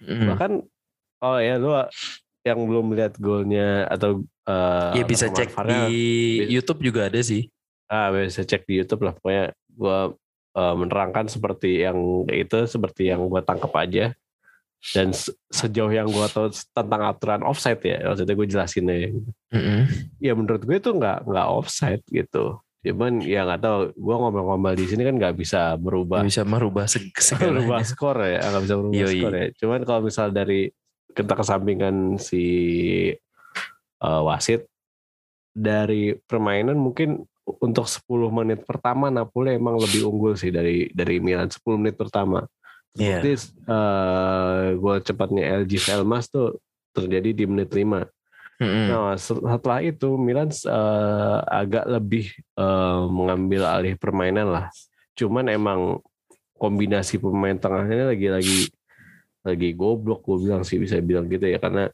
Mm. 0.00 0.26
Bahkan 0.28 0.52
oh 1.20 1.38
ya 1.38 1.54
lu 1.56 1.70
yang 2.40 2.58
belum 2.64 2.96
lihat 2.96 3.20
golnya 3.20 3.84
atau 3.86 4.24
eh, 4.44 4.90
Ya 4.96 5.04
bisa 5.04 5.28
cek 5.28 5.52
di 5.68 6.02
YouTube 6.48 6.80
juga 6.82 7.06
ada 7.06 7.20
sih. 7.20 7.46
ah 7.84 8.08
bisa 8.08 8.40
cek 8.40 8.64
di 8.64 8.78
YouTube 8.78 9.02
lah 9.02 9.12
pokoknya 9.12 9.50
gua 9.74 10.14
eh, 10.52 10.74
menerangkan 10.74 11.26
seperti 11.26 11.82
yang 11.82 11.98
itu 12.26 12.66
seperti 12.66 13.10
yang 13.10 13.26
gua 13.26 13.42
tangkap 13.42 13.70
aja. 13.76 14.12
Dan 14.80 15.12
se- 15.12 15.36
sejauh 15.52 15.92
yang 15.92 16.08
gua 16.08 16.24
tahu 16.24 16.48
tentang 16.72 17.04
aturan 17.04 17.44
offside 17.44 17.84
ya 17.84 18.00
maksudnya 18.00 18.32
gue 18.32 18.48
jelasin 18.48 18.88
ya. 18.88 19.12
Mm-mm. 19.52 19.80
ya 20.16 20.32
menurut 20.32 20.64
gue 20.64 20.80
itu 20.80 20.88
nggak 20.96 21.28
nggak 21.28 21.46
offside 21.52 22.00
gitu. 22.08 22.56
Cuman 22.80 23.20
ya 23.20 23.44
nggak 23.44 23.60
tahu 23.60 23.78
gue 23.92 24.16
ngomel-ngomel 24.16 24.72
di 24.80 24.88
sini 24.88 25.04
kan 25.04 25.20
nggak 25.20 25.36
bisa 25.36 25.76
berubah. 25.76 26.24
Bisa 26.24 26.48
merubah 26.48 26.88
seg- 26.88 27.12
merubah 27.44 27.84
skor 27.84 28.24
ya 28.24 28.40
nggak 28.40 28.62
bisa 28.64 28.74
berubah 28.80 28.96
Yoi. 29.04 29.12
skor 29.20 29.34
ya. 29.36 29.46
Cuman 29.60 29.80
kalau 29.84 30.00
misal 30.00 30.32
dari 30.32 30.72
kita 31.12 31.32
kesampingkan 31.36 32.16
si 32.16 32.44
eh, 34.00 34.22
wasit 34.24 34.64
dari 35.52 36.16
permainan 36.16 36.80
mungkin 36.80 37.28
untuk 37.46 37.86
10 37.88 38.06
menit 38.30 38.60
pertama 38.62 39.08
Napoli 39.08 39.56
emang 39.56 39.80
lebih 39.80 40.06
unggul 40.06 40.38
sih 40.38 40.52
dari 40.52 40.88
dari 40.92 41.18
Milan 41.18 41.48
10 41.48 41.60
menit 41.80 41.96
pertama. 41.98 42.44
Iya. 42.94 43.22
Jadi 43.22 43.32
eh, 43.66 44.66
gol 44.78 44.98
cepatnya 45.02 45.62
LG 45.62 45.90
Elmas 45.94 46.26
tuh 46.30 46.58
terjadi 46.90 47.30
di 47.32 47.44
menit 47.46 47.70
5. 47.70 48.06
Mm-mm. 48.60 48.86
Nah, 48.92 49.16
setelah 49.16 49.80
itu 49.80 50.20
Milan 50.20 50.52
eh, 50.52 51.38
agak 51.48 51.88
lebih 51.88 52.28
eh, 52.36 53.02
mengambil 53.08 53.66
alih 53.66 53.94
permainan 53.96 54.50
lah. 54.50 54.66
Cuman 55.16 55.48
emang 55.48 56.02
kombinasi 56.60 57.16
pemain 57.16 57.56
tengahnya 57.56 58.12
lagi-lagi 58.12 58.68
lagi 59.40 59.72
goblok 59.72 60.20
gue 60.28 60.36
bilang 60.44 60.60
sih 60.60 60.76
bisa 60.76 61.00
bilang 61.00 61.24
gitu 61.24 61.48
ya 61.48 61.56
karena 61.56 61.88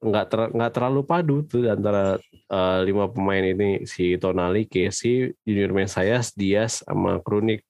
nggak 0.00 0.26
ter, 0.32 0.40
nggak 0.56 0.72
terlalu 0.72 1.00
padu 1.04 1.36
tuh 1.44 1.68
antara 1.68 2.16
uh, 2.48 2.78
lima 2.80 3.06
pemain 3.12 3.44
ini 3.44 3.84
si 3.84 4.16
Tonali, 4.16 4.64
Casey, 4.64 5.28
Junior 5.44 5.76
Mesias, 5.76 6.32
Diaz 6.32 6.80
sama 6.80 7.20
Krunik. 7.20 7.60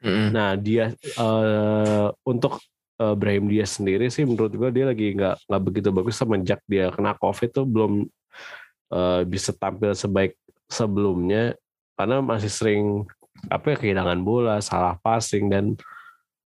Mm-mm. 0.00 0.32
Nah 0.32 0.56
dia 0.56 0.92
uh, 1.20 2.08
untuk 2.24 2.60
uh, 3.00 3.14
Brahim 3.16 3.52
Diaz 3.52 3.76
sendiri 3.76 4.08
sih 4.08 4.24
menurut 4.24 4.52
gue 4.52 4.70
dia 4.72 4.84
lagi 4.88 5.12
nggak 5.12 5.48
nggak 5.48 5.62
begitu 5.62 5.88
bagus 5.92 6.16
semenjak 6.16 6.60
dia 6.64 6.88
kena 6.88 7.16
COVID 7.20 7.50
tuh 7.52 7.66
belum 7.68 7.92
uh, 8.92 9.20
bisa 9.28 9.52
tampil 9.52 9.92
sebaik 9.92 10.36
sebelumnya 10.68 11.52
karena 11.94 12.24
masih 12.24 12.50
sering 12.50 13.04
apa 13.52 13.74
ya 13.74 13.76
kehilangan 13.76 14.20
bola, 14.24 14.56
salah 14.64 14.96
passing 15.04 15.52
dan 15.52 15.76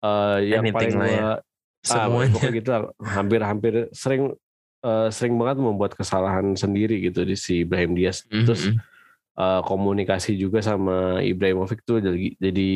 uh, 0.02 0.42
yang 0.42 0.66
paling 0.74 0.96
lah 0.98 1.08
ya. 1.08 1.22
ah, 1.22 1.38
Semuanya. 1.86 2.34
pokoknya 2.34 2.50
gitu 2.58 2.70
hampir-hampir 2.98 3.74
sering 3.94 4.34
eh, 4.84 5.08
sering 5.12 5.36
banget 5.36 5.60
membuat 5.60 5.92
kesalahan 5.96 6.56
sendiri 6.56 7.00
gitu 7.00 7.24
di 7.24 7.36
si 7.36 7.62
Ibrahim 7.64 7.96
Diaz. 7.96 8.24
Mhm. 8.28 8.44
Terus 8.48 8.62
eh, 9.36 9.60
komunikasi 9.64 10.36
juga 10.36 10.60
sama 10.60 11.20
Ibrahimovic 11.24 11.84
tuh 11.84 12.00
jadi 12.00 12.34
jadi 12.40 12.70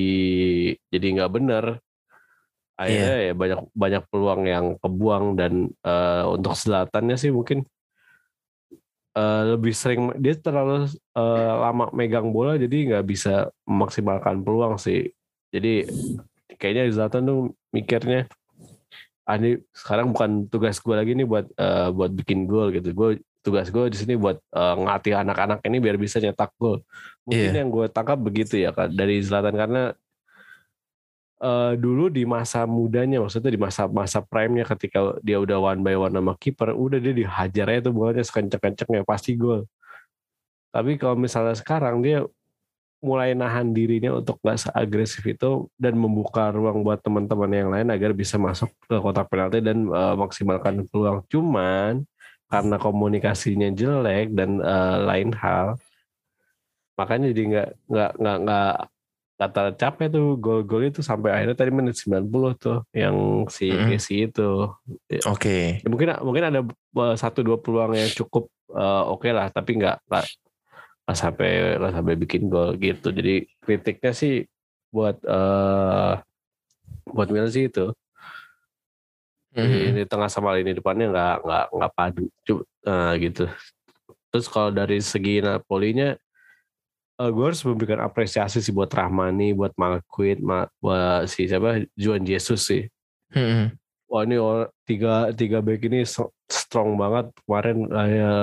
jadi 0.92 1.06
nggak 1.20 1.32
bener. 1.32 1.64
Akhirnya 2.74 3.30
ya 3.30 3.34
banyak 3.38 3.60
banyak 3.70 4.02
peluang 4.10 4.42
yang 4.50 4.66
kebuang 4.82 5.24
dan 5.38 5.70
eh, 5.70 6.24
untuk 6.26 6.58
selatannya 6.58 7.14
sih 7.14 7.30
mungkin 7.30 7.62
eh, 9.14 9.42
lebih 9.54 9.74
sering 9.74 10.10
dia 10.18 10.34
terlalu 10.34 10.90
eh, 10.90 11.54
lama 11.54 11.88
megang 11.94 12.34
bola 12.34 12.58
jadi 12.58 12.76
nggak 12.94 13.04
bisa 13.06 13.48
memaksimalkan 13.64 14.42
peluang 14.42 14.74
sih. 14.76 15.14
Jadi 15.54 15.86
kayaknya 16.58 16.90
Zlatan 16.90 17.22
tuh 17.30 17.40
mikirnya 17.70 18.26
ah 19.24 19.40
ini 19.40 19.56
sekarang 19.72 20.12
bukan 20.12 20.30
tugas 20.52 20.76
gue 20.80 20.92
lagi 20.92 21.16
nih 21.16 21.24
buat 21.24 21.46
eh, 21.56 21.88
buat 21.92 22.12
bikin 22.12 22.44
gol 22.44 22.68
gitu. 22.76 22.92
Gue 22.92 23.10
tugas 23.44 23.68
gue 23.72 23.84
di 23.92 23.96
sini 23.96 24.14
buat 24.20 24.36
eh, 24.36 24.74
ngelatih 24.76 25.14
anak-anak 25.20 25.58
ini 25.64 25.76
biar 25.80 25.96
bisa 25.96 26.20
nyetak 26.20 26.52
gol. 26.60 26.84
Mungkin 27.24 27.50
Iya. 27.52 27.60
yang 27.64 27.70
gue 27.72 27.86
tangkap 27.88 28.20
begitu 28.20 28.60
ya 28.60 28.70
kan 28.76 28.92
dari 28.92 29.20
Zlatan 29.24 29.56
karena 29.56 29.82
eh, 31.40 31.72
dulu 31.76 32.08
di 32.12 32.24
masa 32.28 32.64
mudanya 32.68 33.20
maksudnya 33.24 33.50
di 33.52 33.60
masa 33.60 33.88
masa 33.88 34.20
prime-nya 34.24 34.64
ketika 34.76 35.16
dia 35.24 35.40
udah 35.40 35.58
one 35.60 35.80
by 35.80 35.96
one 35.96 36.14
sama 36.14 36.32
kiper, 36.36 36.72
udah 36.76 36.98
dia 37.00 37.12
dihajar 37.16 37.66
aja 37.72 37.80
tuh 37.88 37.94
bolanya 37.96 38.24
sekenceng-kencengnya 38.24 39.02
pasti 39.08 39.36
gol. 39.36 39.64
Tapi 40.74 40.98
kalau 40.98 41.14
misalnya 41.14 41.54
sekarang 41.54 42.02
dia 42.02 42.26
mulai 43.04 43.36
nahan 43.36 43.76
dirinya 43.76 44.16
untuk 44.16 44.40
nggak 44.40 44.64
seagresif 44.64 45.20
itu 45.28 45.68
dan 45.76 45.92
membuka 46.00 46.48
ruang 46.48 46.80
buat 46.80 47.04
teman-teman 47.04 47.50
yang 47.52 47.68
lain 47.68 47.88
agar 47.92 48.16
bisa 48.16 48.40
masuk 48.40 48.72
ke 48.88 48.96
kotak 48.96 49.28
penalti 49.28 49.60
dan 49.60 49.84
eh, 49.84 50.14
maksimalkan 50.16 50.88
peluang. 50.88 51.20
Cuman 51.28 52.08
karena 52.48 52.76
komunikasinya 52.80 53.68
jelek 53.76 54.32
dan 54.32 54.56
eh, 54.64 54.98
lain 55.04 55.30
hal, 55.36 55.76
makanya 56.96 57.28
jadi 57.36 57.42
nggak 57.44 57.68
nggak 57.92 58.10
nggak 58.16 58.38
nggak 58.48 58.74
nggak 59.34 59.50
tercapai 59.50 60.06
tuh 60.08 60.38
gol-gol 60.38 60.88
itu 60.88 61.02
sampai 61.02 61.34
akhirnya 61.34 61.58
tadi 61.58 61.70
menit 61.74 61.98
90 61.98 62.54
tuh 62.54 62.78
yang 62.94 63.44
si 63.50 63.68
Mm-mm. 63.68 63.90
Casey 63.92 64.30
itu. 64.30 64.70
Oke. 65.26 65.82
Ya, 65.82 65.88
mungkin 65.90 66.08
mungkin 66.24 66.44
ada 66.48 66.60
eh, 66.64 67.16
satu 67.20 67.44
dua 67.44 67.60
peluang 67.60 67.92
yang 67.92 68.08
cukup 68.16 68.48
eh, 68.72 69.04
oke 69.12 69.28
lah 69.28 69.52
tapi 69.52 69.76
nggak 69.76 70.08
nggak 71.04 71.18
sampai 71.18 71.50
nggak 71.76 71.92
sampai 71.94 72.14
bikin 72.16 72.42
gol 72.48 72.74
gitu. 72.80 73.12
Jadi 73.12 73.44
kritiknya 73.60 74.12
sih 74.16 74.48
buat 74.88 75.20
eh 75.20 76.14
buat 77.08 77.28
Chelsea 77.28 77.68
itu. 77.68 77.92
Di, 79.54 79.62
Mhm. 79.62 79.94
di 80.02 80.04
tengah 80.10 80.26
sama 80.26 80.50
lini 80.58 80.74
depannya 80.74 81.14
nggak 81.14 81.36
nggak 81.46 81.64
nggak 81.78 81.92
padu. 81.94 82.24
Eh, 82.82 83.12
gitu. 83.22 83.44
Terus 84.34 84.46
kalau 84.50 84.74
dari 84.74 84.98
segi 84.98 85.38
Napolinya 85.38 86.18
eh, 87.14 87.30
gue 87.30 87.44
harus 87.46 87.62
memberikan 87.62 88.02
apresiasi 88.02 88.58
sih 88.58 88.74
buat 88.74 88.90
Rahmani 88.90 89.54
buat 89.54 89.70
Marquinhos 89.78 90.42
ma- 90.42 90.70
buat 90.82 91.30
si 91.30 91.46
siapa? 91.46 91.86
Juan 91.94 92.24
Jesus 92.26 92.66
sih. 92.66 92.88
Mhm. 93.30 93.78
wah 94.04 94.22
ini 94.22 94.38
or- 94.38 94.70
tiga 94.86 95.34
tiga 95.34 95.58
back 95.58 95.82
ini 95.90 96.06
strong 96.46 96.94
banget 96.94 97.34
kemarin 97.42 97.82
kayak 97.90 98.38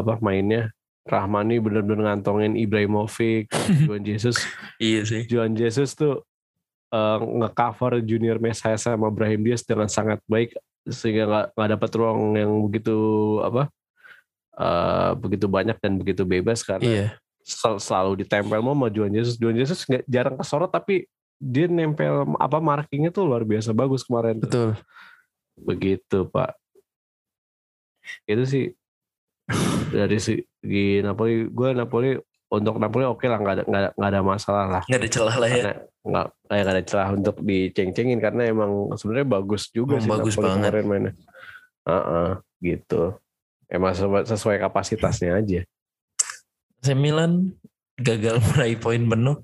apa 0.00 0.12
mainnya 0.24 0.72
Rahmani 1.02 1.58
bener-bener 1.58 2.06
ngantongin 2.06 2.54
Ibrahimovic 2.54 3.50
Juan 3.84 4.02
Jesus 4.02 4.38
Iya 4.78 5.02
sih. 5.02 5.22
Juan 5.26 5.52
Jesus 5.52 5.92
tuh 5.92 6.22
eh, 6.88 7.18
nge-cover 7.18 7.98
Junior 8.00 8.38
Mesias 8.38 8.84
sama 8.84 9.08
Brahim 9.08 9.42
Diaz 9.42 9.62
dengan 9.62 9.86
sangat 9.86 10.22
baik 10.24 10.54
sehingga 10.82 11.26
nggak 11.26 11.46
nggak 11.54 11.70
dapat 11.74 11.90
ruang 11.94 12.20
yang 12.34 12.52
begitu 12.62 12.94
apa 13.40 13.66
eh, 14.54 15.10
begitu 15.16 15.46
banyak 15.46 15.78
dan 15.78 15.96
begitu 15.96 16.22
bebas 16.22 16.62
karena 16.62 16.86
Iya. 16.86 17.06
sel- 17.42 17.78
selalu 17.78 18.22
ditempel 18.22 18.58
mau 18.58 18.74
sama 18.74 18.86
Juan 18.86 19.10
Jesus 19.10 19.34
Juan 19.34 19.54
Jesus 19.54 19.82
nggak 19.82 20.06
jarang 20.06 20.36
kesorot 20.36 20.70
tapi 20.70 21.06
dia 21.42 21.66
nempel 21.66 22.22
apa 22.38 22.58
markingnya 22.58 23.10
tuh 23.10 23.26
luar 23.26 23.42
biasa 23.42 23.74
bagus 23.74 24.06
kemarin 24.06 24.38
tuh. 24.38 24.46
Betul. 24.46 24.70
begitu 25.52 26.18
pak 26.26 26.54
itu 28.24 28.42
sih 28.44 28.64
dari 29.90 30.18
segi 30.18 30.86
Napoli 31.00 31.46
gue 31.46 31.68
Napoli 31.72 32.10
untuk 32.48 32.76
Napoli 32.76 33.04
oke 33.04 33.24
lah 33.24 33.38
nggak 33.38 33.54
ada 33.54 33.62
nggak 33.64 33.80
ada, 33.80 33.90
nggak 33.92 34.10
ada 34.10 34.20
masalah 34.20 34.66
lah 34.68 34.82
Nggak 34.84 35.00
ada 35.00 35.10
celah 35.10 35.36
lah 35.36 35.48
ya. 35.48 35.62
nggak 36.02 36.26
kayak 36.42 36.62
nggak 36.62 36.74
ada 36.74 36.84
celah 36.84 37.08
untuk 37.10 37.36
diceng-cengin 37.40 38.18
karena 38.18 38.42
emang 38.46 38.70
sebenarnya 38.94 39.28
bagus 39.30 39.62
juga 39.68 39.96
Emang 39.96 40.02
sih 40.02 40.10
bagus 40.10 40.34
Napoli 40.34 40.46
banget. 40.46 40.62
kemarin 40.62 40.84
mainnya 40.86 41.12
Heeh, 41.82 42.30
gitu 42.62 43.02
emang 43.66 43.92
sesuai, 43.92 44.22
sesuai 44.24 44.56
kapasitasnya 44.60 45.32
aja 45.34 45.60
AC 46.78 46.88
Milan 46.92 47.54
gagal 47.94 48.38
meraih 48.48 48.76
poin 48.76 49.02
penuh 49.02 49.36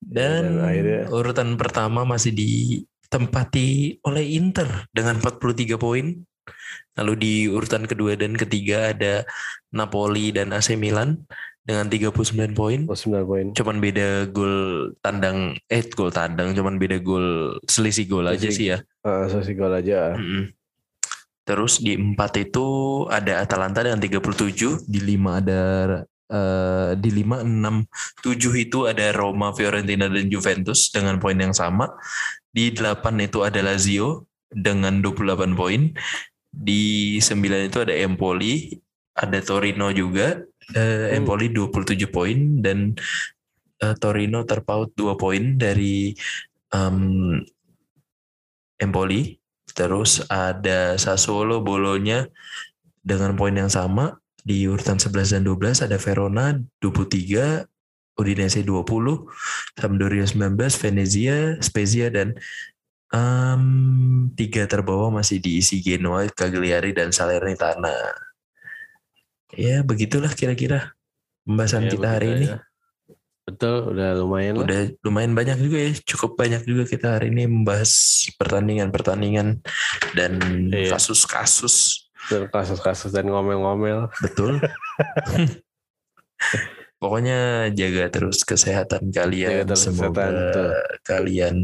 dan, 0.00 0.42
Dan 0.54 0.62
akhirnya- 0.62 1.06
urutan 1.08 1.48
pertama 1.54 2.02
masih 2.02 2.30
ditempati 2.30 3.68
oleh 4.00 4.24
Inter 4.30 4.86
dengan 4.88 5.18
43 5.18 5.74
poin. 5.74 6.22
Lalu 6.98 7.12
di 7.18 7.34
urutan 7.46 7.86
kedua 7.86 8.18
dan 8.18 8.34
ketiga 8.34 8.90
ada 8.96 9.22
Napoli 9.70 10.34
dan 10.34 10.50
AC 10.50 10.74
Milan 10.74 11.22
dengan 11.62 11.86
39 11.92 12.56
poin. 12.56 12.80
oh, 12.88 12.96
9 12.96 13.28
poin 13.28 13.46
Cuman 13.52 13.76
beda 13.76 14.32
gol 14.32 14.56
tandang 15.04 15.52
eh 15.68 15.84
gol 15.92 16.08
tandang 16.08 16.56
cuman 16.56 16.80
beda 16.80 16.96
gol 17.04 17.60
selisih 17.68 18.08
gol 18.08 18.24
aja 18.24 18.48
Selisih. 18.48 18.56
sih 18.56 18.66
ya. 18.72 18.78
uh, 19.04 19.28
sesi 19.28 19.52
gol 19.52 19.76
aja 19.76 20.16
Mm-mm. 20.16 20.48
Terus 21.48 21.80
di 21.80 21.96
empat 21.96 22.36
itu 22.36 22.66
ada 23.08 23.40
Atalanta 23.40 23.80
dengan 23.80 23.96
37, 23.96 24.84
di 24.84 25.00
lima 25.00 25.40
ada 25.40 25.60
eh, 26.28 26.92
di 27.00 27.08
lima 27.08 27.40
enam 27.40 27.88
tujuh 28.20 28.52
itu 28.52 28.84
ada 28.84 29.16
Roma, 29.16 29.56
Fiorentina 29.56 30.12
dan 30.12 30.28
Juventus 30.28 30.92
dengan 30.92 31.16
poin 31.16 31.40
yang 31.40 31.56
sama. 31.56 31.88
Di 32.52 32.68
delapan 32.68 33.24
itu 33.24 33.48
ada 33.48 33.64
Lazio 33.64 34.28
dengan 34.52 35.00
28 35.00 35.56
poin. 35.56 35.88
Di 36.58 37.16
sembilan 37.22 37.70
itu 37.70 37.78
ada 37.86 37.94
Empoli, 37.94 38.74
ada 39.14 39.38
Torino 39.38 39.94
juga. 39.94 40.34
Hmm. 40.74 41.22
Empoli 41.22 41.54
27 41.54 42.10
poin 42.10 42.58
dan 42.60 42.98
eh, 43.80 43.94
Torino 43.96 44.42
terpaut 44.42 44.90
2 44.92 45.14
poin 45.14 45.54
dari 45.54 46.12
em, 46.74 47.38
Empoli. 48.82 49.38
Terus 49.70 50.26
ada 50.26 50.98
Sassuolo, 50.98 51.62
Bolonya 51.62 52.26
dengan 52.98 53.38
poin 53.38 53.54
yang 53.54 53.70
sama 53.70 54.18
di 54.48 54.64
urutan 54.64 54.96
11 54.96 55.38
dan 55.38 55.42
12 55.44 55.84
ada 55.84 55.96
Verona 56.00 56.56
23, 56.80 57.68
Udinese 58.18 58.64
20, 58.64 59.28
Sampdoria 59.76 60.24
19, 60.24 60.56
Venezia, 60.82 61.36
Spezia 61.60 62.08
dan 62.08 62.34
em, 63.10 63.62
tiga 64.32 64.64
terbawah 64.64 65.08
masih 65.10 65.38
diisi 65.38 65.78
Genoa, 65.78 66.28
Cagliari 66.28 66.92
dan 66.92 67.08
Salernitana. 67.08 67.94
Ya 69.50 69.80
begitulah 69.80 70.30
kira-kira 70.30 70.92
pembahasan 71.42 71.84
Ya, 71.84 71.90
kita 71.90 72.08
hari 72.10 72.28
begitu 72.28 72.44
ini. 72.52 72.66
betul 73.48 73.76
udah 73.96 74.10
lumayan 74.12 74.60
lah 74.60 74.64
Udah 74.68 74.80
lumayan 75.00 75.32
banyak 75.32 75.56
juga 75.56 75.78
ya, 75.80 75.90
cukup 76.04 76.36
banyak 76.36 76.62
juga 76.62 76.84
kita 76.84 77.16
hari 77.16 77.32
ini 77.32 77.48
membahas 77.48 77.88
pertandingan-pertandingan 78.36 79.64
dan 80.12 80.32
Iya. 80.68 80.92
kasus-kasus. 80.92 82.04
dan 82.28 82.44
kasus-kasus 82.52 83.08
dan 83.08 83.24
ngomel-ngomel 83.24 84.12
Betul. 84.20 84.60
Pokoknya 86.98 87.70
jaga 87.72 88.10
terus 88.10 88.42
kesehatan 88.42 89.14
kalian. 89.14 89.62
Jaga 89.62 89.64
terus 89.72 89.82
Semoga 89.86 90.10
kesehatan, 90.10 90.32
betul. 90.34 90.70
kalian 91.06 91.54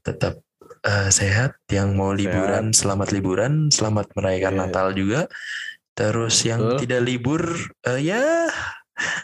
tetap 0.00 0.34
eh, 0.84 1.08
sehat. 1.10 1.56
Yang 1.66 1.88
mau 1.92 2.12
liburan, 2.12 2.70
selamat 2.70 3.08
liburan. 3.10 3.52
Selamat 3.68 4.12
merayakan 4.12 4.52
Iya. 4.52 4.60
Natal 4.60 4.86
juga. 4.92 5.20
Terus 5.92 6.36
yang 6.42 6.60
Betul. 6.60 6.78
tidak 6.80 7.00
libur, 7.02 7.42
eh, 7.86 8.00
ya 8.02 8.22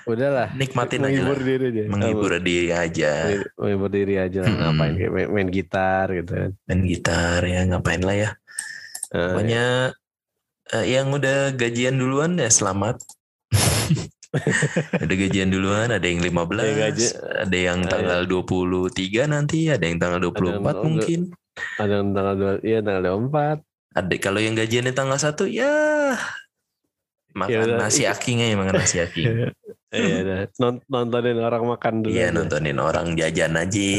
Udahlah. 0.02 0.50
Nikmatin 0.52 1.06
aja 1.06 1.22
menghibur 1.22 1.38
lah. 1.38 1.46
diri 1.46 1.64
aja. 1.70 1.82
Menghibur 1.86 2.32
diri 2.42 2.70
aja. 2.72 3.12
Menghibur- 3.54 3.92
diri 3.92 4.14
aja 4.18 4.40
Mm-mm. 4.42 4.58
ngapain 4.58 4.92
kayak 4.96 5.12
main, 5.14 5.28
main 5.30 5.48
gitar 5.48 6.06
gitu 6.10 6.32
kan. 6.32 6.50
Main 6.66 6.80
gitar 6.82 7.40
ya 7.40 7.60
ngapain 7.64 8.02
lah 8.02 8.16
ya. 8.18 8.30
Eh, 9.10 9.30
Pokoknya 9.30 9.64
eh, 10.70 10.84
yang 10.90 11.06
udah 11.10 11.54
gajian 11.54 11.94
duluan 11.96 12.34
ya 12.34 12.50
selamat. 12.50 12.98
ada 15.02 15.10
gajian 15.12 15.50
duluan, 15.50 15.90
ada 15.90 16.02
yang 16.02 16.18
15, 16.18 16.66
Yang 16.66 16.78
gaji- 16.78 17.14
ada 17.34 17.58
yang 17.58 17.78
Ah, 17.82 17.88
tanggal 17.88 18.20
23 18.26 19.26
nanti, 19.26 19.66
ada 19.66 19.82
yang 19.82 19.98
tanggal 19.98 20.18
24 20.20 20.50
yang- 20.76 20.82
mungkin. 20.82 21.20
Ada 21.76 21.92
yang 22.00 22.14
tanggal 22.14 22.34
dua, 22.36 22.52
iya 22.62 22.78
tanggal 22.80 23.02
24. 23.26 23.60
Ada 23.90 24.14
kalau 24.22 24.38
yang 24.38 24.54
gajian 24.54 24.86
di 24.86 24.94
tanggal 24.94 25.18
1 25.18 25.50
ya 25.50 25.72
makan 27.30 27.50
Ya 27.50 27.58
udah, 27.62 27.78
nasi 27.78 28.02
ikut. 28.06 28.14
aking 28.18 28.38
aja 28.42 28.54
makan 28.58 28.74
nasi 28.78 28.96
aking. 29.02 29.26
Iya, 29.90 30.22
udah. 30.22 30.38
Non- 30.62 30.86
nontonin 30.86 31.42
orang 31.42 31.66
makan 31.66 32.06
dulu. 32.06 32.14
Iya 32.14 32.30
nontonin 32.30 32.78
orang 32.78 33.18
jajan 33.18 33.58
aja. 33.58 33.90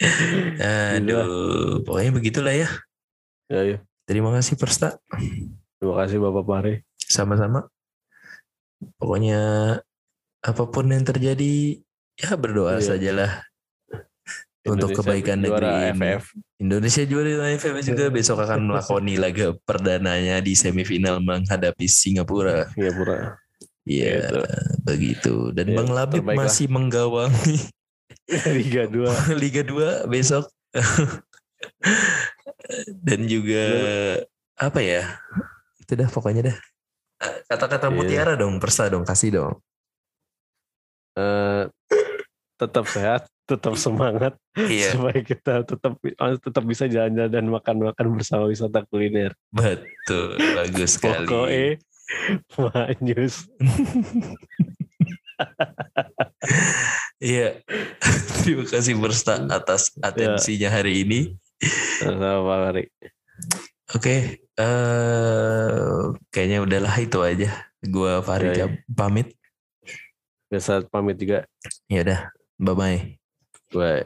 Aduh, 1.00 1.80
pokoknya 1.84 2.10
begitulah 2.12 2.52
ya. 2.52 2.68
Ya, 3.48 3.60
ya. 3.64 3.78
Terima 4.04 4.36
kasih 4.36 4.60
Persta. 4.60 5.00
Terima 5.80 5.94
kasih 5.96 6.20
Bapak 6.20 6.44
Pari. 6.44 6.74
Sama-sama. 7.00 7.72
Pokoknya 9.00 9.40
apa 10.40 10.62
pun 10.68 10.88
yang 10.88 11.04
terjadi 11.04 11.80
ya 12.16 12.36
berdoa 12.36 12.80
Iya. 12.80 12.84
sajalah 12.96 13.32
untuk 14.62 14.90
Indonesia 14.90 14.98
kebaikan 15.00 15.38
negeri. 15.40 15.68
FF. 15.90 16.22
Indonesia 16.58 17.02
juara 17.04 17.26
di 17.26 17.36
AFF 17.50 17.74
juga 17.82 18.04
besok 18.08 18.38
akan 18.40 18.58
melakoni 18.66 19.14
laga 19.24 19.56
perdananya 19.58 20.36
di 20.38 20.52
semifinal 20.52 21.16
menghadapi 21.18 21.86
Singapura. 21.86 22.68
Singapura. 22.70 23.40
Iya, 23.82 24.20
Gitu. 24.20 24.38
begitu. 24.82 25.34
Dan 25.50 25.72
Ya, 25.72 25.76
Bang 25.76 25.90
Labib 25.90 26.20
terbaik 26.20 26.36
lah. 26.36 26.44
masih 26.46 26.66
menggawangi 26.68 27.58
Liga 28.58 28.84
2. 28.86 29.26
Liga 29.42 29.62
2 29.64 30.04
besok. 30.06 30.44
Dan 33.00 33.26
juga 33.26 33.64
apa 34.54 34.80
ya? 34.80 35.18
Itu 35.80 35.96
dah 35.96 36.06
pokoknya 36.06 36.52
dah. 36.52 36.56
Kata-kata 37.46 37.88
Iya. 37.88 37.96
mutiara 37.96 38.34
dong, 38.36 38.60
persa 38.60 38.86
dong, 38.86 39.02
kasih 39.02 39.30
dong. 39.34 39.54
Eh, 41.12 41.64
tetap 42.54 42.84
sehat, 42.86 43.26
tetap 43.50 43.74
semangat 43.74 44.38
Iya, 44.54 44.90
supaya 44.94 45.20
kita 45.20 45.66
tetap 45.66 45.98
tetap 46.38 46.64
bisa 46.64 46.86
jalan-jalan 46.86 47.30
dan 47.34 47.46
makan-makan 47.50 48.06
bersama 48.14 48.46
wisata 48.46 48.86
kuliner. 48.86 49.34
betul. 49.50 50.38
Bagus 50.38 50.94
sekali. 50.94 51.26
Pokoknya 51.26 51.82
manyus. 52.58 53.34
Iya. 57.20 57.60
Terima 58.40 58.64
kasih 58.64 58.96
Bersta 58.96 59.44
atas 59.52 59.92
atensinya 60.00 60.72
hari 60.72 61.04
ini. 61.04 61.20
Sama 62.00 62.40
Mari. 62.40 62.88
Oke, 63.92 64.40
eh 64.56 66.00
kayaknya 66.32 66.64
udahlah 66.64 66.96
itu 66.96 67.20
aja. 67.20 67.50
Gua 67.84 68.24
Farid 68.24 68.56
Ya, 68.56 68.64
ya. 68.64 68.66
pamit. 68.88 69.36
Biasa 70.48 70.88
pamit 70.88 71.20
juga. 71.20 71.44
Ya 71.92 72.00
udah, 72.04 72.20
bye 72.56 72.72
bye. 72.72 73.19
Bye. 73.72 74.04